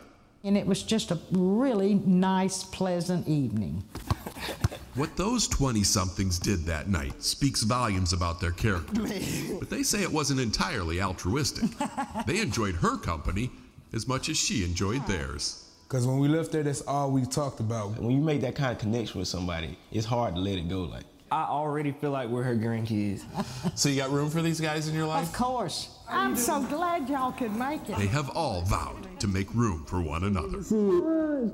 And 0.45 0.57
it 0.57 0.67
was 0.67 0.83
just 0.83 1.11
a 1.11 1.19
really 1.33 1.95
nice, 1.95 2.63
pleasant 2.63 3.27
evening. 3.27 3.83
What 4.95 5.17
those 5.17 5.49
20 5.49 5.83
somethings 5.83 6.39
did 6.39 6.61
that 6.67 6.89
night 6.89 7.21
speaks 7.21 7.63
volumes 7.65 8.13
about 8.13 8.41
their 8.41 8.53
character. 8.53 9.03
But 9.59 9.69
they 9.69 9.83
say 9.83 10.03
it 10.03 10.13
wasn't 10.13 10.41
entirely 10.41 11.03
altruistic. 11.03 11.71
They 12.27 12.41
enjoyed 12.41 12.77
her 12.77 12.97
company 12.97 13.51
as 13.93 14.07
much 14.07 14.29
as 14.29 14.37
she 14.37 14.65
enjoyed 14.65 15.05
theirs. 15.09 15.69
Because 15.89 16.07
when 16.07 16.19
we 16.19 16.29
left 16.29 16.53
there, 16.53 16.63
that's 16.63 16.83
all 16.83 17.11
we 17.11 17.25
talked 17.27 17.59
about. 17.61 17.99
When 17.99 18.13
you 18.13 18.21
make 18.21 18.41
that 18.43 18.55
kind 18.55 18.73
of 18.73 18.79
connection 18.79 19.19
with 19.19 19.29
somebody, 19.29 19.77
it's 19.91 20.07
hard 20.07 20.37
to 20.37 20.41
let 20.41 20.59
it 20.59 20.69
go. 20.69 20.83
Like, 20.83 21.05
I 21.35 21.49
already 21.49 21.91
feel 21.91 22.13
like 22.13 22.29
we're 22.29 22.45
her 22.45 22.55
grandkids. 22.55 23.25
So 23.77 23.89
you 23.89 23.97
got 23.97 24.11
room 24.11 24.31
for 24.31 24.41
these 24.41 24.61
guys 24.61 24.87
in 24.87 24.95
your 24.95 25.07
life? 25.07 25.27
Of 25.27 25.33
course. 25.33 25.89
I'm 26.09 26.37
so 26.37 26.63
glad 26.63 27.09
y'all 27.09 27.33
could 27.33 27.57
make 27.57 27.89
it. 27.89 27.97
They 27.97 28.07
have 28.07 28.31
all 28.37 28.63
vowed 28.63 29.19
to 29.19 29.27
make 29.27 29.53
room 29.53 29.85
for 29.85 30.01
one 30.01 30.23
another. 30.23 30.59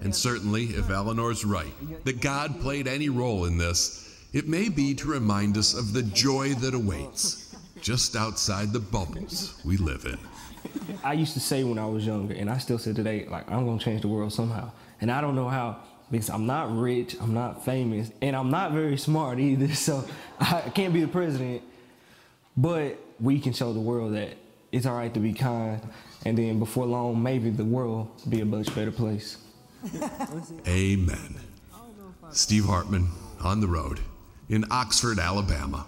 And 0.04 0.14
certainly, 0.14 0.64
if 0.64 0.90
Eleanor's 0.90 1.46
right, 1.46 1.72
that 2.04 2.20
God 2.20 2.60
played 2.60 2.86
any 2.88 3.08
role 3.08 3.46
in 3.46 3.56
this, 3.56 4.06
it 4.34 4.48
may 4.48 4.68
be 4.68 4.92
to 4.96 5.08
remind 5.08 5.56
us 5.56 5.72
of 5.72 5.94
the 5.94 6.02
joy 6.02 6.52
that 6.54 6.74
awaits 6.74 7.56
just 7.80 8.16
outside 8.16 8.74
the 8.74 8.80
bubbles 8.80 9.58
we 9.64 9.78
live 9.78 10.04
in. 10.04 10.18
I 11.02 11.14
used 11.14 11.32
to 11.34 11.40
say 11.40 11.64
when 11.64 11.78
I 11.78 11.86
was 11.86 12.04
younger, 12.04 12.34
and 12.34 12.50
I 12.50 12.58
still 12.58 12.78
say 12.78 12.92
today, 12.92 13.26
like, 13.30 13.50
I'm 13.50 13.64
gonna 13.64 13.78
change 13.78 14.02
the 14.02 14.08
world 14.08 14.32
somehow. 14.32 14.72
And 15.00 15.10
I 15.10 15.22
don't 15.22 15.34
know 15.34 15.48
how, 15.48 15.78
because 16.10 16.30
I'm 16.30 16.46
not 16.46 16.76
rich, 16.76 17.16
I'm 17.20 17.34
not 17.34 17.64
famous, 17.64 18.10
and 18.20 18.34
I'm 18.34 18.50
not 18.50 18.72
very 18.72 18.96
smart 18.96 19.38
either, 19.38 19.74
so 19.74 20.04
I 20.38 20.70
can't 20.74 20.92
be 20.92 21.00
the 21.00 21.08
president. 21.08 21.62
But 22.56 22.98
we 23.20 23.38
can 23.40 23.52
show 23.52 23.72
the 23.72 23.80
world 23.80 24.14
that 24.14 24.36
it's 24.72 24.86
all 24.86 24.96
right 24.96 25.12
to 25.14 25.20
be 25.20 25.32
kind, 25.32 25.80
and 26.24 26.36
then 26.36 26.58
before 26.58 26.86
long, 26.86 27.22
maybe 27.22 27.50
the 27.50 27.64
world 27.64 28.10
will 28.24 28.30
be 28.30 28.40
a 28.40 28.44
much 28.44 28.74
better 28.74 28.92
place. 28.92 29.38
Amen. 30.68 31.36
Steve 32.30 32.66
Hartman 32.66 33.08
on 33.40 33.60
the 33.60 33.66
road 33.66 34.00
in 34.48 34.64
Oxford, 34.70 35.18
Alabama. 35.18 35.86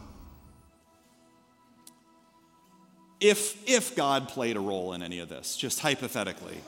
If, 3.21 3.69
if 3.69 3.95
God 3.95 4.29
played 4.29 4.57
a 4.57 4.61
role 4.61 4.95
in 4.95 5.03
any 5.03 5.21
of 5.21 5.29
this, 5.29 5.57
just 5.57 5.79
hypothetically, 5.81 6.59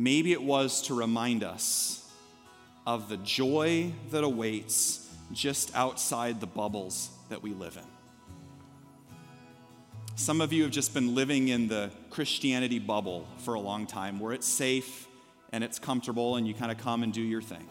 maybe 0.00 0.32
it 0.32 0.42
was 0.42 0.80
to 0.80 0.94
remind 0.94 1.44
us 1.44 2.10
of 2.86 3.10
the 3.10 3.18
joy 3.18 3.92
that 4.10 4.24
awaits 4.24 5.06
just 5.30 5.74
outside 5.76 6.40
the 6.40 6.46
bubbles 6.46 7.10
that 7.28 7.42
we 7.42 7.52
live 7.52 7.76
in. 7.76 7.84
Some 10.16 10.40
of 10.40 10.54
you 10.54 10.62
have 10.62 10.72
just 10.72 10.94
been 10.94 11.14
living 11.14 11.48
in 11.48 11.68
the 11.68 11.90
Christianity 12.08 12.78
bubble 12.78 13.26
for 13.38 13.54
a 13.54 13.60
long 13.60 13.86
time 13.86 14.18
where 14.18 14.32
it's 14.32 14.46
safe 14.46 15.06
and 15.52 15.62
it's 15.62 15.78
comfortable 15.78 16.36
and 16.36 16.48
you 16.48 16.54
kind 16.54 16.72
of 16.72 16.78
come 16.78 17.02
and 17.02 17.12
do 17.12 17.22
your 17.22 17.42
thing. 17.42 17.68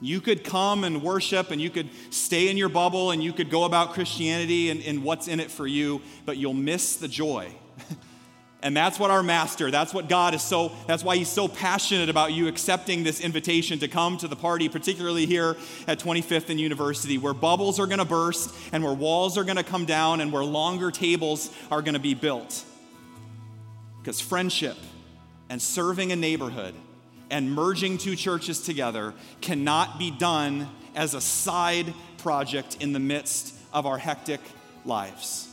You 0.00 0.22
could 0.22 0.44
come 0.44 0.82
and 0.82 1.02
worship 1.02 1.50
and 1.50 1.60
you 1.60 1.68
could 1.68 1.90
stay 2.10 2.48
in 2.48 2.56
your 2.56 2.68
bubble 2.70 3.10
and 3.10 3.22
you 3.22 3.34
could 3.34 3.50
go 3.50 3.64
about 3.64 3.92
Christianity 3.92 4.70
and, 4.70 4.82
and 4.82 5.02
what's 5.02 5.28
in 5.28 5.40
it 5.40 5.50
for 5.50 5.66
you, 5.66 6.00
but 6.24 6.38
you'll 6.38 6.54
miss 6.54 6.96
the 6.96 7.08
joy. 7.08 7.52
And 8.60 8.76
that's 8.76 8.98
what 8.98 9.10
our 9.10 9.22
master, 9.22 9.70
that's 9.70 9.94
what 9.94 10.08
God 10.08 10.34
is 10.34 10.42
so, 10.42 10.72
that's 10.86 11.04
why 11.04 11.16
he's 11.16 11.28
so 11.28 11.46
passionate 11.46 12.08
about 12.08 12.32
you 12.32 12.48
accepting 12.48 13.04
this 13.04 13.20
invitation 13.20 13.78
to 13.78 13.88
come 13.88 14.16
to 14.18 14.26
the 14.26 14.34
party, 14.34 14.68
particularly 14.68 15.26
here 15.26 15.56
at 15.86 16.00
25th 16.00 16.50
and 16.50 16.58
University, 16.58 17.18
where 17.18 17.34
bubbles 17.34 17.78
are 17.78 17.86
going 17.86 18.00
to 18.00 18.04
burst 18.04 18.52
and 18.72 18.82
where 18.82 18.92
walls 18.92 19.38
are 19.38 19.44
going 19.44 19.56
to 19.56 19.62
come 19.62 19.84
down 19.84 20.20
and 20.20 20.32
where 20.32 20.44
longer 20.44 20.90
tables 20.90 21.54
are 21.70 21.82
going 21.82 21.94
to 21.94 22.00
be 22.00 22.14
built. 22.14 22.64
Because 24.00 24.20
friendship 24.20 24.76
and 25.48 25.62
serving 25.62 26.10
a 26.10 26.16
neighborhood 26.16 26.74
and 27.30 27.52
merging 27.52 27.96
two 27.96 28.16
churches 28.16 28.60
together 28.60 29.14
cannot 29.40 30.00
be 30.00 30.10
done 30.10 30.68
as 30.96 31.14
a 31.14 31.20
side 31.20 31.94
project 32.18 32.78
in 32.80 32.92
the 32.92 32.98
midst 32.98 33.54
of 33.72 33.86
our 33.86 33.98
hectic 33.98 34.40
lives. 34.84 35.48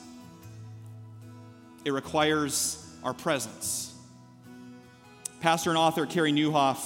It 1.84 1.91
requires 1.91 2.82
our 3.06 3.14
presence. 3.14 3.95
Pastor 5.39 5.70
and 5.70 5.80
author 5.80 6.06
Carey 6.06 6.34
Nieuwhof 6.34 6.86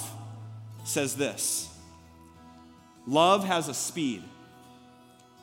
says 0.84 1.16
this 1.16 1.68
Love 3.08 3.44
has 3.44 3.66
a 3.66 3.74
speed, 3.74 4.22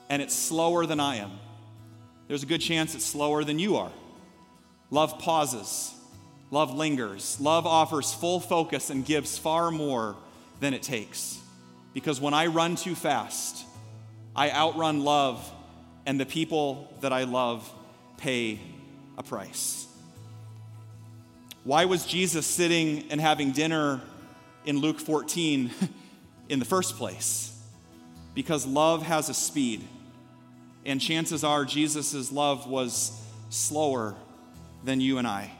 and 0.09 0.21
it's 0.21 0.33
slower 0.33 0.85
than 0.85 1.01
I 1.01 1.17
am. 1.17 1.31
There's 2.29 2.43
a 2.43 2.47
good 2.47 2.61
chance 2.61 2.95
it's 2.95 3.05
slower 3.05 3.43
than 3.43 3.59
you 3.59 3.75
are. 3.75 3.91
Love 4.89 5.19
pauses 5.19 5.93
Love 6.49 6.73
lingers. 6.73 7.39
Love 7.41 7.65
offers 7.65 8.13
full 8.13 8.39
focus 8.39 8.89
and 8.89 9.05
gives 9.05 9.37
far 9.37 9.69
more 9.69 10.15
than 10.59 10.73
it 10.73 10.81
takes. 10.81 11.39
Because 11.93 12.21
when 12.21 12.33
I 12.33 12.47
run 12.47 12.75
too 12.75 12.95
fast, 12.95 13.65
I 14.35 14.51
outrun 14.51 15.03
love, 15.03 15.51
and 16.05 16.19
the 16.19 16.25
people 16.25 16.93
that 17.01 17.11
I 17.11 17.23
love 17.23 17.69
pay 18.17 18.59
a 19.17 19.23
price. 19.23 19.86
Why 21.67 21.83
was 21.83 22.05
Jesus 22.05 22.47
sitting 22.47 23.03
and 23.11 23.19
having 23.19 23.51
dinner 23.51 23.99
in 24.65 24.79
Luke 24.79 24.99
14 24.99 25.69
in 26.49 26.59
the 26.59 26.65
first 26.65 26.95
place? 26.95 27.53
Because 28.33 28.65
love 28.65 29.03
has 29.03 29.27
a 29.27 29.33
speed. 29.33 29.85
And 30.85 31.01
chances 31.01 31.43
are 31.43 31.65
Jesus' 31.65 32.31
love 32.31 32.67
was 32.67 33.21
slower 33.49 34.15
than 34.83 35.01
you 35.01 35.17
and 35.17 35.27
I 35.27 35.51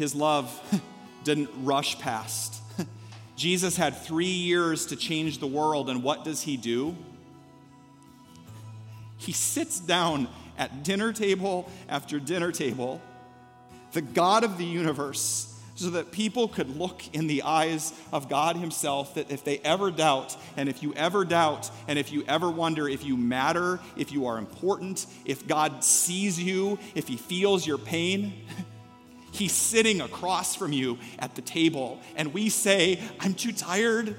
his 0.00 0.14
love 0.14 0.58
didn't 1.24 1.50
rush 1.62 1.98
past. 1.98 2.54
Jesus 3.36 3.76
had 3.76 3.94
three 3.94 4.24
years 4.24 4.86
to 4.86 4.96
change 4.96 5.38
the 5.38 5.46
world, 5.46 5.90
and 5.90 6.02
what 6.02 6.24
does 6.24 6.40
he 6.40 6.56
do? 6.56 6.96
He 9.18 9.32
sits 9.32 9.78
down 9.78 10.26
at 10.56 10.84
dinner 10.84 11.12
table 11.12 11.70
after 11.86 12.18
dinner 12.18 12.50
table, 12.50 13.02
the 13.92 14.02
God 14.02 14.44
of 14.44 14.58
the 14.58 14.64
universe, 14.64 15.46
so 15.74 15.90
that 15.90 16.12
people 16.12 16.46
could 16.46 16.76
look 16.76 17.02
in 17.14 17.26
the 17.26 17.42
eyes 17.42 17.94
of 18.12 18.28
God 18.28 18.56
Himself. 18.56 19.14
That 19.14 19.30
if 19.30 19.44
they 19.44 19.58
ever 19.58 19.90
doubt, 19.90 20.36
and 20.56 20.68
if 20.68 20.82
you 20.82 20.92
ever 20.94 21.24
doubt, 21.24 21.70
and 21.88 21.98
if 21.98 22.12
you 22.12 22.24
ever 22.28 22.50
wonder 22.50 22.88
if 22.88 23.04
you 23.04 23.16
matter, 23.16 23.80
if 23.96 24.12
you 24.12 24.26
are 24.26 24.36
important, 24.36 25.06
if 25.24 25.46
God 25.46 25.82
sees 25.82 26.38
you, 26.38 26.78
if 26.94 27.08
He 27.08 27.16
feels 27.16 27.66
your 27.66 27.78
pain, 27.78 28.34
He's 29.32 29.52
sitting 29.52 30.00
across 30.00 30.54
from 30.54 30.72
you 30.72 30.98
at 31.18 31.34
the 31.34 31.42
table, 31.42 32.00
and 32.16 32.34
we 32.34 32.48
say, 32.48 33.00
I'm 33.20 33.34
too 33.34 33.52
tired. 33.52 34.16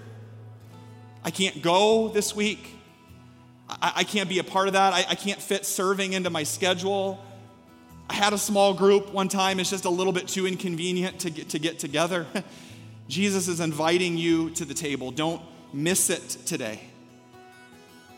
I 1.24 1.32
can't 1.32 1.62
go 1.62 2.08
this 2.08 2.36
week. 2.36 2.76
I, 3.70 3.94
I 3.98 4.04
can't 4.04 4.30
be 4.30 4.40
a 4.40 4.44
part 4.44 4.68
of 4.68 4.74
that. 4.74 4.94
I, 4.94 5.06
I 5.10 5.16
can't 5.16 5.42
fit 5.42 5.66
serving 5.66 6.14
into 6.14 6.30
my 6.30 6.44
schedule. 6.44 7.24
I 8.12 8.14
had 8.14 8.34
a 8.34 8.38
small 8.38 8.74
group 8.74 9.14
one 9.14 9.30
time, 9.30 9.58
it's 9.58 9.70
just 9.70 9.86
a 9.86 9.90
little 9.90 10.12
bit 10.12 10.28
too 10.28 10.46
inconvenient 10.46 11.20
to 11.22 11.30
get, 11.30 11.48
to 11.52 11.60
get 11.60 11.80
together. 11.80 12.28
Jesus 13.08 13.48
is 13.48 13.62
inviting 13.62 14.18
you 14.18 14.50
to 14.50 14.66
the 14.66 14.74
table. 14.74 15.12
Don't 15.12 15.42
miss 15.72 16.10
it 16.10 16.22
today. 16.46 16.82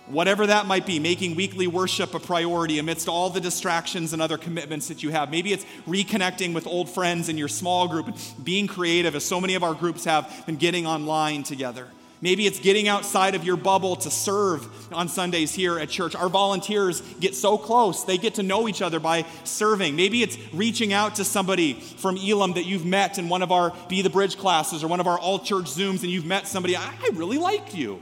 Whatever 0.07 0.47
that 0.47 0.65
might 0.65 0.87
be, 0.87 0.99
making 0.99 1.35
weekly 1.35 1.67
worship 1.67 2.15
a 2.15 2.19
priority 2.19 2.79
amidst 2.79 3.07
all 3.07 3.29
the 3.29 3.39
distractions 3.39 4.13
and 4.13 4.21
other 4.21 4.39
commitments 4.39 4.87
that 4.87 5.03
you 5.03 5.11
have. 5.11 5.29
Maybe 5.29 5.53
it's 5.53 5.65
reconnecting 5.85 6.55
with 6.55 6.65
old 6.65 6.89
friends 6.89 7.29
in 7.29 7.37
your 7.37 7.47
small 7.47 7.87
group 7.87 8.07
and 8.07 8.17
being 8.43 8.65
creative, 8.65 9.13
as 9.13 9.23
so 9.23 9.39
many 9.39 9.53
of 9.53 9.61
our 9.61 9.75
groups 9.75 10.05
have 10.05 10.43
been 10.47 10.55
getting 10.55 10.87
online 10.87 11.43
together. 11.43 11.87
Maybe 12.24 12.47
it's 12.47 12.59
getting 12.59 12.88
outside 12.88 13.36
of 13.36 13.43
your 13.43 13.57
bubble 13.57 13.97
to 13.97 14.09
serve 14.09 14.93
on 14.93 15.09
Sundays 15.09 15.53
here 15.53 15.78
at 15.78 15.89
church. 15.89 16.15
Our 16.15 16.30
volunteers 16.30 17.01
get 17.19 17.36
so 17.36 17.57
close, 17.57 18.05
they 18.05 18.17
get 18.17 18.36
to 18.36 18.43
know 18.43 18.69
each 18.69 18.82
other 18.82 19.01
by 19.01 19.26
serving. 19.43 19.97
Maybe 19.97 20.24
it's 20.24 20.38
reaching 20.53 20.93
out 20.93 21.15
to 21.15 21.26
somebody 21.26 21.74
from 21.74 22.17
Elam 22.17 22.53
that 22.53 22.63
you've 22.63 22.86
met 22.86 23.19
in 23.19 23.28
one 23.28 23.41
of 23.41 23.51
our 23.51 23.74
Be 23.89 24.01
the 24.01 24.09
Bridge 24.09 24.38
classes 24.38 24.86
or 24.86 24.88
one 24.88 25.01
of 25.01 25.07
our 25.07 25.19
all 25.19 25.38
church 25.38 25.65
Zooms, 25.65 26.03
and 26.03 26.11
you've 26.11 26.26
met 26.26 26.47
somebody, 26.47 26.78
I 26.78 26.93
really 27.11 27.39
like 27.39 27.76
you. 27.76 28.01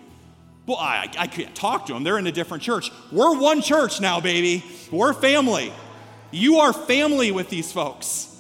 Well, 0.67 0.78
I, 0.78 1.09
I 1.17 1.26
can't 1.26 1.55
talk 1.55 1.88
to 1.88 1.93
them. 1.93 2.03
They're 2.03 2.19
in 2.19 2.28
a 2.28 2.32
different 2.32 2.61
church. 2.61 2.91
We're 3.11 3.36
one 3.39 3.63
church 3.63 4.01
now, 4.01 4.22
baby. 4.22 4.63
We're 4.91 5.13
family. 5.13 5.74
You 6.30 6.57
are 6.57 6.74
family 6.74 7.32
with 7.32 7.49
these 7.49 7.72
folks. 7.72 8.30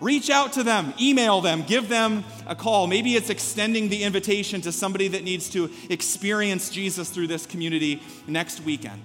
Reach 0.00 0.28
out 0.28 0.52
to 0.54 0.62
them, 0.62 0.92
email 1.00 1.40
them, 1.40 1.62
give 1.62 1.88
them 1.88 2.22
a 2.46 2.54
call. 2.54 2.86
Maybe 2.86 3.14
it's 3.14 3.30
extending 3.30 3.88
the 3.88 4.02
invitation 4.02 4.60
to 4.62 4.72
somebody 4.72 5.08
that 5.08 5.24
needs 5.24 5.48
to 5.50 5.70
experience 5.88 6.68
Jesus 6.68 7.08
through 7.08 7.28
this 7.28 7.46
community 7.46 8.02
next 8.26 8.60
weekend. 8.60 9.00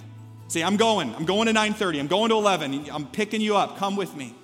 Say, 0.49 0.61
I'm 0.61 0.75
going. 0.75 1.15
I'm 1.15 1.23
going 1.23 1.47
to 1.47 1.53
9:30. 1.53 1.99
I'm 1.99 2.07
going 2.07 2.29
to 2.29 2.35
11. 2.35 2.89
I'm 2.91 3.07
picking 3.07 3.39
you 3.39 3.55
up. 3.55 3.77
Come 3.77 3.95
with 3.95 4.13
me. 4.17 4.35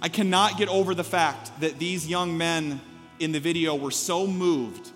I 0.00 0.08
cannot 0.08 0.58
get 0.58 0.68
over 0.68 0.94
the 0.94 1.02
fact 1.02 1.50
that 1.60 1.80
these 1.80 2.06
young 2.06 2.38
men 2.38 2.80
in 3.18 3.32
the 3.32 3.40
video 3.40 3.74
were 3.74 3.90
so 3.90 4.28
moved 4.28 4.92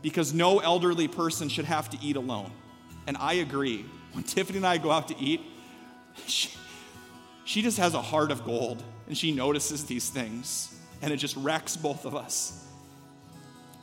because 0.00 0.32
no 0.32 0.60
elderly 0.60 1.08
person 1.08 1.50
should 1.50 1.66
have 1.66 1.90
to 1.90 1.98
eat 2.00 2.16
alone. 2.16 2.50
And 3.06 3.18
I 3.18 3.34
agree. 3.34 3.84
When 4.12 4.24
Tiffany 4.24 4.58
and 4.58 4.66
I 4.66 4.78
go 4.78 4.90
out 4.90 5.08
to 5.08 5.18
eat, 5.18 5.42
she, 6.26 6.48
she 7.44 7.60
just 7.60 7.76
has 7.76 7.92
a 7.92 8.00
heart 8.00 8.30
of 8.30 8.44
gold 8.44 8.82
and 9.06 9.16
she 9.16 9.32
notices 9.32 9.84
these 9.84 10.08
things 10.08 10.74
and 11.02 11.12
it 11.12 11.16
just 11.18 11.36
wrecks 11.36 11.76
both 11.76 12.06
of 12.06 12.14
us. 12.16 12.64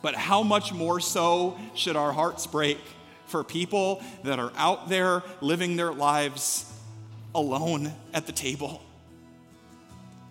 But 0.02 0.16
how 0.16 0.42
much 0.42 0.74
more 0.74 1.00
so 1.00 1.58
should 1.76 1.96
our 1.96 2.12
hearts 2.12 2.48
break 2.48 2.80
for 3.28 3.44
people 3.44 4.02
that 4.24 4.40
are 4.40 4.52
out 4.58 4.90
there 4.90 5.22
living 5.40 5.76
their 5.76 5.94
lives 5.94 6.66
alone 7.36 7.94
at 8.14 8.26
the 8.26 8.32
table? 8.32 8.82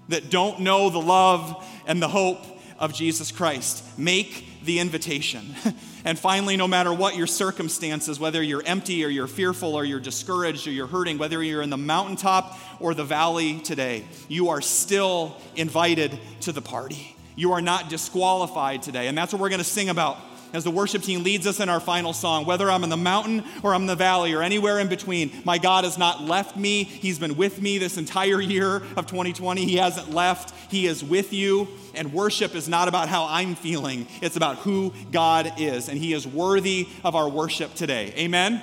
That 0.08 0.30
don't 0.30 0.60
know 0.60 0.90
the 0.90 1.00
love 1.00 1.64
and 1.86 2.02
the 2.02 2.08
hope 2.08 2.44
of 2.80 2.92
Jesus 2.92 3.30
Christ. 3.30 3.84
Make 3.96 4.44
the 4.64 4.78
invitation. 4.78 5.54
and 6.04 6.18
finally, 6.18 6.56
no 6.56 6.68
matter 6.68 6.92
what 6.92 7.16
your 7.16 7.26
circumstances, 7.26 8.20
whether 8.20 8.42
you're 8.42 8.62
empty 8.64 9.04
or 9.04 9.08
you're 9.08 9.26
fearful 9.26 9.74
or 9.74 9.84
you're 9.84 10.00
discouraged 10.00 10.66
or 10.66 10.70
you're 10.70 10.86
hurting, 10.86 11.18
whether 11.18 11.42
you're 11.42 11.62
in 11.62 11.70
the 11.70 11.76
mountaintop 11.76 12.58
or 12.78 12.94
the 12.94 13.04
valley 13.04 13.60
today, 13.60 14.04
you 14.28 14.50
are 14.50 14.60
still 14.60 15.36
invited 15.56 16.18
to 16.40 16.52
the 16.52 16.62
party. 16.62 17.16
You 17.36 17.52
are 17.52 17.62
not 17.62 17.88
disqualified 17.88 18.82
today. 18.82 19.08
And 19.08 19.16
that's 19.16 19.32
what 19.32 19.40
we're 19.40 19.48
going 19.48 19.60
to 19.60 19.64
sing 19.64 19.88
about 19.88 20.18
as 20.52 20.64
the 20.64 20.70
worship 20.70 21.02
team 21.02 21.22
leads 21.22 21.46
us 21.46 21.60
in 21.60 21.68
our 21.68 21.80
final 21.80 22.12
song. 22.12 22.44
Whether 22.44 22.70
I'm 22.70 22.84
in 22.84 22.90
the 22.90 22.96
mountain 22.96 23.44
or 23.62 23.74
I'm 23.74 23.82
in 23.82 23.86
the 23.86 23.96
valley 23.96 24.32
or 24.34 24.42
anywhere 24.42 24.78
in 24.78 24.88
between, 24.88 25.30
my 25.44 25.58
God 25.58 25.84
has 25.84 25.98
not 25.98 26.22
left 26.22 26.56
me. 26.56 26.84
He's 26.84 27.18
been 27.18 27.36
with 27.36 27.60
me 27.60 27.78
this 27.78 27.96
entire 27.96 28.40
year 28.40 28.76
of 28.96 29.06
2020. 29.06 29.64
He 29.64 29.76
hasn't 29.76 30.10
left, 30.10 30.54
He 30.70 30.86
is 30.86 31.04
with 31.04 31.32
you. 31.32 31.68
And 31.94 32.12
worship 32.12 32.54
is 32.54 32.68
not 32.68 32.88
about 32.88 33.08
how 33.08 33.26
I'm 33.26 33.54
feeling, 33.54 34.06
it's 34.22 34.36
about 34.36 34.58
who 34.58 34.92
God 35.10 35.52
is. 35.58 35.88
And 35.88 35.98
He 35.98 36.12
is 36.12 36.26
worthy 36.26 36.88
of 37.04 37.14
our 37.14 37.28
worship 37.28 37.74
today. 37.74 38.12
Amen? 38.16 38.62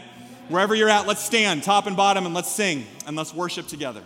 Wherever 0.49 0.73
you're 0.73 0.89
at, 0.89 1.07
let's 1.07 1.23
stand, 1.23 1.63
top 1.63 1.87
and 1.87 1.97
bottom, 1.97 2.25
and 2.25 2.33
let's 2.33 2.51
sing 2.51 2.85
and 3.05 3.17
let's 3.17 3.33
worship 3.33 3.67
together. 3.67 4.01